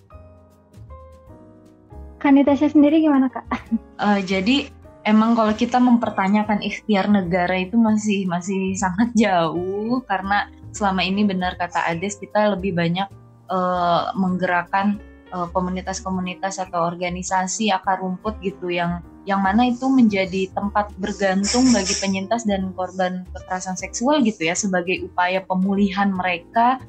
Kanitasnya 2.20 2.68
sendiri 2.68 3.00
gimana 3.00 3.32
kak? 3.32 3.48
Uh, 3.96 4.20
jadi 4.20 4.68
emang 5.08 5.32
kalau 5.32 5.56
kita 5.56 5.80
mempertanyakan 5.80 6.60
ikhtiar 6.60 7.08
negara 7.08 7.56
itu 7.56 7.80
masih 7.80 8.28
masih 8.28 8.76
sangat 8.76 9.08
jauh 9.24 10.04
karena 10.04 10.52
selama 10.70 11.00
ini 11.02 11.24
benar 11.24 11.56
kata 11.56 11.80
Ades 11.88 12.20
kita 12.20 12.54
lebih 12.54 12.76
banyak 12.76 13.08
uh, 13.50 14.14
menggerakkan 14.14 15.02
eh, 15.34 15.48
komunitas-komunitas 15.50 16.62
atau 16.62 16.86
organisasi 16.86 17.74
akar 17.74 17.98
rumput 17.98 18.38
gitu 18.38 18.70
yang 18.70 19.02
yang 19.28 19.42
mana 19.42 19.68
itu 19.68 19.86
menjadi 19.90 20.48
tempat 20.54 20.94
bergantung 20.96 21.68
bagi 21.74 21.92
penyintas 21.98 22.46
dan 22.46 22.72
korban 22.72 23.26
kekerasan 23.34 23.76
seksual 23.76 24.22
gitu 24.24 24.48
ya 24.48 24.54
sebagai 24.54 25.04
upaya 25.04 25.44
pemulihan 25.44 26.08
mereka 26.08 26.80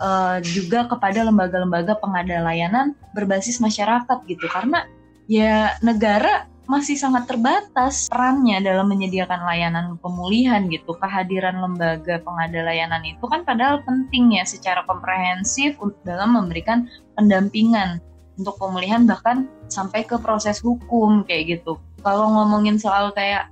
uh, 0.00 0.38
juga 0.42 0.86
kepada 0.86 1.26
lembaga-lembaga 1.26 1.98
pengada 1.98 2.42
layanan 2.42 2.94
berbasis 3.12 3.58
masyarakat 3.62 4.18
gitu 4.26 4.46
karena 4.50 4.86
ya 5.28 5.76
negara 5.84 6.48
masih 6.68 7.00
sangat 7.00 7.24
terbatas 7.24 8.12
perannya 8.12 8.60
dalam 8.60 8.92
menyediakan 8.92 9.40
layanan 9.40 9.96
pemulihan 10.04 10.68
gitu. 10.68 10.92
Kehadiran 11.00 11.64
lembaga 11.64 12.20
pengada 12.20 12.60
layanan 12.60 13.00
itu 13.08 13.24
kan 13.24 13.40
padahal 13.40 13.80
penting 13.88 14.36
ya 14.36 14.44
secara 14.44 14.84
komprehensif 14.84 15.80
dalam 16.04 16.36
memberikan 16.36 16.84
pendampingan 17.16 18.04
untuk 18.36 18.60
pemulihan 18.60 19.08
bahkan 19.08 19.48
sampai 19.72 20.04
ke 20.04 20.20
proses 20.20 20.60
hukum 20.60 21.24
kayak 21.24 21.58
gitu. 21.58 21.80
Kalau 22.04 22.28
ngomongin 22.36 22.76
soal 22.76 23.16
kayak 23.16 23.48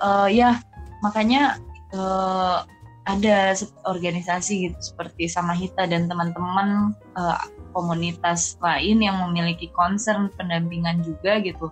uh, 0.00 0.26
ya 0.26 0.56
makanya 1.04 1.60
uh, 1.92 2.64
ada 3.04 3.52
organisasi 3.84 4.70
gitu 4.70 4.80
seperti 4.80 5.28
Samahita 5.28 5.84
dan 5.84 6.08
teman-teman 6.08 6.96
uh, 7.16 7.40
komunitas 7.76 8.56
lain 8.64 9.04
yang 9.04 9.20
memiliki 9.28 9.68
concern 9.76 10.32
pendampingan 10.40 11.04
juga 11.04 11.36
gitu 11.44 11.68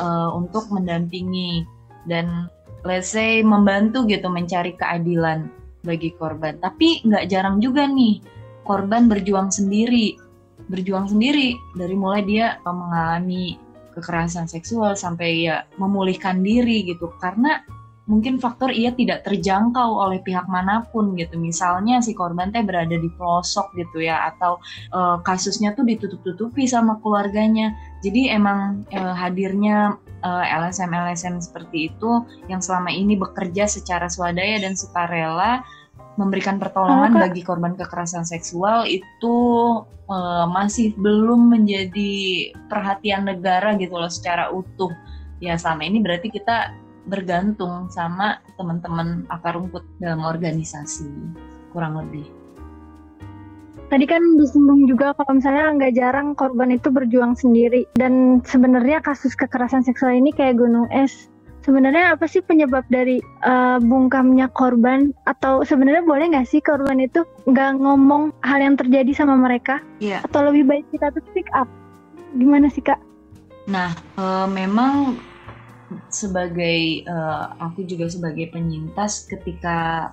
uh, 0.00 0.32
untuk 0.32 0.72
mendampingi 0.72 1.68
dan 2.08 2.48
let's 2.88 3.12
say 3.12 3.44
membantu 3.44 4.08
gitu 4.08 4.32
mencari 4.32 4.72
keadilan 4.72 5.52
bagi 5.84 6.16
korban. 6.16 6.56
Tapi 6.60 7.04
nggak 7.04 7.28
jarang 7.28 7.60
juga 7.60 7.84
nih 7.84 8.24
korban 8.64 9.04
berjuang 9.04 9.52
sendiri, 9.52 10.16
berjuang 10.72 11.12
sendiri 11.12 11.56
dari 11.76 11.96
mulai 11.96 12.24
dia 12.24 12.56
mengalami 12.64 13.60
kekerasan 13.92 14.46
seksual 14.46 14.94
sampai 14.96 15.50
ya 15.50 15.66
memulihkan 15.76 16.40
diri 16.40 16.86
gitu 16.88 17.10
karena 17.18 17.60
mungkin 18.10 18.42
faktor 18.42 18.74
ia 18.74 18.90
tidak 18.90 19.22
terjangkau 19.22 20.02
oleh 20.02 20.18
pihak 20.26 20.50
mana 20.50 20.82
pun 20.90 21.14
gitu. 21.14 21.38
Misalnya 21.38 22.02
si 22.02 22.10
korban 22.10 22.50
teh 22.50 22.66
berada 22.66 22.98
di 22.98 23.06
pelosok 23.14 23.70
gitu 23.78 24.02
ya 24.02 24.34
atau 24.34 24.58
uh, 24.90 25.22
kasusnya 25.22 25.72
tuh 25.78 25.86
ditutup-tutupi 25.86 26.66
sama 26.66 26.98
keluarganya. 26.98 27.70
Jadi 28.02 28.34
emang 28.34 28.82
uh, 28.96 29.12
hadirnya 29.12 29.94
eh, 30.24 30.44
LSM-LSM 30.56 31.36
seperti 31.44 31.92
itu 31.92 32.24
yang 32.48 32.64
selama 32.64 32.88
ini 32.88 33.12
bekerja 33.12 33.68
secara 33.68 34.08
swadaya 34.08 34.56
dan 34.56 34.72
sukarela 34.72 35.60
memberikan 36.16 36.56
pertolongan 36.56 37.16
oh, 37.16 37.20
bagi 37.20 37.44
korban 37.44 37.76
kekerasan 37.76 38.24
seksual 38.24 38.88
itu 38.88 39.36
uh, 40.08 40.44
masih 40.48 40.96
belum 40.96 41.52
menjadi 41.52 42.52
perhatian 42.72 43.28
negara 43.28 43.76
gitu 43.76 43.94
loh 43.94 44.10
secara 44.10 44.48
utuh. 44.48 44.90
Ya 45.40 45.56
selama 45.56 45.88
ini 45.88 46.00
berarti 46.00 46.28
kita 46.28 46.72
bergantung 47.08 47.88
sama 47.88 48.42
teman-teman 48.60 49.24
akar 49.32 49.56
rumput 49.56 49.84
dalam 50.02 50.20
organisasi 50.24 51.08
kurang 51.72 51.96
lebih. 51.96 52.26
Tadi 53.90 54.06
kan 54.06 54.22
disinggung 54.38 54.86
juga 54.86 55.10
kalau 55.18 55.42
misalnya 55.42 55.74
nggak 55.74 55.94
jarang 55.98 56.38
korban 56.38 56.70
itu 56.70 56.94
berjuang 56.94 57.34
sendiri 57.34 57.90
dan 57.98 58.38
sebenarnya 58.46 59.02
kasus 59.02 59.34
kekerasan 59.34 59.82
seksual 59.82 60.14
ini 60.14 60.30
kayak 60.30 60.62
gunung 60.62 60.86
es. 60.94 61.26
Sebenarnya 61.60 62.16
apa 62.16 62.24
sih 62.24 62.40
penyebab 62.40 62.86
dari 62.88 63.20
uh, 63.44 63.82
bungkamnya 63.82 64.48
korban 64.54 65.12
atau 65.28 65.60
sebenarnya 65.66 66.06
boleh 66.06 66.32
nggak 66.32 66.48
sih 66.48 66.62
korban 66.62 67.02
itu 67.02 67.26
nggak 67.50 67.82
ngomong 67.82 68.32
hal 68.46 68.62
yang 68.62 68.78
terjadi 68.78 69.10
sama 69.12 69.36
mereka? 69.36 69.82
Iya. 69.98 70.22
Atau 70.24 70.46
lebih 70.46 70.70
baik 70.70 70.86
kita 70.94 71.10
tuh 71.12 71.20
speak 71.28 71.50
up? 71.52 71.68
Gimana 72.38 72.70
sih 72.70 72.80
kak? 72.80 72.96
Nah, 73.68 73.92
uh, 74.16 74.48
memang 74.48 75.18
sebagai 76.10 77.06
uh, 77.06 77.54
aku 77.58 77.82
juga 77.86 78.06
sebagai 78.06 78.50
penyintas 78.54 79.26
ketika 79.26 80.10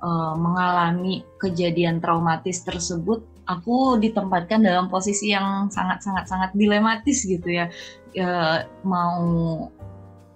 uh, 0.00 0.34
mengalami 0.36 1.24
kejadian 1.36 2.00
traumatis 2.00 2.64
tersebut 2.64 3.24
aku 3.48 3.96
ditempatkan 3.96 4.60
dalam 4.60 4.92
posisi 4.92 5.32
yang 5.32 5.72
sangat 5.72 6.04
sangat 6.04 6.24
sangat 6.28 6.50
dilematis 6.52 7.24
gitu 7.24 7.48
ya. 7.48 7.72
Uh, 8.16 8.64
mau 8.84 9.20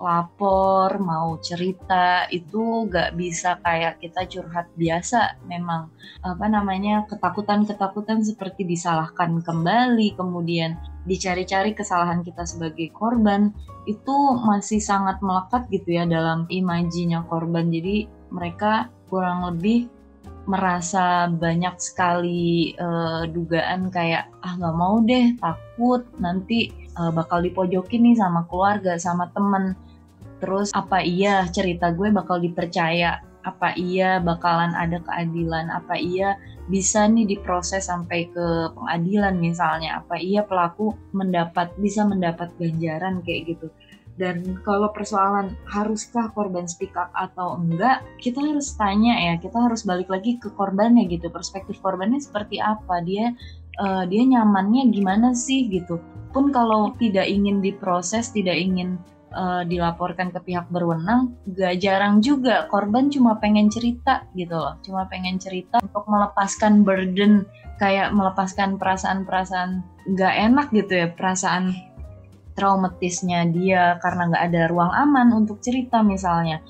lapor, 0.03 0.99
mau 0.99 1.39
cerita 1.39 2.27
itu 2.35 2.91
gak 2.91 3.15
bisa 3.15 3.63
kayak 3.63 4.03
kita 4.03 4.27
curhat 4.27 4.67
biasa. 4.75 5.39
Memang 5.47 5.95
apa 6.27 6.47
namanya 6.51 7.07
ketakutan-ketakutan 7.07 8.27
seperti 8.27 8.67
disalahkan 8.67 9.39
kembali, 9.41 10.19
kemudian 10.19 10.75
dicari-cari 11.07 11.73
kesalahan 11.73 12.27
kita 12.27 12.43
sebagai 12.43 12.91
korban 12.91 13.55
itu 13.87 14.17
masih 14.43 14.83
sangat 14.83 15.23
melekat 15.23 15.71
gitu 15.71 15.95
ya 15.95 16.05
dalam 16.05 16.51
imajinya 16.51 17.23
korban. 17.31 17.71
Jadi 17.71 18.11
mereka 18.35 18.91
kurang 19.07 19.47
lebih 19.47 19.87
merasa 20.43 21.31
banyak 21.31 21.79
sekali 21.79 22.75
uh, 22.75 23.31
dugaan 23.31 23.95
kayak 23.95 24.27
ah 24.43 24.59
nggak 24.59 24.75
mau 24.75 24.99
deh 24.99 25.39
takut 25.39 26.03
nanti 26.19 26.75
uh, 26.99 27.15
bakal 27.15 27.39
dipojokin 27.47 28.03
nih 28.11 28.19
sama 28.19 28.43
keluarga 28.51 28.99
sama 28.99 29.31
temen 29.31 29.79
Terus 30.43 30.75
apa 30.75 30.99
iya 31.07 31.47
cerita 31.55 31.95
gue 31.95 32.11
bakal 32.11 32.43
dipercaya? 32.43 33.23
Apa 33.47 33.79
iya 33.79 34.19
bakalan 34.19 34.75
ada 34.75 34.99
keadilan? 34.99 35.71
Apa 35.71 35.95
iya 35.95 36.35
bisa 36.67 37.07
nih 37.07 37.31
diproses 37.31 37.87
sampai 37.87 38.27
ke 38.35 38.75
pengadilan 38.75 39.39
misalnya? 39.39 40.03
Apa 40.03 40.19
iya 40.19 40.43
pelaku 40.43 40.99
mendapat 41.15 41.71
bisa 41.79 42.03
mendapat 42.03 42.51
ganjaran 42.59 43.23
kayak 43.23 43.55
gitu? 43.55 43.71
Dan 44.13 44.61
kalau 44.61 44.93
persoalan 44.93 45.57
haruskah 45.65 46.29
korban 46.37 46.69
speak 46.69 46.93
up 46.99 47.09
atau 47.17 47.57
enggak, 47.57 48.05
kita 48.21 48.45
harus 48.45 48.77
tanya 48.77 49.17
ya, 49.17 49.35
kita 49.41 49.57
harus 49.57 49.89
balik 49.89 50.13
lagi 50.13 50.37
ke 50.37 50.53
korbannya 50.53 51.09
gitu. 51.09 51.33
Perspektif 51.33 51.81
korbannya 51.81 52.21
seperti 52.21 52.61
apa? 52.61 53.01
Dia 53.07 53.33
uh, 53.81 54.05
dia 54.05 54.23
nyamannya 54.27 54.93
gimana 54.93 55.33
sih 55.33 55.71
gitu. 55.71 56.03
Pun 56.35 56.53
kalau 56.53 56.93
tidak 57.01 57.25
ingin 57.25 57.65
diproses, 57.65 58.29
tidak 58.35 58.57
ingin 58.61 59.01
uh, 59.33 59.63
dilaporkan 59.67 60.31
ke 60.31 60.41
pihak 60.45 60.69
berwenang, 60.69 61.37
gak 61.57 61.81
jarang 61.81 62.21
juga 62.21 62.69
korban 62.69 63.09
cuma 63.09 63.41
pengen 63.41 63.73
cerita 63.73 64.29
gitu 64.37 64.55
loh, 64.55 64.79
cuma 64.85 65.09
pengen 65.09 65.41
cerita 65.41 65.81
untuk 65.83 66.05
melepaskan 66.07 66.87
burden, 66.87 67.49
kayak 67.81 68.13
melepaskan 68.15 68.77
perasaan-perasaan 68.77 69.83
gak 70.15 70.35
enak 70.37 70.69
gitu 70.71 70.93
ya, 70.93 71.09
perasaan 71.11 71.73
traumatisnya 72.53 73.49
dia 73.49 73.97
karena 74.05 74.29
gak 74.29 74.45
ada 74.53 74.63
ruang 74.69 74.93
aman 74.93 75.33
untuk 75.33 75.59
cerita 75.65 76.05
misalnya 76.05 76.61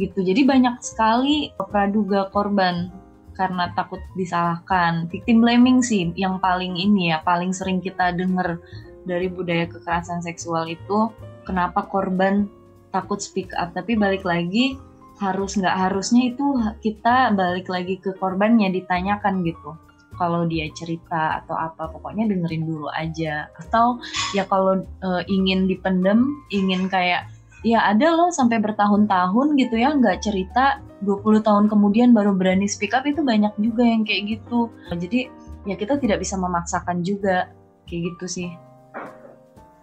gitu. 0.00 0.24
Jadi 0.24 0.48
banyak 0.48 0.80
sekali 0.80 1.52
praduga 1.58 2.30
korban 2.32 2.88
karena 3.36 3.72
takut 3.72 4.00
disalahkan. 4.16 5.08
Victim 5.08 5.40
blaming 5.40 5.80
sih 5.80 6.12
yang 6.16 6.40
paling 6.40 6.76
ini 6.76 7.12
ya, 7.12 7.20
paling 7.24 7.52
sering 7.52 7.80
kita 7.80 8.12
dengar 8.12 8.60
dari 9.02 9.26
budaya 9.26 9.66
kekerasan 9.66 10.22
seksual 10.22 10.70
itu 10.70 11.10
kenapa 11.44 11.86
korban 11.86 12.48
takut 12.92 13.18
speak 13.18 13.50
up. 13.56 13.72
Tapi 13.72 13.96
balik 13.96 14.22
lagi 14.22 14.76
harus 15.18 15.56
nggak 15.56 15.76
harusnya 15.88 16.34
itu 16.34 16.46
kita 16.84 17.32
balik 17.32 17.66
lagi 17.72 17.96
ke 17.98 18.12
korbannya 18.20 18.68
ditanyakan 18.70 19.42
gitu. 19.42 19.74
Kalau 20.12 20.44
dia 20.44 20.68
cerita 20.76 21.40
atau 21.40 21.56
apa 21.56 21.88
pokoknya 21.88 22.28
dengerin 22.28 22.68
dulu 22.68 22.92
aja. 22.92 23.48
Atau 23.56 23.98
ya 24.36 24.44
kalau 24.44 24.84
e, 24.84 25.08
ingin 25.32 25.64
dipendem 25.64 26.28
ingin 26.52 26.86
kayak 26.92 27.32
ya 27.64 27.80
ada 27.88 28.12
loh 28.12 28.28
sampai 28.28 28.60
bertahun-tahun 28.60 29.56
gitu 29.56 29.78
ya 29.78 29.94
nggak 29.94 30.20
cerita 30.20 30.82
20 31.06 31.46
tahun 31.46 31.64
kemudian 31.70 32.10
baru 32.12 32.34
berani 32.36 32.66
speak 32.68 32.92
up 32.92 33.08
itu 33.08 33.24
banyak 33.24 33.50
juga 33.56 33.82
yang 33.82 34.04
kayak 34.04 34.38
gitu. 34.38 34.68
Jadi 34.92 35.32
ya 35.64 35.74
kita 35.80 35.96
tidak 35.96 36.20
bisa 36.20 36.36
memaksakan 36.36 37.00
juga 37.00 37.48
kayak 37.88 38.12
gitu 38.14 38.26
sih. 38.28 38.48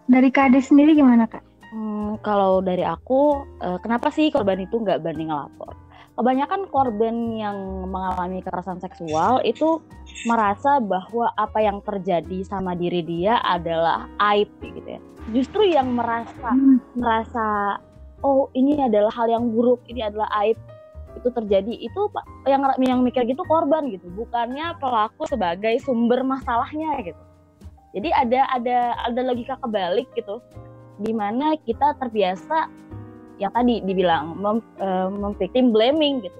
Dari 0.10 0.30
Kade 0.34 0.62
sendiri 0.62 0.98
gimana 0.98 1.30
kak? 1.30 1.49
Hmm, 1.70 2.18
kalau 2.26 2.66
dari 2.66 2.82
aku, 2.82 3.46
uh, 3.62 3.78
kenapa 3.82 4.10
sih 4.10 4.34
korban 4.34 4.58
itu 4.58 4.82
nggak 4.82 5.06
berani 5.06 5.30
ngelapor? 5.30 5.78
kebanyakan 6.20 6.68
korban 6.68 7.16
yang 7.40 7.56
mengalami 7.88 8.44
kekerasan 8.44 8.84
seksual 8.84 9.40
itu 9.48 9.80
merasa 10.28 10.84
bahwa 10.84 11.32
apa 11.40 11.64
yang 11.64 11.80
terjadi 11.80 12.44
sama 12.44 12.76
diri 12.76 13.00
dia 13.08 13.40
adalah 13.40 14.12
aib 14.36 14.52
gitu 14.60 15.00
ya. 15.00 15.02
Justru 15.32 15.72
yang 15.72 15.96
merasa 15.96 16.52
hmm. 16.52 17.00
merasa 17.00 17.80
oh 18.20 18.52
ini 18.52 18.84
adalah 18.84 19.16
hal 19.16 19.32
yang 19.32 19.48
buruk, 19.48 19.80
ini 19.88 20.04
adalah 20.04 20.28
aib 20.44 20.60
itu 21.16 21.32
terjadi 21.32 21.74
itu 21.74 22.02
yang 22.44 22.68
yang 22.84 23.00
mikir 23.00 23.24
gitu 23.24 23.42
korban 23.48 23.88
gitu, 23.88 24.12
bukannya 24.12 24.76
pelaku 24.76 25.24
sebagai 25.24 25.80
sumber 25.80 26.28
masalahnya 26.28 27.00
gitu. 27.00 27.22
Jadi 27.96 28.12
ada 28.12 28.44
ada 28.60 28.78
ada 29.08 29.22
logika 29.24 29.56
kebalik 29.64 30.12
gitu, 30.20 30.44
di 31.00 31.16
mana 31.16 31.56
kita 31.64 31.96
terbiasa 31.96 32.68
yang 33.40 33.56
tadi 33.56 33.80
dibilang 33.88 34.36
mem, 34.36 34.60
uh, 34.84 35.08
blaming 35.72 36.20
gitu. 36.28 36.40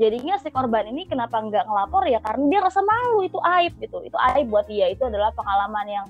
Jadinya 0.00 0.40
si 0.40 0.48
korban 0.48 0.88
ini 0.88 1.04
kenapa 1.04 1.36
nggak 1.36 1.68
ngelapor? 1.68 2.08
Ya 2.08 2.24
karena 2.24 2.48
dia 2.48 2.60
rasa 2.64 2.80
malu 2.80 3.20
itu 3.20 3.36
aib 3.60 3.76
gitu. 3.76 4.00
Itu 4.00 4.16
aib 4.16 4.48
buat 4.48 4.64
dia. 4.64 4.88
Itu 4.88 5.04
adalah 5.04 5.28
pengalaman 5.36 5.84
yang 5.84 6.06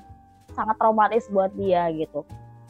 sangat 0.55 0.79
traumatis 0.79 1.27
buat 1.35 1.51
dia 1.59 1.91
gitu. 1.91 2.23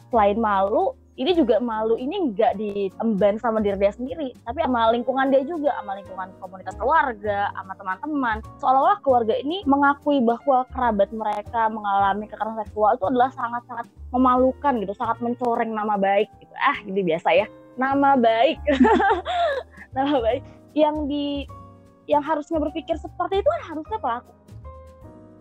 Selain 0.09 0.41
malu 0.41 0.97
ini 1.19 1.35
juga 1.35 1.59
malu 1.59 1.99
ini 1.99 2.31
nggak 2.31 2.55
diemban 2.55 3.35
sama 3.35 3.59
diri 3.59 3.75
dia 3.75 3.91
sendiri 3.91 4.31
tapi 4.47 4.63
sama 4.63 4.95
lingkungan 4.95 5.27
dia 5.27 5.43
juga 5.43 5.75
sama 5.75 5.99
lingkungan 5.99 6.27
komunitas 6.39 6.75
keluarga 6.79 7.51
sama 7.51 7.73
teman-teman. 7.75 8.37
Seolah-olah 8.63 8.99
keluarga 9.03 9.35
ini 9.35 9.59
mengakui 9.67 10.23
bahwa 10.23 10.63
kerabat 10.71 11.11
mereka 11.11 11.67
mengalami 11.67 12.31
kekerasan 12.31 12.63
seksual 12.63 12.95
itu 12.95 13.05
adalah 13.11 13.29
sangat-sangat 13.35 13.85
memalukan 14.15 14.73
gitu 14.79 14.93
sangat 14.95 15.17
mencoreng 15.19 15.75
nama 15.75 15.99
baik 15.99 16.31
gitu. 16.39 16.53
Ah 16.55 16.79
jadi 16.87 17.01
biasa 17.03 17.29
ya. 17.35 17.45
Nama 17.75 18.15
baik. 18.15 18.57
Nama 19.95 20.15
baik. 20.23 20.41
Yang 20.71 20.95
di 21.11 21.27
yang 22.07 22.23
harusnya 22.23 22.59
berpikir 22.59 22.95
seperti 22.95 23.43
itu 23.43 23.49
kan 23.51 23.61
harusnya 23.75 23.97
pelaku. 23.99 24.31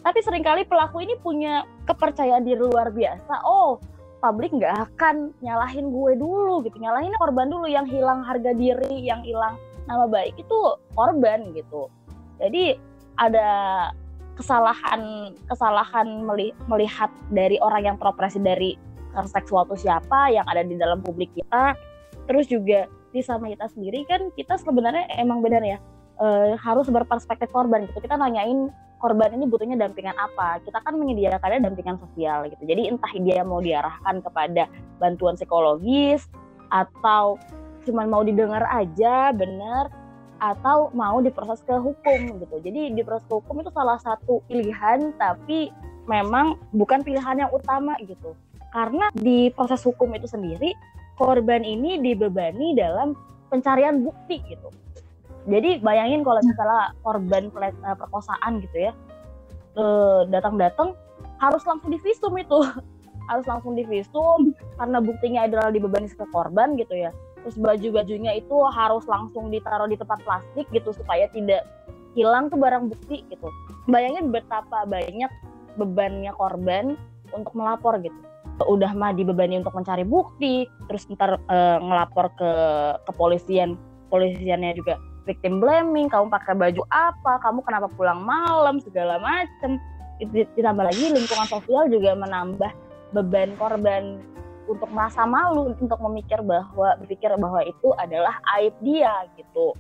Tapi 0.01 0.18
sering 0.25 0.43
kali 0.43 0.64
pelaku 0.64 1.05
ini 1.05 1.14
punya 1.21 1.62
kepercayaan 1.85 2.43
diri 2.43 2.62
luar 2.62 2.89
biasa. 2.89 3.45
Oh, 3.45 3.77
publik 4.21 4.53
nggak 4.53 4.93
akan 4.93 5.33
nyalahin 5.41 5.91
gue 5.91 6.12
dulu 6.21 6.62
gitu, 6.62 6.77
nyalahin 6.79 7.12
korban 7.16 7.49
dulu 7.49 7.66
yang 7.66 7.89
hilang 7.89 8.21
harga 8.23 8.53
diri, 8.53 9.03
yang 9.05 9.25
hilang 9.25 9.57
nama 9.89 10.07
baik 10.07 10.37
itu 10.37 10.59
korban 10.95 11.51
gitu. 11.57 11.89
Jadi 12.39 12.77
ada 13.18 13.49
kesalahan 14.37 15.33
kesalahan 15.49 16.25
melihat 16.68 17.11
dari 17.33 17.61
orang 17.61 17.93
yang 17.93 17.97
teroperasi 18.01 18.41
dari 18.41 18.77
seksual 19.27 19.66
itu 19.68 19.89
siapa 19.89 20.31
yang 20.31 20.47
ada 20.47 20.62
di 20.62 20.79
dalam 20.79 21.03
publik 21.03 21.29
kita. 21.35 21.75
Terus 22.31 22.47
juga 22.47 22.87
di 23.11 23.21
sama 23.21 23.51
kita 23.51 23.66
sendiri 23.75 24.07
kan 24.07 24.31
kita 24.39 24.55
sebenarnya 24.62 25.11
emang 25.18 25.43
benar 25.43 25.62
ya 25.66 25.79
e, 26.23 26.55
harus 26.55 26.87
berperspektif 26.87 27.51
korban 27.51 27.91
gitu 27.91 27.99
kita 27.99 28.14
nanyain 28.14 28.71
korban 29.01 29.33
ini 29.33 29.49
butuhnya 29.49 29.81
dampingan 29.81 30.15
apa? 30.21 30.61
Kita 30.61 30.85
kan 30.85 30.95
menyediakannya 30.95 31.65
dampingan 31.65 31.97
sosial 31.97 32.47
gitu. 32.53 32.63
Jadi 32.69 32.93
entah 32.93 33.11
dia 33.17 33.41
mau 33.43 33.59
diarahkan 33.59 34.21
kepada 34.21 34.69
bantuan 35.01 35.35
psikologis 35.35 36.29
atau 36.69 37.41
cuman 37.89 38.07
mau 38.13 38.23
didengar 38.23 38.63
aja 38.69 39.33
bener 39.33 39.89
atau 40.41 40.93
mau 40.93 41.21
diproses 41.25 41.65
ke 41.65 41.73
hukum 41.73 42.41
gitu. 42.45 42.57
Jadi 42.61 42.93
diproses 42.93 43.25
ke 43.25 43.35
hukum 43.41 43.65
itu 43.65 43.73
salah 43.73 43.97
satu 44.01 44.45
pilihan 44.47 45.17
tapi 45.17 45.73
memang 46.05 46.61
bukan 46.77 47.01
pilihan 47.01 47.41
yang 47.41 47.51
utama 47.53 47.97
gitu. 48.05 48.37
Karena 48.71 49.09
di 49.17 49.51
proses 49.51 49.83
hukum 49.83 50.13
itu 50.15 50.29
sendiri 50.29 50.77
korban 51.17 51.61
ini 51.65 52.01
dibebani 52.01 52.77
dalam 52.77 53.13
pencarian 53.53 54.01
bukti 54.01 54.41
gitu. 54.49 54.71
Jadi 55.49 55.80
bayangin 55.80 56.20
kalau 56.20 56.41
misalnya 56.45 56.93
korban 57.01 57.49
eh, 57.64 57.97
perkosaan 57.97 58.61
gitu 58.61 58.91
ya, 58.91 58.93
datang-datang 60.28 60.93
harus 61.41 61.64
langsung 61.64 61.88
divisum 61.88 62.36
itu, 62.36 62.59
harus 63.30 63.47
langsung 63.49 63.72
divisum 63.72 64.53
karena 64.76 64.99
buktinya 65.01 65.41
adalah 65.49 65.72
dibebani 65.72 66.11
ke 66.11 66.26
korban 66.28 66.76
gitu 66.76 66.93
ya. 66.93 67.11
Terus 67.41 67.57
baju-bajunya 67.57 68.36
itu 68.36 68.57
harus 68.68 69.09
langsung 69.09 69.49
ditaruh 69.49 69.88
di 69.88 69.97
tempat 69.97 70.20
plastik 70.28 70.68
gitu 70.76 70.93
supaya 70.93 71.24
tidak 71.32 71.64
hilang 72.12 72.53
tuh 72.53 72.61
barang 72.61 72.93
bukti 72.93 73.24
gitu. 73.32 73.49
Bayangin 73.88 74.28
betapa 74.28 74.84
banyak 74.84 75.32
bebannya 75.80 76.36
korban 76.36 77.01
untuk 77.32 77.57
melapor 77.57 77.97
gitu 78.03 78.30
udah 78.61 78.93
mah 78.93 79.16
dibebani 79.16 79.57
untuk 79.61 79.72
mencari 79.72 80.05
bukti 80.05 80.68
terus 80.88 81.09
ntar 81.09 81.41
uh, 81.41 81.78
ngelapor 81.80 82.28
ke 82.36 82.51
kepolisian 83.09 83.80
polisiannya 84.12 84.76
juga 84.76 85.01
victim 85.29 85.61
blaming 85.61 86.09
kamu 86.09 86.33
pakai 86.33 86.57
baju 86.57 86.83
apa 86.89 87.41
kamu 87.45 87.61
kenapa 87.64 87.87
pulang 87.95 88.21
malam 88.25 88.81
segala 88.81 89.21
macem. 89.21 89.77
Ditambah 90.21 90.85
lagi 90.85 91.12
lingkungan 91.12 91.49
sosial 91.49 91.89
juga 91.89 92.12
menambah 92.12 92.73
beban 93.16 93.57
korban 93.57 94.21
untuk 94.68 94.87
merasa 94.93 95.27
malu 95.27 95.73
untuk 95.75 95.99
memikir 95.99 96.39
bahwa 96.45 96.95
berpikir 97.01 97.33
bahwa 97.41 97.64
itu 97.64 97.89
adalah 97.97 98.39
aib 98.61 98.77
dia 98.85 99.27
gitu. 99.35 99.73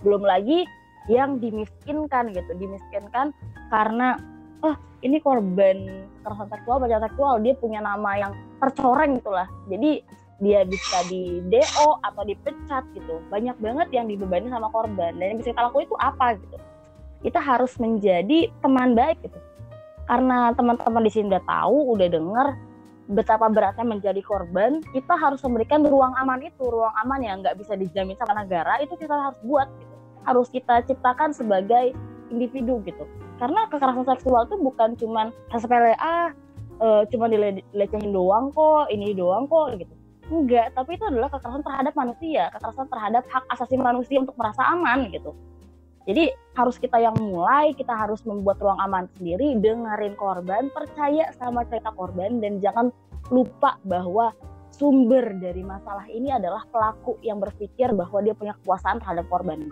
Belum 0.00 0.22
lagi 0.22 0.64
yang 1.10 1.42
dimiskinkan 1.42 2.32
gitu. 2.32 2.52
Dimiskinkan 2.56 3.34
karena 3.68 4.16
oh 4.62 4.76
ini 5.00 5.20
korban 5.20 6.08
kekerasan 6.20 6.48
seksual, 6.52 6.76
pelecehan 6.80 7.04
seksual, 7.08 7.34
dia 7.40 7.54
punya 7.56 7.80
nama 7.80 8.10
yang 8.16 8.32
tercoreng 8.60 9.16
gitulah. 9.20 9.48
Jadi 9.72 10.04
dia 10.40 10.64
bisa 10.64 11.04
di 11.06 11.44
DO 11.46 11.88
atau 12.00 12.22
dipecat 12.24 12.84
gitu. 12.96 13.20
Banyak 13.28 13.60
banget 13.60 13.88
yang 13.92 14.08
dibebani 14.08 14.48
sama 14.48 14.72
korban. 14.72 15.16
Dan 15.16 15.36
yang 15.36 15.38
bisa 15.38 15.52
kita 15.52 15.68
lakukan 15.68 15.86
itu 15.86 15.96
apa 16.00 16.26
gitu. 16.40 16.56
Kita 17.20 17.40
harus 17.40 17.76
menjadi 17.76 18.48
teman 18.64 18.96
baik 18.96 19.20
gitu. 19.20 19.38
Karena 20.08 20.50
teman-teman 20.56 21.02
di 21.04 21.12
sini 21.12 21.30
udah 21.30 21.44
tahu, 21.44 21.76
udah 21.94 22.08
dengar 22.08 22.46
betapa 23.10 23.46
beratnya 23.50 23.86
menjadi 23.86 24.22
korban, 24.22 24.78
kita 24.94 25.18
harus 25.18 25.42
memberikan 25.42 25.82
ruang 25.82 26.14
aman 26.18 26.46
itu, 26.46 26.62
ruang 26.62 26.94
aman 27.04 27.20
yang 27.22 27.42
nggak 27.42 27.58
bisa 27.58 27.74
dijamin 27.74 28.14
sama 28.18 28.38
negara, 28.38 28.78
itu 28.82 28.94
kita 28.94 29.10
harus 29.10 29.38
buat 29.42 29.66
gitu. 29.78 29.94
Harus 30.26 30.46
kita 30.50 30.82
ciptakan 30.86 31.34
sebagai 31.34 31.94
individu 32.30 32.78
gitu 32.86 33.04
karena 33.40 33.66
kekerasan 33.72 34.04
seksual 34.04 34.44
itu 34.46 34.56
bukan 34.60 34.94
cuman 35.00 35.26
sepele 35.56 35.96
ah 35.96 36.30
uh, 36.78 37.02
cuma 37.08 37.26
dilecehin 37.26 38.12
doang 38.12 38.52
kok 38.52 38.92
ini 38.92 39.16
doang 39.16 39.48
kok 39.48 39.80
gitu 39.80 39.94
enggak 40.30 40.72
tapi 40.72 40.96
itu 40.96 41.04
adalah 41.04 41.28
kekerasan 41.28 41.62
terhadap 41.66 41.92
manusia 41.98 42.42
kekerasan 42.54 42.86
terhadap 42.86 43.24
hak 43.28 43.44
asasi 43.52 43.76
manusia 43.76 44.22
untuk 44.22 44.38
merasa 44.38 44.62
aman 44.70 45.10
gitu 45.10 45.34
jadi 46.08 46.32
harus 46.56 46.80
kita 46.80 46.96
yang 46.96 47.12
mulai, 47.20 47.76
kita 47.76 47.92
harus 47.92 48.24
membuat 48.24 48.56
ruang 48.58 48.80
aman 48.80 49.04
sendiri, 49.14 49.60
dengerin 49.60 50.16
korban, 50.16 50.72
percaya 50.72 51.28
sama 51.36 51.62
cerita 51.68 51.92
korban, 51.92 52.40
dan 52.40 52.56
jangan 52.58 52.88
lupa 53.28 53.76
bahwa 53.84 54.32
sumber 54.72 55.36
dari 55.36 55.60
masalah 55.60 56.08
ini 56.08 56.32
adalah 56.32 56.64
pelaku 56.72 57.20
yang 57.20 57.36
berpikir 57.38 57.92
bahwa 57.92 58.24
dia 58.24 58.32
punya 58.32 58.56
kekuasaan 58.58 58.98
terhadap 58.98 59.28
korban. 59.28 59.68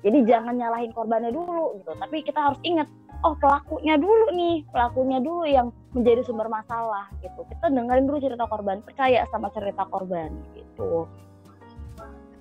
Jadi 0.00 0.24
jangan 0.24 0.56
nyalahin 0.56 0.90
korbannya 0.90 1.30
dulu 1.34 1.82
gitu, 1.82 1.92
tapi 1.98 2.24
kita 2.24 2.40
harus 2.40 2.60
ingat 2.64 2.88
oh 3.24 3.34
pelakunya 3.40 3.94
dulu 3.96 4.26
nih 4.34 4.66
pelakunya 4.68 5.18
dulu 5.22 5.44
yang 5.48 5.68
menjadi 5.96 6.26
sumber 6.26 6.50
masalah 6.52 7.08
gitu. 7.24 7.46
Kita 7.48 7.72
dengerin 7.72 8.04
dulu 8.04 8.18
cerita 8.20 8.44
korban 8.48 8.84
percaya 8.84 9.24
sama 9.32 9.48
cerita 9.54 9.88
korban 9.88 10.32
gitu. 10.52 11.08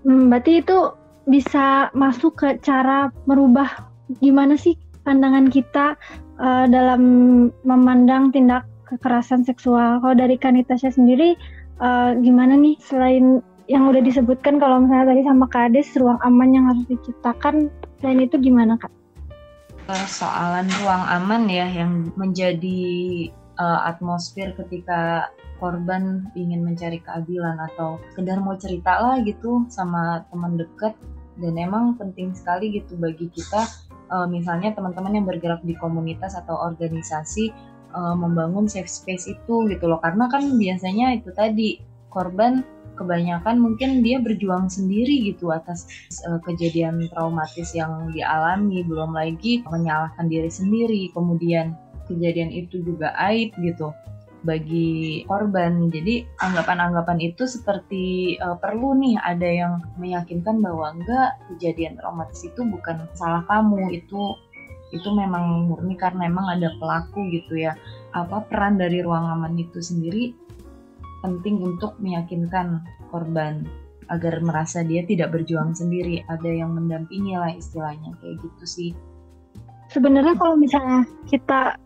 Hmm, 0.06 0.30
berarti 0.30 0.62
itu 0.62 0.78
bisa 1.26 1.90
masuk 1.98 2.38
ke 2.38 2.50
cara 2.62 3.10
merubah 3.26 3.90
gimana 4.22 4.54
sih 4.54 4.78
pandangan 5.02 5.50
kita 5.50 5.98
uh, 6.38 6.66
dalam 6.70 7.02
memandang 7.66 8.30
tindak 8.30 8.70
kekerasan 8.86 9.42
seksual. 9.42 9.98
Kalau 10.02 10.14
dari 10.14 10.38
Kanitasya 10.38 10.94
sendiri 10.94 11.34
uh, 11.82 12.14
gimana 12.22 12.54
nih? 12.54 12.78
Selain 12.82 13.42
yang 13.66 13.90
udah 13.90 14.02
disebutkan 14.02 14.62
kalau 14.62 14.86
misalnya 14.86 15.16
tadi 15.18 15.22
sama 15.26 15.46
Kades 15.50 15.90
ruang 15.98 16.22
aman 16.22 16.50
yang 16.54 16.66
harus 16.70 16.86
diciptakan 16.86 17.74
selain 17.98 18.22
itu 18.22 18.38
gimana 18.38 18.78
Kak? 18.78 18.94
Persoalan 19.86 20.66
ruang 20.82 21.04
aman 21.10 21.46
ya 21.46 21.70
yang 21.70 22.10
menjadi 22.18 22.84
uh, 23.62 23.86
atmosfer 23.90 24.54
ketika 24.58 25.30
korban 25.62 26.28
ingin 26.36 26.66
mencari 26.66 27.00
keadilan 27.00 27.56
atau 27.72 28.02
sekedar 28.12 28.44
mau 28.44 28.60
cerita 28.60 29.00
lah 29.00 29.22
gitu 29.24 29.64
sama 29.72 30.26
teman 30.34 30.60
dekat. 30.60 30.94
Dan 31.36 31.60
emang 31.60 32.00
penting 32.00 32.32
sekali 32.32 32.80
gitu 32.80 32.96
bagi 32.96 33.28
kita 33.28 33.68
uh, 34.12 34.28
misalnya 34.28 34.72
teman-teman 34.72 35.20
yang 35.20 35.26
bergerak 35.28 35.62
di 35.68 35.76
komunitas 35.76 36.32
atau 36.36 36.56
organisasi 36.56 37.52
uh, 37.92 38.16
membangun 38.16 38.72
safe 38.72 38.90
space 38.90 39.28
itu 39.28 39.56
gitu 39.68 39.86
loh. 39.86 40.00
Karena 40.00 40.32
kan 40.32 40.44
biasanya 40.56 41.16
itu 41.20 41.30
tadi 41.36 41.80
korban 42.08 42.64
kebanyakan 42.96 43.60
mungkin 43.60 44.02
dia 44.02 44.18
berjuang 44.24 44.72
sendiri 44.72 45.32
gitu 45.32 45.52
atas 45.52 45.88
uh, 46.26 46.40
kejadian 46.48 47.06
traumatis 47.12 47.76
yang 47.76 48.10
dialami 48.16 48.82
belum 48.88 49.14
lagi 49.14 49.62
menyalahkan 49.68 50.32
diri 50.32 50.50
sendiri 50.50 51.12
kemudian 51.12 51.76
kejadian 52.08 52.54
itu 52.54 52.82
juga 52.82 53.12
aib 53.30 53.52
gitu 53.60 53.92
bagi 54.46 55.26
korban. 55.26 55.90
Jadi 55.90 56.24
anggapan-anggapan 56.40 57.18
itu 57.20 57.50
seperti 57.50 58.38
uh, 58.40 58.56
perlu 58.62 58.94
nih 58.96 59.18
ada 59.26 59.50
yang 59.50 59.74
meyakinkan 59.98 60.62
bahwa 60.62 60.94
enggak 60.94 61.36
kejadian 61.52 61.98
traumatis 61.98 62.46
itu 62.46 62.62
bukan 62.62 63.10
salah 63.18 63.42
kamu, 63.50 63.92
itu 63.92 64.38
itu 64.94 65.10
memang 65.12 65.66
murni 65.68 65.98
karena 65.98 66.30
memang 66.30 66.46
ada 66.56 66.70
pelaku 66.78 67.26
gitu 67.34 67.58
ya. 67.58 67.74
Apa 68.14 68.46
peran 68.48 68.78
dari 68.78 69.02
ruang 69.02 69.26
aman 69.28 69.58
itu 69.58 69.82
sendiri 69.82 70.45
penting 71.26 71.58
untuk 71.66 71.98
meyakinkan 71.98 72.86
korban 73.10 73.66
agar 74.14 74.38
merasa 74.46 74.86
dia 74.86 75.02
tidak 75.02 75.34
berjuang 75.34 75.74
sendiri, 75.74 76.22
ada 76.30 76.46
yang 76.46 76.78
mendampingi 76.78 77.34
lah 77.34 77.50
istilahnya 77.50 78.14
kayak 78.22 78.38
gitu 78.38 78.66
sih. 78.66 78.92
Sebenarnya 79.90 80.38
kalau 80.38 80.54
misalnya 80.54 81.10
kita 81.26 81.82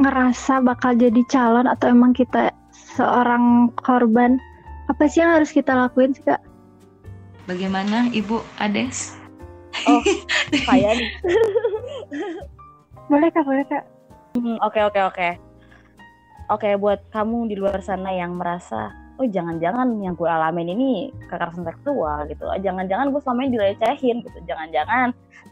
ngerasa 0.00 0.64
bakal 0.64 0.96
jadi 0.96 1.20
calon 1.28 1.68
atau 1.68 1.92
emang 1.92 2.16
kita 2.16 2.56
seorang 2.96 3.68
korban, 3.76 4.40
apa 4.88 5.04
sih 5.04 5.20
yang 5.20 5.36
harus 5.36 5.52
kita 5.52 5.76
lakuin 5.76 6.16
sih 6.16 6.24
kak? 6.24 6.40
Bagaimana 7.44 8.08
Ibu 8.16 8.40
Ades? 8.56 9.12
Oh, 9.84 10.00
saya 10.68 10.96
boleh 13.12 13.28
kak, 13.28 13.44
boleh 13.44 13.64
kak. 13.68 13.84
Hmm, 14.32 14.56
oke 14.64 14.80
oke 14.88 15.51
oke. 16.52 16.68
Oke 16.68 16.78
buat 16.78 17.00
kamu 17.10 17.48
di 17.50 17.56
luar 17.58 17.80
sana 17.80 18.12
yang 18.12 18.36
merasa 18.36 18.92
oh 19.20 19.28
jangan-jangan 19.28 20.00
yang 20.00 20.16
gue 20.16 20.24
alamin 20.24 20.72
ini 20.72 20.90
kekerasan 21.28 21.68
seksual 21.68 22.24
gitu 22.26 22.48
jangan-jangan 22.64 23.12
gue 23.12 23.20
selama 23.20 23.40
ini 23.44 23.52
dilecehin 23.56 24.16
gitu. 24.24 24.38
Jangan-jangan 24.48 25.08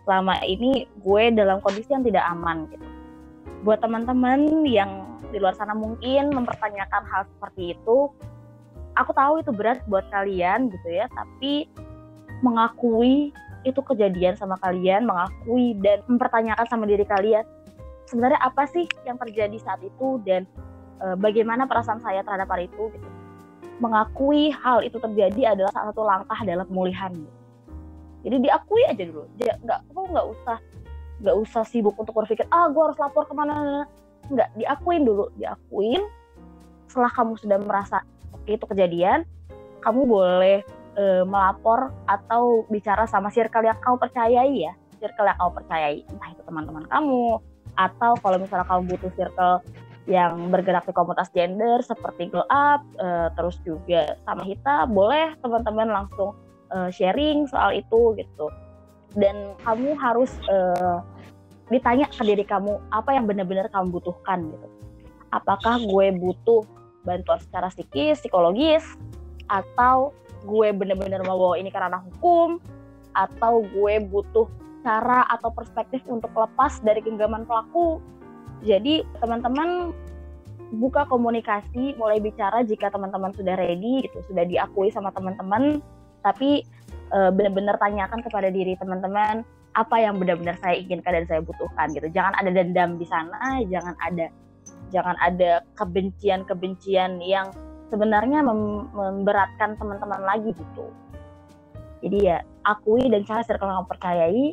selama 0.07 0.35
ini 0.45 0.89
gue 1.01 1.23
dalam 1.37 1.59
kondisi 1.61 1.91
yang 1.93 2.05
tidak 2.05 2.25
aman 2.29 2.69
gitu. 2.73 2.87
Buat 3.65 3.85
teman-teman 3.85 4.65
yang 4.65 5.07
di 5.31 5.39
luar 5.39 5.55
sana 5.55 5.77
mungkin 5.77 6.33
mempertanyakan 6.33 7.03
hal 7.07 7.23
seperti 7.37 7.77
itu 7.79 8.11
aku 8.99 9.11
tahu 9.15 9.41
itu 9.41 9.53
berat 9.55 9.81
buat 9.87 10.05
kalian 10.09 10.73
gitu 10.73 10.89
ya. 10.89 11.07
Tapi 11.13 11.69
mengakui 12.41 13.33
itu 13.69 13.81
kejadian 13.85 14.41
sama 14.41 14.57
kalian 14.65 15.05
mengakui 15.05 15.77
dan 15.85 16.01
mempertanyakan 16.09 16.65
sama 16.65 16.89
diri 16.89 17.05
kalian 17.05 17.45
sebenarnya 18.09 18.41
apa 18.41 18.65
sih 18.67 18.89
yang 19.07 19.21
terjadi 19.21 19.55
saat 19.61 19.85
itu 19.85 20.19
dan 20.25 20.49
e, 21.01 21.07
bagaimana 21.17 21.65
perasaan 21.65 21.99
saya 22.05 22.21
terhadap 22.23 22.47
hal 22.53 22.61
itu 22.63 22.93
gitu 22.93 23.09
mengakui 23.81 24.53
hal 24.53 24.85
itu 24.85 25.01
terjadi 25.01 25.57
adalah 25.57 25.73
salah 25.73 25.89
satu 25.91 26.03
langkah 26.05 26.39
dalam 26.45 26.69
pemulihan. 26.69 27.13
Jadi 28.21 28.37
diakui 28.45 28.85
aja 28.85 29.03
dulu. 29.09 29.25
Nggak, 29.41 29.81
aku 29.91 30.01
nggak 30.13 30.27
usah 30.29 30.59
nggak 31.21 31.37
usah 31.37 31.65
sibuk 31.65 31.97
untuk 31.97 32.17
berpikir 32.17 32.45
ah 32.53 32.69
gue 32.69 32.83
harus 32.85 33.01
lapor 33.01 33.25
ke 33.25 33.33
mana. 33.33 33.89
Nggak 34.29 34.53
diakuin 34.61 35.09
dulu, 35.09 35.33
diakuin. 35.41 36.05
Setelah 36.93 37.09
kamu 37.17 37.41
sudah 37.41 37.57
merasa 37.57 38.05
oke 38.37 38.53
itu 38.53 38.69
kejadian, 38.69 39.25
kamu 39.81 40.05
boleh 40.05 40.61
e, 41.01 41.05
melapor 41.25 41.89
atau 42.05 42.69
bicara 42.69 43.09
sama 43.09 43.33
circle 43.33 43.65
yang 43.65 43.81
kamu 43.81 43.97
percayai 43.97 44.69
ya, 44.69 44.73
circle 45.01 45.25
yang 45.25 45.39
kamu 45.41 45.53
percayai, 45.57 45.99
entah 46.05 46.29
itu 46.29 46.43
teman-teman 46.45 46.85
kamu 46.93 47.41
atau 47.79 48.13
kalau 48.21 48.37
misalnya 48.37 48.67
kamu 48.67 48.83
butuh 48.93 49.13
circle 49.17 49.57
yang 50.09 50.49
bergerak 50.49 50.89
di 50.89 50.93
komunitas 50.97 51.29
gender 51.37 51.85
seperti 51.85 52.33
Glow 52.33 52.47
Up, 52.49 52.81
uh, 52.97 53.29
terus 53.37 53.61
juga 53.67 54.17
sama 54.25 54.43
Hita, 54.43 54.89
boleh 54.89 55.37
teman-teman 55.45 55.89
langsung 55.93 56.33
uh, 56.73 56.89
sharing 56.89 57.45
soal 57.51 57.77
itu 57.77 58.17
gitu. 58.17 58.47
Dan 59.13 59.59
kamu 59.67 59.99
harus 59.99 60.33
uh, 60.49 61.05
ditanya 61.69 62.09
ke 62.09 62.23
diri 62.25 62.43
kamu 62.47 62.81
apa 62.91 63.15
yang 63.15 63.29
benar-benar 63.29 63.69
kamu 63.71 64.01
butuhkan 64.01 64.49
gitu. 64.49 64.69
Apakah 65.31 65.79
gue 65.79 66.07
butuh 66.19 66.67
bantuan 67.07 67.39
secara 67.39 67.71
psikis, 67.71 68.19
psikologis, 68.25 68.83
atau 69.47 70.11
gue 70.43 70.69
benar-benar 70.75 71.23
mau 71.29 71.37
bawa 71.37 71.57
ini 71.61 71.71
ke 71.71 71.79
ranah 71.79 72.03
hukum, 72.11 72.59
atau 73.15 73.63
gue 73.63 73.95
butuh 74.11 74.47
cara 74.81 75.29
atau 75.29 75.53
perspektif 75.53 76.01
untuk 76.09 76.33
lepas 76.33 76.81
dari 76.81 77.05
genggaman 77.05 77.45
pelaku 77.45 78.01
jadi 78.61 79.05
teman-teman 79.21 79.97
buka 80.77 81.03
komunikasi, 81.11 81.99
mulai 81.99 82.23
bicara 82.23 82.63
jika 82.63 82.93
teman-teman 82.95 83.35
sudah 83.35 83.59
ready, 83.59 84.07
itu 84.07 84.19
sudah 84.31 84.47
diakui 84.47 84.93
sama 84.95 85.11
teman-teman, 85.11 85.83
tapi 86.23 86.63
e, 87.11 87.19
benar-benar 87.35 87.81
tanyakan 87.83 88.23
kepada 88.23 88.53
diri 88.55 88.79
teman-teman 88.79 89.43
apa 89.75 89.97
yang 90.03 90.19
benar-benar 90.19 90.59
saya 90.63 90.79
inginkan 90.79 91.23
dan 91.23 91.25
saya 91.27 91.41
butuhkan 91.43 91.91
gitu. 91.95 92.07
Jangan 92.15 92.35
ada 92.39 92.51
dendam 92.55 92.99
di 92.99 93.07
sana, 93.07 93.63
jangan 93.67 93.95
ada 94.03 94.27
jangan 94.91 95.15
ada 95.23 95.63
kebencian-kebencian 95.79 97.23
yang 97.23 97.51
sebenarnya 97.91 98.43
mem 98.43 98.91
memberatkan 98.95 99.79
teman-teman 99.79 100.23
lagi 100.23 100.55
gitu. 100.55 100.87
Jadi 102.01 102.19
ya 102.31 102.43
akui 102.67 103.07
dan 103.11 103.23
cari 103.27 103.43
circle 103.47 103.71
yang 103.71 103.87
percayai 103.87 104.47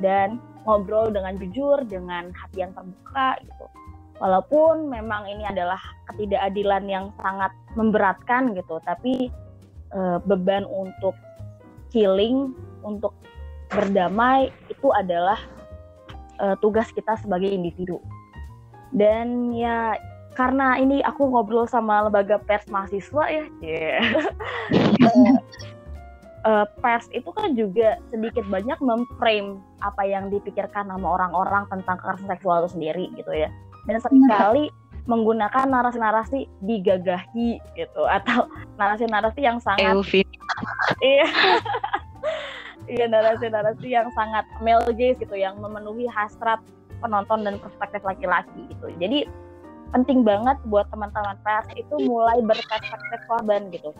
dan 0.00 0.40
ngobrol 0.66 1.14
dengan 1.14 1.38
jujur, 1.38 1.86
dengan 1.86 2.34
hati 2.34 2.66
yang 2.66 2.74
terbuka 2.74 3.38
gitu. 3.40 3.66
Walaupun 4.18 4.90
memang 4.90 5.28
ini 5.28 5.44
adalah 5.46 5.78
ketidakadilan 6.10 6.84
yang 6.88 7.04
sangat 7.20 7.52
memberatkan 7.76 8.56
gitu, 8.56 8.80
tapi 8.82 9.28
e, 9.92 10.00
beban 10.24 10.64
untuk 10.66 11.14
healing, 11.94 12.56
untuk 12.82 13.14
berdamai 13.70 14.50
itu 14.72 14.88
adalah 14.96 15.38
e, 16.40 16.56
tugas 16.64 16.90
kita 16.90 17.14
sebagai 17.20 17.48
individu. 17.52 18.00
Dan 18.90 19.52
ya 19.52 20.00
karena 20.32 20.80
ini 20.80 21.04
aku 21.04 21.28
ngobrol 21.28 21.68
sama 21.68 22.08
lembaga 22.08 22.40
pers 22.40 22.64
mahasiswa 22.72 23.24
ya, 23.28 23.44
yeah. 23.64 24.00
uh, 26.46 26.66
pers 26.78 27.10
itu 27.10 27.26
kan 27.34 27.58
juga 27.58 27.98
sedikit 28.14 28.46
banyak 28.46 28.78
memframe 28.78 29.58
apa 29.82 30.02
yang 30.06 30.30
dipikirkan 30.30 30.86
sama 30.86 31.18
orang-orang 31.18 31.66
tentang 31.68 31.98
kekerasan 31.98 32.30
seksual 32.30 32.64
itu 32.64 32.70
sendiri 32.78 33.04
gitu 33.18 33.32
ya. 33.34 33.50
Dan 33.90 33.98
sering 33.98 34.24
kali 34.30 34.70
menggunakan 35.06 35.70
narasi-narasi 35.70 36.50
digagahi 36.66 37.62
gitu 37.78 38.02
atau 38.06 38.50
narasi-narasi 38.78 39.40
yang 39.42 39.58
sangat 39.58 39.94
iya. 41.02 41.26
Iya 42.86 43.10
narasi-narasi 43.10 43.90
yang 43.90 44.06
sangat 44.14 44.46
male 44.62 44.94
gaze 44.94 45.18
gitu 45.18 45.34
yang 45.34 45.58
memenuhi 45.58 46.06
hasrat 46.06 46.62
penonton 47.02 47.42
dan 47.42 47.58
perspektif 47.58 47.98
laki-laki 48.06 48.62
gitu. 48.70 48.86
Jadi 49.02 49.26
penting 49.90 50.22
banget 50.22 50.54
buat 50.70 50.86
teman-teman 50.94 51.34
pers 51.42 51.66
itu 51.74 51.94
mulai 52.06 52.38
berperspektif 52.46 53.18
korban 53.26 53.74
gitu 53.74 53.90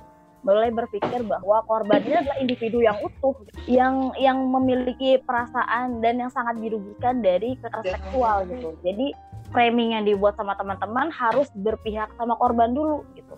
mulai 0.46 0.70
berpikir 0.70 1.26
bahwa 1.26 1.66
korban 1.66 1.98
ini 2.06 2.22
adalah 2.22 2.38
individu 2.38 2.78
yang 2.78 2.94
utuh, 3.02 3.34
yang 3.66 4.14
yang 4.14 4.38
memiliki 4.46 5.18
perasaan 5.26 5.98
dan 5.98 6.22
yang 6.22 6.30
sangat 6.30 6.62
dirugikan 6.62 7.18
dari 7.18 7.58
kekerasan 7.58 7.98
seksual 7.98 8.46
gitu. 8.46 8.78
Jadi 8.86 9.10
framing 9.50 9.98
yang 9.98 10.06
dibuat 10.06 10.38
sama 10.38 10.54
teman-teman 10.54 11.10
harus 11.10 11.50
berpihak 11.58 12.14
sama 12.14 12.38
korban 12.38 12.78
dulu 12.78 13.02
gitu. 13.18 13.34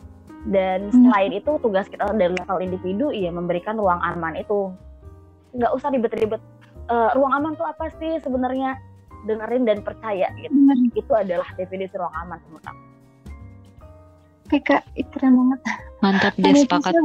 Dan 0.52 0.92
hmm. 0.92 1.08
selain 1.08 1.32
itu 1.32 1.56
tugas 1.64 1.88
kita 1.88 2.12
dari 2.12 2.36
level 2.36 2.60
individu 2.60 3.08
ya 3.08 3.32
memberikan 3.32 3.80
ruang 3.80 3.98
aman 4.04 4.36
itu. 4.36 4.68
Nggak 5.56 5.72
usah 5.72 5.88
ribet-ribet. 5.88 6.44
Uh, 6.88 7.12
ruang 7.16 7.32
aman 7.32 7.56
itu 7.56 7.64
apa 7.64 7.88
sih 7.96 8.20
sebenarnya? 8.20 8.76
Dengerin 9.24 9.64
dan 9.64 9.80
percaya 9.80 10.28
gitu. 10.38 10.52
Hmm. 10.52 10.92
Itu 10.92 11.12
adalah 11.16 11.48
definisi 11.56 11.96
ruang 11.96 12.12
aman 12.12 12.38
menurut 12.46 12.68
aku. 12.68 12.87
Oke 14.48 14.64
kak, 14.64 14.80
keren 15.12 15.36
banget. 15.36 15.60
Mantap 16.00 16.32
deh 16.40 16.56
sepakat. 16.56 16.96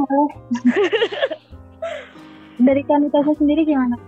Dari 2.64 2.82
kandidatnya 2.88 3.36
sendiri 3.36 3.68
gimana? 3.68 4.00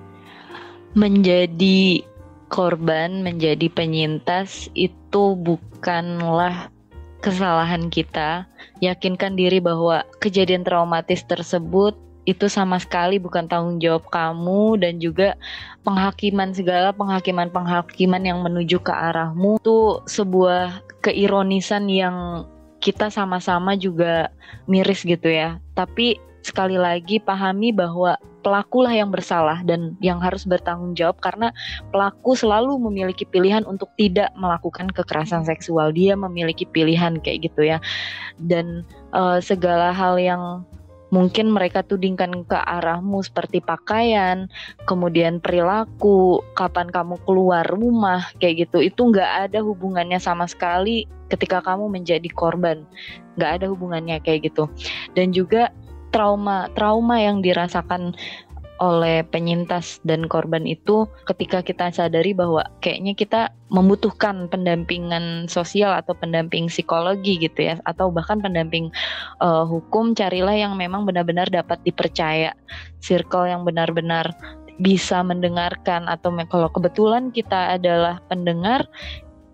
Menjadi 0.95 1.99
korban, 2.47 3.27
menjadi 3.27 3.67
penyintas 3.67 4.71
itu 4.71 5.35
bukanlah 5.35 6.71
kesalahan 7.19 7.91
kita. 7.91 8.47
Yakinkan 8.79 9.35
diri 9.35 9.59
bahwa 9.59 10.07
kejadian 10.23 10.63
traumatis 10.63 11.27
tersebut 11.27 11.99
itu 12.23 12.47
sama 12.47 12.79
sekali 12.79 13.19
bukan 13.19 13.51
tanggung 13.51 13.83
jawab 13.83 14.07
kamu 14.07 14.79
dan 14.79 15.03
juga 15.03 15.35
penghakiman 15.83 16.55
segala 16.55 16.95
penghakiman-penghakiman 16.95 18.23
yang 18.23 18.39
menuju 18.39 18.79
ke 18.79 18.95
arahmu 18.95 19.59
itu 19.59 19.99
sebuah 20.07 20.87
keironisan 21.03 21.91
yang 21.91 22.47
kita 22.85 23.09
sama-sama 23.09 23.73
juga 23.73 24.29
miris 24.69 25.01
gitu 25.01 25.25
ya. 25.25 25.57
Tapi 25.73 26.21
sekali 26.45 26.77
lagi 26.77 27.17
pahami 27.17 27.73
bahwa 27.73 28.21
pelakulah 28.45 28.93
yang 28.93 29.09
bersalah 29.09 29.65
dan 29.65 29.97
yang 29.97 30.21
harus 30.21 30.45
bertanggung 30.45 30.93
jawab 30.93 31.17
karena 31.17 31.49
pelaku 31.89 32.37
selalu 32.37 32.77
memiliki 32.77 33.25
pilihan 33.25 33.65
untuk 33.65 33.89
tidak 33.97 34.29
melakukan 34.37 34.93
kekerasan 34.93 35.41
seksual. 35.41 35.89
Dia 35.89 36.13
memiliki 36.13 36.69
pilihan 36.69 37.17
kayak 37.17 37.49
gitu 37.49 37.65
ya. 37.65 37.81
Dan 38.37 38.85
uh, 39.17 39.41
segala 39.41 39.89
hal 39.89 40.21
yang 40.21 40.61
mungkin 41.13 41.53
mereka 41.53 41.85
tudingkan 41.85 42.45
ke 42.45 42.57
arahmu 42.57 43.21
seperti 43.21 43.61
pakaian, 43.61 44.49
kemudian 44.89 45.37
perilaku, 45.37 46.41
kapan 46.57 46.89
kamu 46.89 47.21
keluar 47.27 47.65
rumah, 47.69 48.25
kayak 48.41 48.69
gitu. 48.69 48.81
Itu 48.81 49.13
nggak 49.13 49.51
ada 49.51 49.59
hubungannya 49.61 50.17
sama 50.17 50.49
sekali 50.49 51.05
ketika 51.29 51.61
kamu 51.61 51.89
menjadi 51.89 52.29
korban. 52.33 52.85
Nggak 53.37 53.51
ada 53.61 53.65
hubungannya 53.69 54.17
kayak 54.21 54.49
gitu. 54.53 54.65
Dan 55.13 55.33
juga 55.35 55.69
trauma 56.15 56.71
trauma 56.79 57.19
yang 57.19 57.43
dirasakan 57.43 58.15
oleh 58.83 59.23
penyintas 59.23 60.03
dan 60.03 60.27
korban 60.27 60.67
itu 60.67 61.07
ketika 61.23 61.63
kita 61.63 61.87
sadari 61.95 62.35
bahwa 62.35 62.67
kayaknya 62.83 63.15
kita 63.15 63.41
membutuhkan 63.71 64.51
pendampingan 64.51 65.47
sosial 65.47 65.95
atau 65.95 66.11
pendamping 66.11 66.67
psikologi 66.67 67.39
gitu 67.39 67.71
ya 67.71 67.79
atau 67.87 68.11
bahkan 68.11 68.43
pendamping 68.43 68.91
uh, 69.39 69.63
hukum 69.63 70.11
carilah 70.11 70.55
yang 70.55 70.75
memang 70.75 71.07
benar-benar 71.07 71.47
dapat 71.47 71.79
dipercaya. 71.87 72.51
Circle 72.99 73.47
yang 73.47 73.63
benar-benar 73.63 74.35
bisa 74.75 75.23
mendengarkan 75.23 76.11
atau 76.11 76.35
kalau 76.51 76.67
kebetulan 76.67 77.31
kita 77.31 77.79
adalah 77.79 78.19
pendengar 78.27 78.83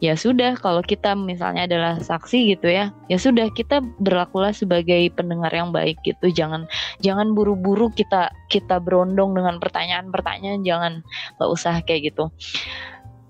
ya 0.01 0.17
sudah 0.17 0.57
kalau 0.57 0.81
kita 0.81 1.13
misalnya 1.13 1.69
adalah 1.69 2.01
saksi 2.01 2.57
gitu 2.57 2.67
ya 2.73 2.89
ya 3.05 3.17
sudah 3.21 3.53
kita 3.53 3.85
berlakulah 4.01 4.49
sebagai 4.49 5.13
pendengar 5.13 5.53
yang 5.53 5.69
baik 5.69 6.01
gitu. 6.01 6.33
Jangan 6.33 6.65
jangan 7.05 7.37
buru-buru 7.37 7.93
kita 7.93 8.33
kita 8.49 8.81
berondong 8.81 9.37
dengan 9.37 9.61
pertanyaan-pertanyaan 9.61 10.65
jangan 10.65 10.93
nggak 11.37 11.49
usah 11.53 11.79
kayak 11.85 12.11
gitu. 12.11 12.33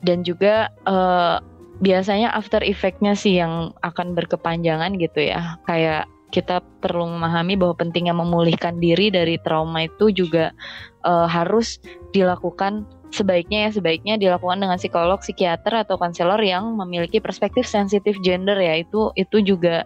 Dan 0.01 0.23
juga 0.23 0.71
uh, 0.87 1.43
biasanya 1.83 2.31
after 2.33 2.63
effectnya 2.63 3.13
sih 3.13 3.37
yang 3.37 3.75
akan 3.83 4.15
berkepanjangan 4.15 4.95
gitu 4.95 5.27
ya. 5.27 5.59
Kayak 5.67 6.07
kita 6.31 6.63
perlu 6.79 7.11
memahami 7.11 7.59
bahwa 7.59 7.75
pentingnya 7.75 8.15
memulihkan 8.15 8.79
diri 8.79 9.11
dari 9.11 9.35
trauma 9.43 9.83
itu 9.83 10.09
juga 10.15 10.55
uh, 11.03 11.27
harus 11.27 11.83
dilakukan 12.15 12.87
sebaiknya 13.11 13.67
ya 13.67 13.69
sebaiknya 13.75 14.15
dilakukan 14.15 14.63
dengan 14.63 14.79
psikolog, 14.79 15.19
psikiater 15.19 15.83
atau 15.83 15.99
konselor 15.99 16.39
yang 16.39 16.75
memiliki 16.79 17.19
perspektif 17.19 17.67
sensitif 17.67 18.15
gender 18.23 18.55
ya. 18.55 18.81
Itu 18.81 19.11
itu 19.19 19.43
juga 19.43 19.83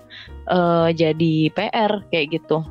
uh, 0.49 0.93
jadi 0.93 1.49
PR 1.53 2.05
kayak 2.13 2.41
gitu 2.41 2.61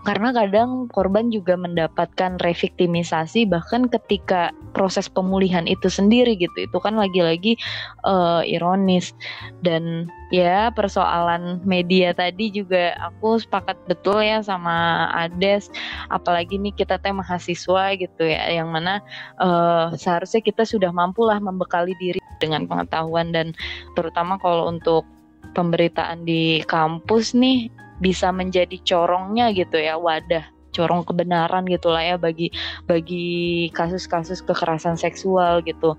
karena 0.00 0.32
kadang 0.32 0.88
korban 0.88 1.28
juga 1.28 1.60
mendapatkan 1.60 2.40
reviktimisasi 2.40 3.44
bahkan 3.44 3.84
ketika 3.84 4.48
proses 4.72 5.12
pemulihan 5.12 5.68
itu 5.68 5.92
sendiri 5.92 6.40
gitu. 6.40 6.64
Itu 6.64 6.80
kan 6.80 6.96
lagi-lagi 6.96 7.60
uh, 8.08 8.40
ironis. 8.40 9.12
Dan 9.60 10.08
ya 10.32 10.72
persoalan 10.72 11.60
media 11.68 12.16
tadi 12.16 12.48
juga 12.48 12.96
aku 12.96 13.44
sepakat 13.44 13.76
betul 13.84 14.24
ya 14.24 14.40
sama 14.40 15.08
Ades. 15.12 15.68
Apalagi 16.08 16.56
nih 16.56 16.72
kita 16.72 16.96
teh 16.96 17.12
mahasiswa 17.12 17.92
gitu 18.00 18.24
ya 18.24 18.48
yang 18.48 18.72
mana 18.72 19.04
uh, 19.36 19.92
seharusnya 20.00 20.40
kita 20.40 20.64
sudah 20.64 20.88
mampulah 20.88 21.36
membekali 21.36 21.92
diri 22.00 22.20
dengan 22.40 22.64
pengetahuan. 22.64 23.36
Dan 23.36 23.52
terutama 23.92 24.40
kalau 24.40 24.72
untuk 24.72 25.04
pemberitaan 25.52 26.24
di 26.24 26.62
kampus 26.64 27.36
nih 27.36 27.68
bisa 28.00 28.32
menjadi 28.32 28.80
corongnya 28.82 29.52
gitu 29.52 29.76
ya 29.76 30.00
wadah 30.00 30.44
corong 30.72 31.02
kebenaran 31.02 31.66
gitulah 31.66 32.02
ya 32.02 32.16
bagi 32.16 32.48
bagi 32.86 33.68
kasus-kasus 33.74 34.42
kekerasan 34.46 34.96
seksual 34.96 35.60
gitu. 35.66 35.98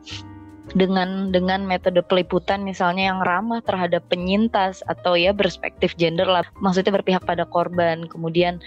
Dengan 0.71 1.35
dengan 1.35 1.67
metode 1.67 1.99
peliputan 2.07 2.63
misalnya 2.63 3.11
yang 3.11 3.19
ramah 3.27 3.59
terhadap 3.59 4.07
penyintas 4.07 4.79
atau 4.87 5.19
ya 5.19 5.35
berspektif 5.35 5.91
gender 5.99 6.23
lah 6.23 6.47
maksudnya 6.63 6.95
berpihak 6.95 7.27
pada 7.27 7.43
korban 7.43 8.07
kemudian 8.07 8.63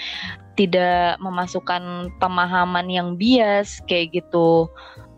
tidak 0.61 1.17
memasukkan 1.25 2.13
pemahaman 2.21 2.93
yang 2.93 3.17
bias 3.17 3.81
kayak 3.89 4.21
gitu. 4.21 4.69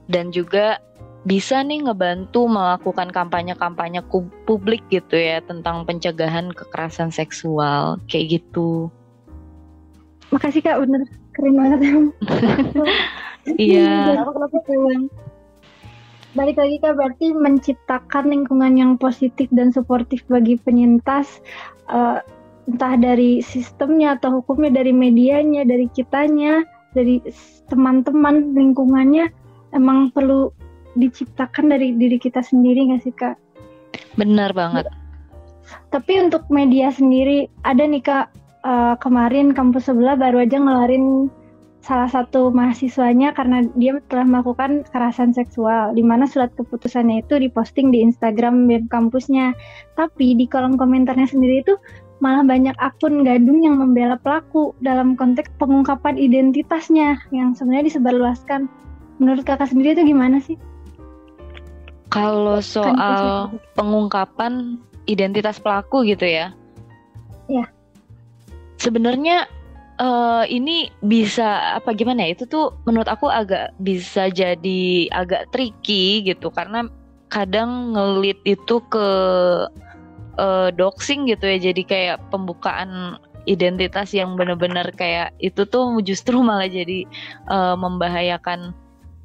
Dan 0.06 0.30
juga 0.30 0.78
bisa 1.26 1.58
nih 1.66 1.82
ngebantu 1.82 2.46
melakukan 2.46 3.10
kampanye-kampanye 3.10 3.98
publik 4.46 4.86
gitu 4.94 5.18
ya 5.18 5.42
tentang 5.42 5.82
pencegahan 5.82 6.54
kekerasan 6.54 7.10
seksual 7.10 7.98
kayak 8.06 8.38
gitu. 8.38 8.86
Makasih 10.30 10.62
kak, 10.62 10.78
bener 10.86 11.02
keren 11.34 11.54
banget 11.58 11.80
Iya. 13.58 14.22
Balik 16.38 16.56
lagi 16.62 16.76
kak, 16.78 16.94
berarti 16.94 17.26
menciptakan 17.34 18.24
lingkungan 18.30 18.78
yang 18.78 18.92
positif 18.94 19.50
dan 19.50 19.74
suportif 19.74 20.22
bagi 20.30 20.54
penyintas, 20.62 21.42
uh, 21.90 22.22
entah 22.70 22.94
dari 22.98 23.42
sistemnya 23.42 24.14
atau 24.14 24.42
hukumnya, 24.42 24.70
dari 24.82 24.94
medianya, 24.94 25.66
dari 25.66 25.90
kitanya, 25.90 26.62
dari 26.94 27.22
teman-teman 27.70 28.54
lingkungannya, 28.54 29.30
emang 29.74 30.10
perlu 30.10 30.50
diciptakan 30.96 31.70
dari 31.70 31.94
diri 31.94 32.16
kita 32.16 32.40
sendiri 32.40 32.90
nggak 32.90 33.02
sih 33.04 33.14
kak? 33.14 33.36
Benar 34.16 34.56
banget. 34.56 34.88
Tapi 35.92 36.12
untuk 36.24 36.46
media 36.48 36.90
sendiri 36.90 37.46
ada 37.62 37.84
nih 37.84 38.02
kak 38.02 38.26
uh, 38.66 38.94
kemarin 38.98 39.52
kampus 39.52 39.88
sebelah 39.92 40.18
baru 40.18 40.42
aja 40.42 40.58
ngelarin 40.58 41.30
salah 41.86 42.10
satu 42.10 42.50
mahasiswanya 42.50 43.30
karena 43.30 43.62
dia 43.78 44.02
telah 44.10 44.26
melakukan 44.26 44.82
kekerasan 44.90 45.30
seksual 45.30 45.94
di 45.94 46.02
mana 46.02 46.26
surat 46.26 46.50
keputusannya 46.58 47.22
itu 47.22 47.38
diposting 47.38 47.94
di 47.94 48.02
Instagram 48.02 48.66
web 48.66 48.90
kampusnya. 48.90 49.54
Tapi 49.94 50.34
di 50.34 50.50
kolom 50.50 50.74
komentarnya 50.74 51.30
sendiri 51.30 51.62
itu 51.62 51.78
malah 52.18 52.42
banyak 52.42 52.74
akun 52.82 53.22
gadung 53.22 53.62
yang 53.62 53.78
membela 53.78 54.18
pelaku 54.18 54.74
dalam 54.82 55.14
konteks 55.14 55.52
pengungkapan 55.62 56.18
identitasnya 56.18 57.22
yang 57.30 57.54
sebenarnya 57.54 57.94
disebarluaskan. 57.94 58.66
Menurut 59.22 59.46
kakak 59.46 59.70
sendiri 59.70 59.94
itu 59.94 60.10
gimana 60.10 60.42
sih? 60.42 60.58
Kalau 62.16 62.58
soal 62.64 63.52
pengungkapan 63.76 64.80
identitas 65.04 65.60
pelaku 65.60 66.08
gitu 66.08 66.24
ya. 66.24 66.56
Ya. 67.46 67.64
Sebenarnya 68.80 69.46
uh, 70.00 70.44
ini 70.48 70.92
bisa 71.04 71.76
apa 71.76 71.92
gimana 71.92 72.26
ya? 72.26 72.36
Itu 72.36 72.44
tuh 72.48 72.66
menurut 72.84 73.08
aku 73.08 73.28
agak 73.28 73.72
bisa 73.80 74.28
jadi 74.28 75.12
agak 75.12 75.52
tricky 75.52 76.26
gitu 76.26 76.48
karena 76.52 76.88
kadang 77.28 77.92
ngelit 77.92 78.38
itu 78.46 78.80
ke 78.88 79.08
uh, 80.40 80.68
doxing 80.74 81.28
gitu 81.30 81.46
ya. 81.46 81.58
Jadi 81.70 81.82
kayak 81.86 82.18
pembukaan 82.32 83.20
identitas 83.46 84.10
yang 84.10 84.34
benar-benar 84.34 84.90
kayak 84.98 85.30
itu 85.38 85.62
tuh 85.66 86.02
justru 86.02 86.42
malah 86.46 86.68
jadi 86.68 87.06
uh, 87.48 87.78
membahayakan 87.78 88.74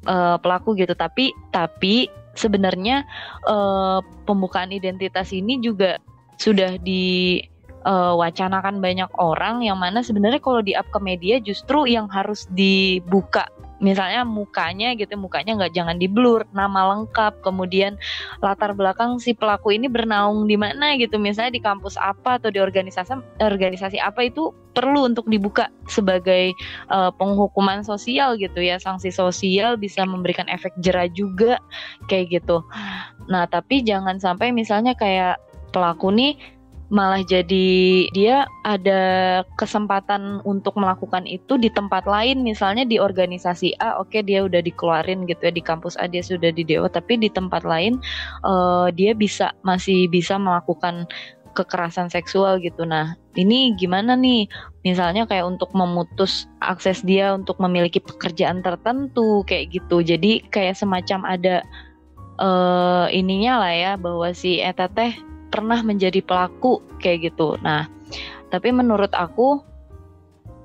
uh, 0.06 0.36
pelaku 0.38 0.78
gitu. 0.78 0.94
Tapi 0.94 1.34
tapi 1.50 2.06
sebenarnya 2.34 3.04
uh, 3.48 4.00
pembukaan 4.24 4.72
identitas 4.72 5.32
ini 5.32 5.60
juga 5.60 5.98
sudah 6.40 6.80
diwacanakan 6.82 8.74
uh, 8.78 8.82
banyak 8.82 9.10
orang 9.20 9.62
yang 9.62 9.78
mana 9.78 10.02
sebenarnya 10.02 10.40
kalau 10.42 10.64
di 10.64 10.74
up 10.74 10.88
ke 10.90 10.98
media 10.98 11.38
justru 11.38 11.86
yang 11.86 12.08
harus 12.10 12.48
dibuka 12.50 13.46
misalnya 13.82 14.22
mukanya 14.22 14.94
gitu 14.94 15.18
mukanya 15.18 15.58
nggak 15.58 15.74
jangan 15.74 15.98
di 15.98 16.06
blur 16.06 16.46
nama 16.54 16.94
lengkap 16.94 17.42
kemudian 17.42 17.98
latar 18.38 18.72
belakang 18.72 19.18
si 19.18 19.34
pelaku 19.34 19.74
ini 19.74 19.90
bernaung 19.90 20.46
di 20.46 20.54
mana 20.54 20.94
gitu 20.96 21.18
misalnya 21.18 21.58
di 21.58 21.62
kampus 21.62 21.98
apa 21.98 22.38
atau 22.38 22.48
di 22.54 22.62
organisasi 22.62 23.42
organisasi 23.42 23.98
apa 23.98 24.30
itu 24.30 24.54
perlu 24.72 25.10
untuk 25.10 25.28
dibuka 25.28 25.68
sebagai 25.90 26.56
uh, 26.88 27.12
penghukuman 27.12 27.84
sosial 27.84 28.40
gitu 28.40 28.62
ya 28.62 28.80
sanksi 28.80 29.12
sosial 29.12 29.76
bisa 29.76 30.06
memberikan 30.06 30.48
efek 30.48 30.72
jerah 30.80 31.10
juga 31.12 31.60
kayak 32.08 32.40
gitu. 32.40 32.64
Nah 33.28 33.44
tapi 33.50 33.84
jangan 33.84 34.16
sampai 34.16 34.54
misalnya 34.54 34.96
kayak 34.96 35.36
pelaku 35.76 36.08
nih 36.08 36.38
malah 36.92 37.24
jadi 37.24 38.04
dia 38.12 38.44
ada 38.68 39.40
kesempatan 39.56 40.44
untuk 40.44 40.76
melakukan 40.76 41.24
itu 41.24 41.56
di 41.56 41.72
tempat 41.72 42.04
lain 42.04 42.44
misalnya 42.44 42.84
di 42.84 43.00
organisasi 43.00 43.80
A 43.80 43.96
oke 43.96 44.12
okay, 44.12 44.20
dia 44.20 44.44
udah 44.44 44.60
dikeluarin 44.60 45.24
gitu 45.24 45.48
ya 45.48 45.52
di 45.56 45.64
kampus 45.64 45.96
A 45.96 46.04
dia 46.04 46.20
sudah 46.20 46.52
di 46.52 46.68
dewa 46.68 46.92
tapi 46.92 47.16
di 47.16 47.32
tempat 47.32 47.64
lain 47.64 47.96
uh, 48.44 48.92
dia 48.92 49.16
bisa 49.16 49.56
masih 49.64 50.04
bisa 50.12 50.36
melakukan 50.36 51.08
kekerasan 51.52 52.08
seksual 52.08 52.58
gitu. 52.64 52.88
Nah 52.88 53.16
ini 53.36 53.76
gimana 53.76 54.16
nih? 54.16 54.48
Misalnya 54.84 55.28
kayak 55.28 55.46
untuk 55.46 55.70
memutus 55.76 56.48
akses 56.64 57.04
dia 57.04 57.36
untuk 57.36 57.60
memiliki 57.60 58.00
pekerjaan 58.00 58.64
tertentu 58.64 59.44
kayak 59.44 59.72
gitu. 59.76 60.00
Jadi 60.00 60.48
kayak 60.48 60.80
semacam 60.80 61.28
ada 61.28 61.60
uh, 62.40 63.06
ininya 63.12 63.60
lah 63.60 63.72
ya 63.72 63.92
bahwa 64.00 64.32
si 64.32 64.64
eta 64.64 64.88
teh 64.88 65.12
pernah 65.52 65.84
menjadi 65.84 66.24
pelaku 66.24 66.80
kayak 67.04 67.32
gitu. 67.32 67.60
Nah, 67.60 67.86
tapi 68.48 68.72
menurut 68.72 69.12
aku 69.12 69.60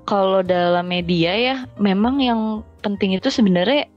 kalau 0.08 0.40
dalam 0.40 0.88
media 0.88 1.36
ya 1.36 1.56
memang 1.76 2.24
yang 2.24 2.64
penting 2.80 3.12
itu 3.12 3.28
sebenarnya 3.28 3.92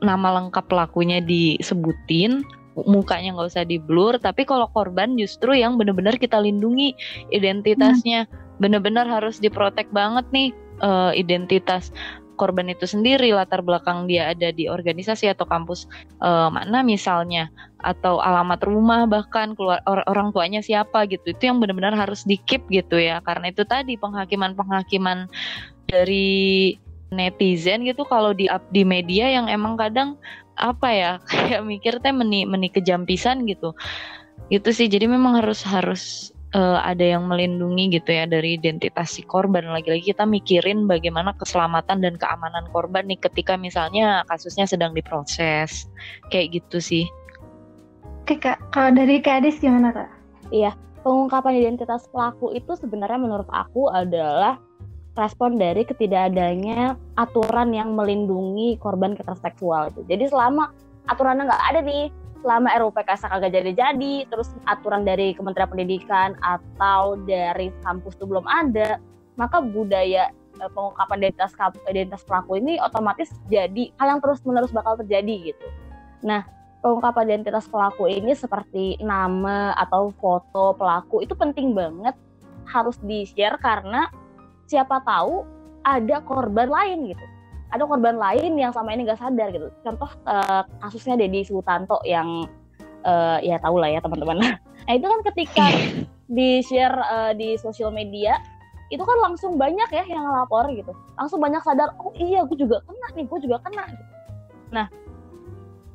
nama 0.00 0.40
lengkap 0.40 0.64
pelakunya 0.72 1.20
disebutin, 1.20 2.40
mukanya 2.88 3.36
nggak 3.36 3.52
usah 3.52 3.68
di 3.68 3.76
blur. 3.76 4.16
Tapi 4.16 4.48
kalau 4.48 4.72
korban 4.72 5.20
justru 5.20 5.52
yang 5.52 5.76
benar-benar 5.76 6.16
kita 6.16 6.40
lindungi 6.40 6.96
identitasnya, 7.28 8.24
hmm. 8.24 8.56
benar-benar 8.56 9.04
harus 9.04 9.36
diprotek 9.36 9.92
banget 9.92 10.24
nih 10.32 10.56
uh, 10.80 11.12
identitas 11.12 11.92
korban 12.40 12.72
itu 12.72 12.88
sendiri, 12.88 13.36
latar 13.36 13.60
belakang 13.60 14.08
dia 14.08 14.32
ada 14.32 14.48
di 14.48 14.64
organisasi 14.64 15.28
atau 15.28 15.44
kampus 15.44 15.84
uh, 16.24 16.48
mana 16.48 16.80
misalnya, 16.80 17.52
atau 17.84 18.16
alamat 18.24 18.64
rumah 18.64 19.04
bahkan 19.04 19.52
keluar 19.52 19.84
or, 19.84 20.00
orang 20.08 20.32
tuanya 20.32 20.64
siapa 20.64 21.04
gitu. 21.04 21.36
Itu 21.36 21.52
yang 21.52 21.60
benar-benar 21.60 21.92
harus 21.92 22.24
di 22.24 22.40
keep 22.40 22.64
gitu 22.72 22.96
ya. 22.96 23.20
Karena 23.20 23.52
itu 23.52 23.68
tadi 23.68 24.00
penghakiman-penghakiman 24.00 25.28
dari 25.92 26.80
netizen 27.12 27.84
gitu 27.84 28.06
kalau 28.08 28.32
di 28.32 28.46
up 28.48 28.62
di 28.70 28.86
media 28.86 29.26
yang 29.28 29.50
emang 29.50 29.74
kadang 29.74 30.14
apa 30.54 30.88
ya 30.94 31.12
kayak 31.30 31.66
mikir 31.66 31.98
teh 32.00 32.14
meni 32.14 32.48
meni 32.48 32.72
kejampisan 32.72 33.44
gitu. 33.44 33.76
Itu 34.48 34.72
sih 34.72 34.88
jadi 34.88 35.04
memang 35.04 35.44
harus 35.44 35.60
harus 35.62 36.32
uh, 36.54 36.78
ada 36.82 37.16
yang 37.16 37.26
melindungi 37.26 38.00
gitu 38.00 38.10
ya 38.10 38.24
dari 38.26 38.58
identitas 38.58 39.14
si 39.14 39.22
korban. 39.22 39.70
Lagi-lagi 39.70 40.14
kita 40.14 40.26
mikirin 40.26 40.86
bagaimana 40.90 41.34
keselamatan 41.38 42.02
dan 42.02 42.14
keamanan 42.18 42.66
korban 42.74 43.06
nih 43.06 43.18
ketika 43.18 43.54
misalnya 43.54 44.26
kasusnya 44.26 44.66
sedang 44.66 44.94
diproses. 44.94 45.86
Kayak 46.28 46.62
gitu 46.62 46.78
sih. 46.82 47.04
Oke 48.24 48.38
kak, 48.38 48.62
kalau 48.70 48.94
dari 48.94 49.18
Kak 49.18 49.42
Adis 49.42 49.58
gimana 49.58 49.90
kak? 49.90 50.10
Iya, 50.54 50.70
pengungkapan 51.02 51.66
identitas 51.66 52.06
pelaku 52.14 52.54
itu 52.54 52.78
sebenarnya 52.78 53.18
menurut 53.18 53.48
aku 53.50 53.90
adalah 53.90 54.62
respon 55.18 55.58
dari 55.58 55.82
ketidakadanya 55.82 56.94
aturan 57.18 57.74
yang 57.74 57.98
melindungi 57.98 58.78
korban 58.78 59.18
kekerasan 59.18 59.42
seksual 59.42 59.90
itu. 59.90 60.06
Jadi 60.06 60.30
selama 60.30 60.70
aturannya 61.10 61.50
nggak 61.50 61.64
ada 61.74 61.80
nih, 61.82 62.06
selama 62.40 62.72
RUPK 62.80 63.10
kagak 63.20 63.52
jadi-jadi, 63.52 64.14
terus 64.28 64.48
aturan 64.64 65.04
dari 65.04 65.36
Kementerian 65.36 65.68
Pendidikan 65.68 66.36
atau 66.40 67.20
dari 67.28 67.68
kampus 67.84 68.16
itu 68.16 68.24
belum 68.24 68.44
ada, 68.48 68.96
maka 69.36 69.60
budaya 69.60 70.32
e, 70.56 70.64
pengungkapan 70.72 71.28
identitas 71.28 71.52
identitas 71.88 72.22
pelaku 72.24 72.56
ini 72.56 72.80
otomatis 72.80 73.28
jadi 73.52 73.92
hal 74.00 74.16
yang 74.16 74.20
terus-menerus 74.24 74.72
bakal 74.72 74.96
terjadi 74.96 75.52
gitu. 75.52 75.66
Nah, 76.24 76.44
pengungkapan 76.80 77.36
identitas 77.36 77.68
pelaku 77.68 78.08
ini 78.08 78.32
seperti 78.32 78.96
nama 79.04 79.76
atau 79.76 80.12
foto 80.16 80.72
pelaku 80.76 81.24
itu 81.24 81.36
penting 81.36 81.76
banget 81.76 82.16
harus 82.68 82.96
di-share 83.04 83.60
karena 83.60 84.08
siapa 84.64 85.02
tahu 85.04 85.44
ada 85.84 86.20
korban 86.24 86.68
lain 86.68 87.12
gitu 87.12 87.26
ada 87.70 87.86
korban 87.86 88.18
lain 88.18 88.58
yang 88.58 88.74
sama 88.74 88.94
ini 88.94 89.06
gak 89.06 89.22
sadar 89.22 89.54
gitu. 89.54 89.70
Contoh 89.86 90.10
uh, 90.26 90.62
kasusnya 90.82 91.14
Dedi 91.18 91.46
Sutanto 91.46 92.02
yang 92.02 92.46
uh, 93.06 93.38
ya 93.40 93.56
tahu 93.62 93.78
lah 93.78 93.90
ya 93.90 94.00
teman-teman. 94.02 94.42
Nah 94.80 94.98
itu 94.98 95.06
kan 95.06 95.20
ketika 95.22 95.64
di 96.40 96.66
share 96.66 96.98
uh, 96.98 97.30
di 97.30 97.54
sosial 97.54 97.94
media 97.94 98.42
itu 98.90 98.98
kan 99.06 99.14
langsung 99.22 99.54
banyak 99.54 99.86
ya 99.86 100.02
yang 100.02 100.26
lapor 100.26 100.66
gitu. 100.74 100.90
Langsung 101.14 101.38
banyak 101.38 101.62
sadar, 101.62 101.94
oh 102.02 102.10
iya 102.18 102.42
gue 102.42 102.58
juga 102.58 102.82
kena 102.82 103.06
nih, 103.14 103.24
gue 103.30 103.38
juga 103.38 103.62
kena. 103.62 103.86
Gitu. 103.86 104.04
Nah 104.74 104.86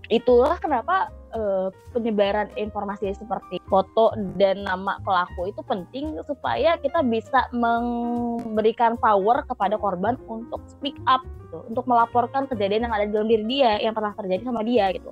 itulah 0.08 0.56
kenapa 0.64 1.12
uh, 1.36 1.68
penyebaran 1.92 2.48
informasi 2.56 3.12
seperti 3.14 3.60
foto 3.68 4.16
dan 4.40 4.64
nama 4.64 4.98
pelaku 5.04 5.52
itu 5.52 5.62
penting 5.68 6.16
supaya 6.24 6.80
kita 6.80 7.04
bisa 7.06 7.46
memberikan 7.52 8.96
power 8.98 9.44
kepada 9.46 9.76
korban 9.76 10.16
untuk 10.32 10.64
speak 10.66 10.96
up 11.06 11.22
gitu, 11.46 11.62
untuk 11.68 11.86
melaporkan 11.86 12.48
kejadian 12.48 12.88
yang 12.90 12.94
ada 12.96 13.06
di 13.06 13.14
dalam 13.14 13.30
diri 13.30 13.46
dia 13.46 13.78
yang 13.84 13.94
pernah 13.94 14.16
terjadi 14.16 14.42
sama 14.48 14.64
dia 14.64 14.90
gitu. 14.96 15.12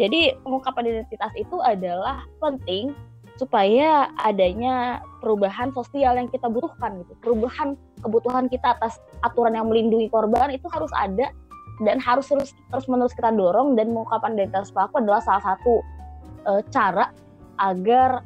Jadi 0.00 0.32
pengungkapan 0.40 0.96
identitas 0.96 1.32
itu 1.36 1.60
adalah 1.60 2.24
penting 2.40 2.96
supaya 3.36 4.08
adanya 4.20 5.00
perubahan 5.20 5.72
sosial 5.72 6.16
yang 6.16 6.28
kita 6.28 6.48
butuhkan 6.48 7.04
gitu. 7.04 7.12
Perubahan 7.20 7.76
kebutuhan 8.04 8.48
kita 8.48 8.76
atas 8.76 9.00
aturan 9.24 9.56
yang 9.56 9.68
melindungi 9.68 10.08
korban 10.12 10.52
itu 10.52 10.68
harus 10.72 10.92
ada 10.96 11.32
dan 11.80 11.96
harus 11.98 12.28
terus 12.28 12.52
terus 12.68 12.86
menerus 12.86 13.16
kita 13.16 13.32
dorong 13.32 13.74
dan 13.74 13.92
mengungkapkan 13.92 14.36
identitas 14.36 14.68
pelaku 14.68 15.00
adalah 15.00 15.20
salah 15.24 15.40
satu 15.40 15.80
uh, 16.44 16.60
cara 16.68 17.08
agar 17.60 18.24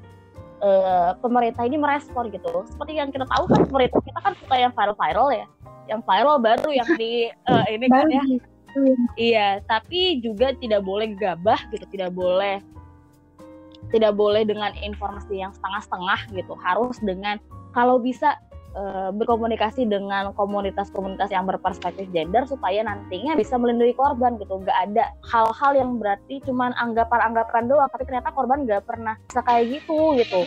uh, 0.63 1.15
pemerintah 1.19 1.63
ini 1.67 1.79
merespon 1.79 2.31
gitu. 2.31 2.67
Seperti 2.71 2.99
yang 2.99 3.11
kita 3.15 3.27
tahu 3.27 3.45
kan 3.51 3.63
pemerintah 3.67 4.01
kita 4.03 4.19
kan 4.23 4.33
suka 4.39 4.55
yang 4.59 4.73
viral-viral 4.75 5.29
ya, 5.35 5.47
yang 5.91 6.01
viral 6.03 6.37
baru 6.43 6.71
yang 6.71 6.89
di 6.99 7.31
uh, 7.51 7.67
ini 7.75 7.87
kan 7.91 8.11
ya. 8.11 8.25
Iya, 9.15 9.49
tapi 9.71 10.19
juga 10.19 10.51
tidak 10.59 10.83
boleh 10.83 11.15
gabah 11.15 11.63
gitu, 11.71 11.87
tidak 11.95 12.11
boleh 12.11 12.59
tidak 13.95 14.19
boleh 14.19 14.43
dengan 14.43 14.75
informasi 14.75 15.39
yang 15.39 15.55
setengah-setengah 15.55 16.21
gitu. 16.35 16.59
Harus 16.59 16.99
dengan 16.99 17.39
kalau 17.71 18.03
bisa 18.03 18.35
uh, 18.75 19.11
berkomunikasi 19.15 19.87
dengan 19.89 20.35
komunitas-komunitas 20.35 21.31
yang 21.31 21.47
berperspektif 21.47 22.11
gender 22.11 22.45
supaya 22.45 22.83
nantinya 22.85 23.39
bisa 23.39 23.57
melindungi 23.57 23.95
korban 23.97 24.37
gitu. 24.39 24.61
Nggak 24.61 24.79
ada 24.91 25.15
hal-hal 25.31 25.73
yang 25.79 25.91
berarti 25.99 26.43
cuman 26.45 26.75
anggapan-anggapan 26.77 27.71
doang 27.71 27.89
tapi 27.91 28.05
ternyata 28.07 28.35
korban 28.35 28.67
nggak 28.67 28.85
pernah 28.85 29.15
bisa 29.27 29.41
kayak 29.47 29.65
gitu 29.81 30.19
gitu. 30.19 30.41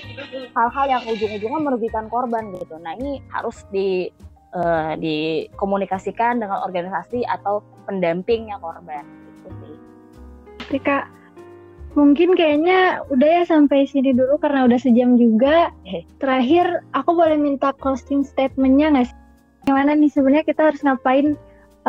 Hal-hal 0.54 0.86
yang 0.88 1.04
ujung-ujungnya 1.08 1.60
merugikan 1.64 2.06
korban 2.12 2.54
gitu. 2.56 2.76
Nah 2.78 2.94
ini 3.00 3.24
harus 3.32 3.64
di 3.72 4.12
uh, 4.54 4.94
dikomunikasikan 5.00 6.40
dengan 6.44 6.64
organisasi 6.64 7.24
atau 7.26 7.64
pendampingnya 7.88 8.60
korban. 8.60 9.04
Gitu 9.44 9.50
sih. 9.64 9.76
Kak, 10.84 11.08
Mungkin 11.98 12.38
kayaknya 12.38 13.02
udah 13.10 13.42
ya 13.42 13.44
sampai 13.50 13.90
sini 13.90 14.14
dulu 14.14 14.38
karena 14.38 14.70
udah 14.70 14.78
sejam 14.78 15.18
juga. 15.18 15.74
Terakhir, 16.22 16.86
aku 16.94 17.18
boleh 17.18 17.42
minta 17.42 17.74
closing 17.74 18.22
statementnya 18.22 18.94
nggak 18.94 19.08
sih? 19.10 19.18
Gimana 19.66 19.98
nih 19.98 20.14
sebenarnya 20.14 20.46
kita 20.46 20.70
harus 20.70 20.86
ngapain 20.86 21.34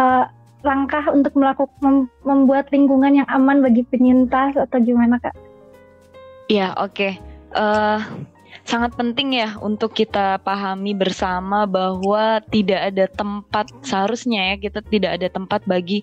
uh, 0.00 0.24
langkah 0.64 1.04
untuk 1.12 1.36
melakukan 1.36 1.76
mem 1.84 1.96
membuat 2.24 2.72
lingkungan 2.72 3.20
yang 3.20 3.28
aman 3.28 3.60
bagi 3.60 3.84
penyintas 3.84 4.56
atau 4.56 4.80
gimana 4.80 5.20
kak? 5.20 5.36
Iya 6.48 6.72
oke. 6.80 6.96
Okay. 6.96 7.12
Uh, 7.52 8.00
eh, 8.00 8.00
sangat 8.64 8.96
penting 8.96 9.36
ya 9.36 9.60
untuk 9.60 9.92
kita 9.92 10.40
pahami 10.40 10.96
bersama 10.96 11.68
bahwa 11.68 12.40
tidak 12.48 12.92
ada 12.92 13.04
tempat 13.12 13.68
seharusnya 13.84 14.52
ya 14.52 14.56
kita 14.56 14.80
tidak 14.88 15.20
ada 15.20 15.28
tempat 15.28 15.60
bagi 15.68 16.00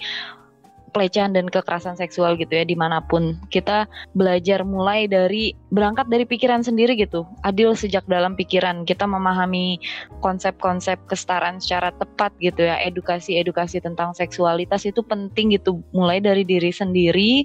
pelecehan 0.95 1.35
dan 1.35 1.51
kekerasan 1.51 1.99
seksual 1.99 2.39
gitu 2.39 2.55
ya 2.55 2.63
di 2.63 2.79
mana 2.79 3.03
pun 3.03 3.35
kita 3.51 3.83
belajar 4.15 4.63
mulai 4.63 5.11
dari 5.11 5.51
berangkat 5.75 6.07
dari 6.07 6.23
pikiran 6.23 6.63
sendiri 6.63 6.95
gitu. 6.95 7.27
Adil 7.43 7.75
sejak 7.75 8.07
dalam 8.07 8.39
pikiran. 8.39 8.87
Kita 8.87 9.03
memahami 9.03 9.75
konsep-konsep 10.23 10.95
kesetaraan 11.11 11.59
secara 11.59 11.91
tepat 11.99 12.31
gitu 12.39 12.63
ya. 12.63 12.79
Edukasi-edukasi 12.87 13.83
tentang 13.83 14.15
seksualitas 14.15 14.87
itu 14.87 15.03
penting 15.03 15.59
gitu. 15.59 15.83
Mulai 15.91 16.23
dari 16.23 16.47
diri 16.47 16.71
sendiri 16.71 17.43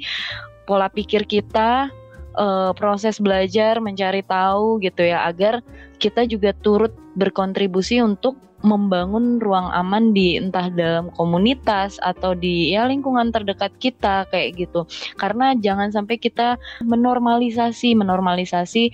pola 0.71 0.87
pikir 0.87 1.27
kita 1.27 1.91
uh, 2.39 2.71
proses 2.79 3.19
belajar 3.19 3.83
mencari 3.83 4.23
tahu 4.23 4.79
gitu 4.79 5.03
ya 5.03 5.27
agar 5.27 5.59
kita 6.01 6.25
juga 6.25 6.57
turut 6.65 6.97
berkontribusi 7.15 8.01
untuk 8.01 8.41
membangun 8.61 9.41
ruang 9.41 9.73
aman 9.73 10.13
di 10.13 10.37
entah 10.37 10.69
dalam 10.69 11.09
komunitas 11.17 11.97
atau 12.05 12.37
di 12.37 12.77
ya 12.77 12.85
lingkungan 12.85 13.33
terdekat 13.33 13.73
kita 13.81 14.29
kayak 14.29 14.57
gitu. 14.61 14.85
Karena 15.17 15.57
jangan 15.57 15.89
sampai 15.93 16.21
kita 16.21 16.61
menormalisasi 16.85 17.97
menormalisasi 17.97 18.93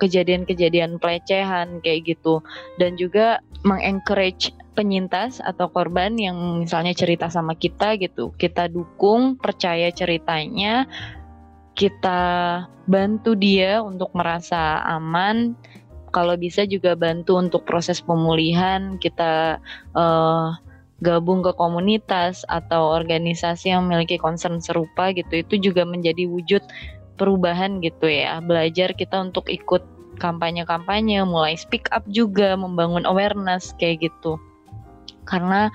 kejadian 0.00 0.44
kejadian-kejadian 0.44 0.96
pelecehan 0.96 1.80
kayak 1.84 2.16
gitu. 2.16 2.40
Dan 2.80 2.96
juga 2.96 3.44
mengencourage 3.64 4.56
penyintas 4.72 5.44
atau 5.44 5.68
korban 5.68 6.16
yang 6.16 6.64
misalnya 6.64 6.96
cerita 6.96 7.28
sama 7.28 7.52
kita 7.52 8.00
gitu. 8.00 8.32
Kita 8.40 8.68
dukung 8.72 9.36
percaya 9.36 9.92
ceritanya 9.92 10.88
kita 11.74 12.22
bantu 12.86 13.34
dia 13.34 13.82
untuk 13.82 14.12
merasa 14.14 14.80
aman 14.84 15.56
kalau 16.14 16.38
bisa 16.38 16.62
juga 16.62 16.94
bantu 16.94 17.34
untuk 17.34 17.66
proses 17.66 17.98
pemulihan 17.98 18.94
kita 19.02 19.58
uh, 19.98 20.54
gabung 21.02 21.42
ke 21.42 21.50
komunitas 21.58 22.46
atau 22.46 22.94
organisasi 22.94 23.74
yang 23.74 23.90
memiliki 23.90 24.14
concern 24.16 24.62
serupa 24.62 25.10
gitu. 25.10 25.42
Itu 25.42 25.58
juga 25.58 25.82
menjadi 25.82 26.30
wujud 26.30 26.62
perubahan 27.18 27.82
gitu 27.82 28.06
ya. 28.06 28.38
Belajar 28.38 28.94
kita 28.94 29.26
untuk 29.26 29.50
ikut 29.50 29.82
kampanye-kampanye 30.22 31.26
mulai 31.26 31.58
speak 31.58 31.90
up 31.90 32.06
juga 32.06 32.54
membangun 32.54 33.02
awareness 33.04 33.74
kayak 33.82 34.06
gitu. 34.06 34.38
Karena 35.26 35.74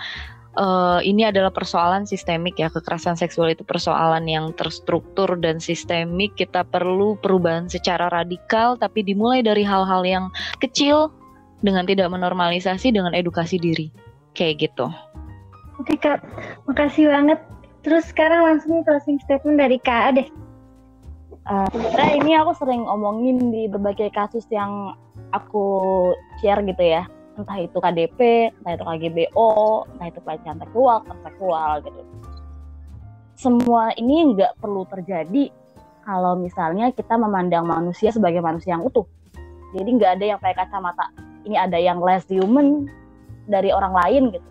uh, 0.57 0.99
ini 1.03 1.27
adalah 1.27 1.53
persoalan 1.53 2.07
sistemik 2.07 2.57
ya 2.57 2.71
kekerasan 2.71 3.19
seksual 3.19 3.53
itu 3.53 3.61
persoalan 3.61 4.25
yang 4.25 4.55
terstruktur 4.55 5.37
dan 5.37 5.61
sistemik 5.61 6.33
kita 6.39 6.65
perlu 6.65 7.19
perubahan 7.19 7.69
secara 7.69 8.09
radikal 8.09 8.79
tapi 8.79 9.05
dimulai 9.05 9.45
dari 9.45 9.61
hal-hal 9.61 10.01
yang 10.07 10.25
kecil 10.63 11.13
dengan 11.59 11.83
tidak 11.83 12.07
menormalisasi 12.09 12.95
dengan 12.95 13.11
edukasi 13.11 13.59
diri 13.59 13.91
kayak 14.33 14.71
gitu. 14.71 14.87
Oke 15.77 15.99
kak, 15.99 16.23
makasih 16.65 17.11
banget. 17.11 17.39
Terus 17.83 18.07
sekarang 18.11 18.43
langsung 18.43 18.83
closing 18.83 19.19
statement 19.23 19.59
dari 19.59 19.77
kak 19.79 20.15
deh. 20.15 20.27
Uh, 21.49 21.65
sebenarnya 21.73 22.13
ini 22.19 22.31
aku 22.37 22.51
sering 22.61 22.83
omongin 22.85 23.49
di 23.49 23.65
berbagai 23.65 24.13
kasus 24.13 24.45
yang 24.53 24.93
aku 25.33 25.65
share 26.41 26.61
gitu 26.61 26.83
ya 26.83 27.09
entah 27.39 27.57
itu 27.57 27.77
KDP, 27.79 28.51
entah 28.59 28.73
itu 28.75 28.83
KGBO, 28.83 29.87
entah 29.95 30.07
itu 30.11 30.19
pelecehan 30.19 30.59
seksual, 30.59 30.99
seksual 31.23 31.71
gitu. 31.87 32.01
Semua 33.39 33.95
ini 33.95 34.35
nggak 34.35 34.59
perlu 34.59 34.83
terjadi 34.91 35.47
kalau 36.03 36.35
misalnya 36.35 36.91
kita 36.91 37.15
memandang 37.15 37.63
manusia 37.63 38.11
sebagai 38.11 38.43
manusia 38.43 38.75
yang 38.75 38.83
utuh. 38.83 39.07
Jadi 39.71 39.89
nggak 39.95 40.11
ada 40.19 40.25
yang 40.35 40.39
pakai 40.43 40.65
kacamata 40.65 41.07
ini 41.47 41.55
ada 41.55 41.79
yang 41.79 42.03
less 42.03 42.27
human 42.27 42.89
dari 43.47 43.71
orang 43.71 43.95
lain 43.95 44.23
gitu. 44.35 44.49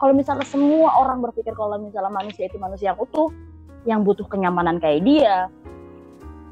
Kalau 0.00 0.16
misalnya 0.16 0.48
semua 0.48 0.96
orang 0.96 1.20
berpikir 1.20 1.52
kalau 1.52 1.76
misalnya 1.76 2.08
manusia 2.08 2.48
itu 2.48 2.56
manusia 2.56 2.96
yang 2.96 3.00
utuh, 3.00 3.28
yang 3.84 4.00
butuh 4.00 4.24
kenyamanan 4.24 4.80
kayak 4.80 5.04
dia, 5.04 5.52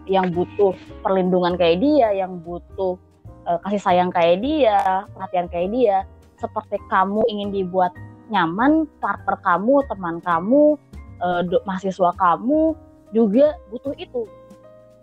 yang 0.05 0.29
butuh 0.29 0.77
perlindungan 1.01 1.57
kayak 1.57 1.81
dia, 1.81 2.13
yang 2.13 2.45
butuh 2.45 3.01
uh, 3.49 3.59
kasih 3.65 3.81
sayang 3.81 4.13
kayak 4.13 4.45
dia, 4.45 5.09
perhatian 5.17 5.49
kayak 5.49 5.69
dia, 5.73 5.97
seperti 6.37 6.77
kamu 6.93 7.25
ingin 7.33 7.49
dibuat 7.51 7.91
nyaman, 8.29 8.85
partner 9.01 9.41
kamu, 9.41 9.81
teman 9.89 10.21
kamu, 10.21 10.77
uh, 11.25 11.41
mahasiswa 11.65 12.13
kamu 12.15 12.77
juga 13.17 13.57
butuh 13.73 13.97
itu. 13.97 14.29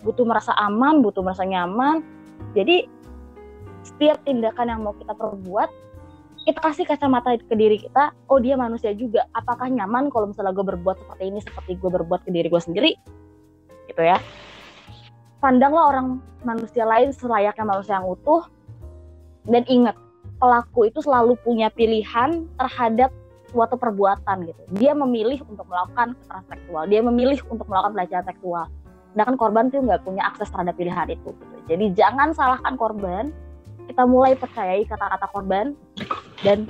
Butuh 0.05 0.23
merasa 0.23 0.53
aman, 0.61 1.01
butuh 1.01 1.25
merasa 1.25 1.41
nyaman. 1.41 2.05
Jadi 2.53 2.85
setiap 3.81 4.21
tindakan 4.21 4.69
yang 4.69 4.81
mau 4.85 4.93
kita 4.93 5.17
perbuat, 5.17 5.69
kita 6.45 6.59
kasih 6.61 6.85
kacamata 6.85 7.33
ke 7.41 7.55
diri 7.57 7.81
kita, 7.81 8.13
oh 8.29 8.37
dia 8.37 8.53
manusia 8.53 8.93
juga. 8.93 9.25
Apakah 9.33 9.65
nyaman 9.65 10.13
kalau 10.13 10.29
misalnya 10.29 10.53
gue 10.53 10.65
berbuat 10.77 11.01
seperti 11.01 11.23
ini, 11.33 11.39
seperti 11.41 11.73
gue 11.81 11.89
berbuat 11.89 12.21
ke 12.21 12.29
diri 12.29 12.53
gue 12.53 12.61
sendiri? 12.61 12.91
Gitu 13.89 14.01
ya. 14.05 14.21
Pandanglah 15.45 15.93
orang 15.93 16.07
manusia 16.41 16.89
lain 16.89 17.13
selayaknya 17.13 17.61
manusia 17.69 18.01
yang 18.01 18.09
utuh, 18.09 18.49
dan 19.45 19.61
ingat, 19.69 19.93
pelaku 20.41 20.89
itu 20.89 21.05
selalu 21.05 21.37
punya 21.45 21.69
pilihan 21.69 22.49
terhadap 22.57 23.13
suatu 23.53 23.77
perbuatan 23.77 24.49
gitu. 24.49 24.61
Dia 24.73 24.97
memilih 24.97 25.45
untuk 25.45 25.69
melakukan 25.69 26.17
kekerasan 26.17 26.49
seksual, 26.49 26.83
dia 26.89 27.01
memilih 27.05 27.37
untuk 27.45 27.69
melakukan 27.69 27.93
pelecehan 27.93 28.25
seksual. 28.25 28.65
Sedangkan 29.13 29.37
korban 29.37 29.69
tuh 29.69 29.85
nggak 29.85 30.01
punya 30.01 30.25
akses 30.25 30.49
terhadap 30.49 30.73
pilihan 30.81 31.13
itu. 31.13 31.29
Gitu. 31.29 31.55
Jadi 31.69 31.85
jangan 31.93 32.33
salahkan 32.33 32.73
korban, 32.73 33.29
kita 33.85 34.01
mulai 34.09 34.33
percayai 34.33 34.81
kata-kata 34.89 35.29
korban 35.29 35.77
dan 36.41 36.65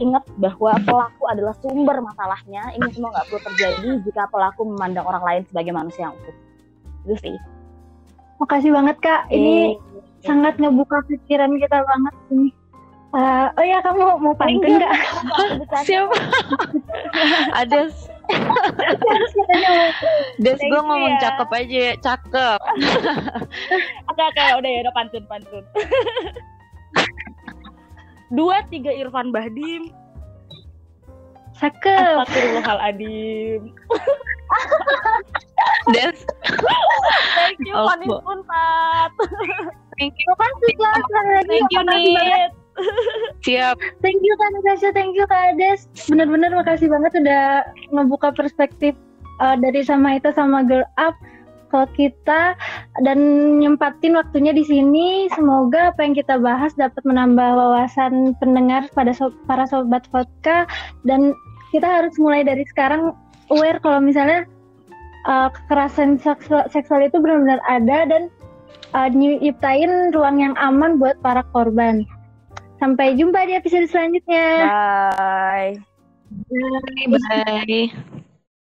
ingat 0.00 0.24
bahwa 0.40 0.72
pelaku 0.88 1.28
adalah 1.28 1.52
sumber 1.60 2.00
masalahnya. 2.00 2.64
Ini 2.80 2.96
semua 2.96 3.12
nggak 3.12 3.28
perlu 3.28 3.40
terjadi 3.44 3.88
jika 4.08 4.24
pelaku 4.32 4.64
memandang 4.72 5.04
orang 5.04 5.20
lain 5.20 5.42
sebagai 5.52 5.76
manusia 5.76 6.08
yang 6.08 6.16
utuh. 6.16 6.36
Itu 7.04 7.16
sih. 7.20 7.59
Makasih 8.40 8.72
banget 8.72 8.96
kak. 9.04 9.28
Ini 9.28 9.76
eh, 9.76 9.78
sangat 10.24 10.56
ngebuka 10.56 11.04
pikiran 11.06 11.52
kita 11.60 11.84
banget 11.84 12.14
ini. 12.32 12.50
Uh, 13.10 13.50
oh 13.58 13.64
ya 13.66 13.82
kamu 13.82 14.06
mau 14.22 14.34
pantun 14.38 14.78
nggak? 14.78 14.94
Siapa? 15.86 16.14
Ada. 17.58 17.90
Des 20.38 20.60
gue 20.62 20.80
ngomong 20.86 21.18
ya. 21.18 21.20
cakep 21.26 21.50
aja, 21.50 21.80
ya. 21.90 21.94
cakep. 21.98 22.60
oke 24.14 24.22
oke 24.22 24.42
udah 24.62 24.70
ya 24.70 24.78
udah 24.86 24.94
pantun 24.94 25.24
pantun. 25.26 25.64
Dua 28.38 28.62
tiga 28.70 28.94
Irfan 28.94 29.34
Bahdim. 29.34 29.90
Cakep. 31.58 32.24
Astagfirullahaladzim. 32.24 33.74
Des. 35.94 36.18
Thank 37.36 37.60
you, 37.66 37.74
Panis 37.74 38.10
Puntat. 38.22 39.10
Thank 39.98 40.14
you 40.16 40.32
sudah 40.32 40.94
lagi. 41.04 41.48
Thank 41.48 41.70
you, 41.72 41.82
Nit. 41.84 42.52
Siap. 43.44 43.76
Thank 44.00 44.20
you 44.24 44.34
Kak 44.36 44.50
Natasha, 44.56 44.88
thank 44.92 45.12
you 45.16 45.24
Kak 45.28 45.56
Ades. 45.56 45.88
Bener-bener 46.08 46.52
makasih 46.52 46.88
banget 46.88 47.12
udah 47.20 47.64
ngebuka 47.92 48.32
perspektif 48.32 48.96
uh, 49.40 49.56
dari 49.56 49.84
sama 49.84 50.16
itu 50.16 50.32
sama 50.32 50.64
Girl 50.64 50.86
Up 50.96 51.16
ke 51.70 51.80
kita 51.94 52.58
dan 53.06 53.18
nyempatin 53.62 54.18
waktunya 54.18 54.50
di 54.50 54.66
sini. 54.66 55.30
Semoga 55.32 55.94
apa 55.94 56.02
yang 56.02 56.14
kita 56.18 56.36
bahas 56.42 56.74
dapat 56.74 57.00
menambah 57.06 57.48
wawasan 57.54 58.34
pendengar 58.42 58.90
pada 58.92 59.14
so 59.14 59.30
para 59.46 59.64
sobat 59.70 60.04
vodka 60.10 60.66
dan 61.06 61.32
kita 61.70 61.86
harus 61.86 62.12
mulai 62.18 62.42
dari 62.42 62.66
sekarang 62.66 63.14
aware 63.50 63.78
kalau 63.82 64.00
misalnya 64.00 64.46
uh, 65.26 65.50
kekerasan 65.52 66.16
seksual, 66.22 66.64
seksual 66.70 67.04
itu 67.04 67.18
benar-benar 67.18 67.60
ada 67.68 67.98
dan 68.08 68.22
uh, 68.94 69.08
nyiptain 69.10 70.14
ruang 70.14 70.40
yang 70.40 70.54
aman 70.56 70.96
buat 70.96 71.18
para 71.20 71.44
korban. 71.52 72.06
Sampai 72.80 73.12
jumpa 73.18 73.44
di 73.44 73.52
episode 73.58 73.92
selanjutnya. 73.92 74.64
Bye. 74.64 75.76
Bye. 76.48 77.18
Bye. 77.20 78.16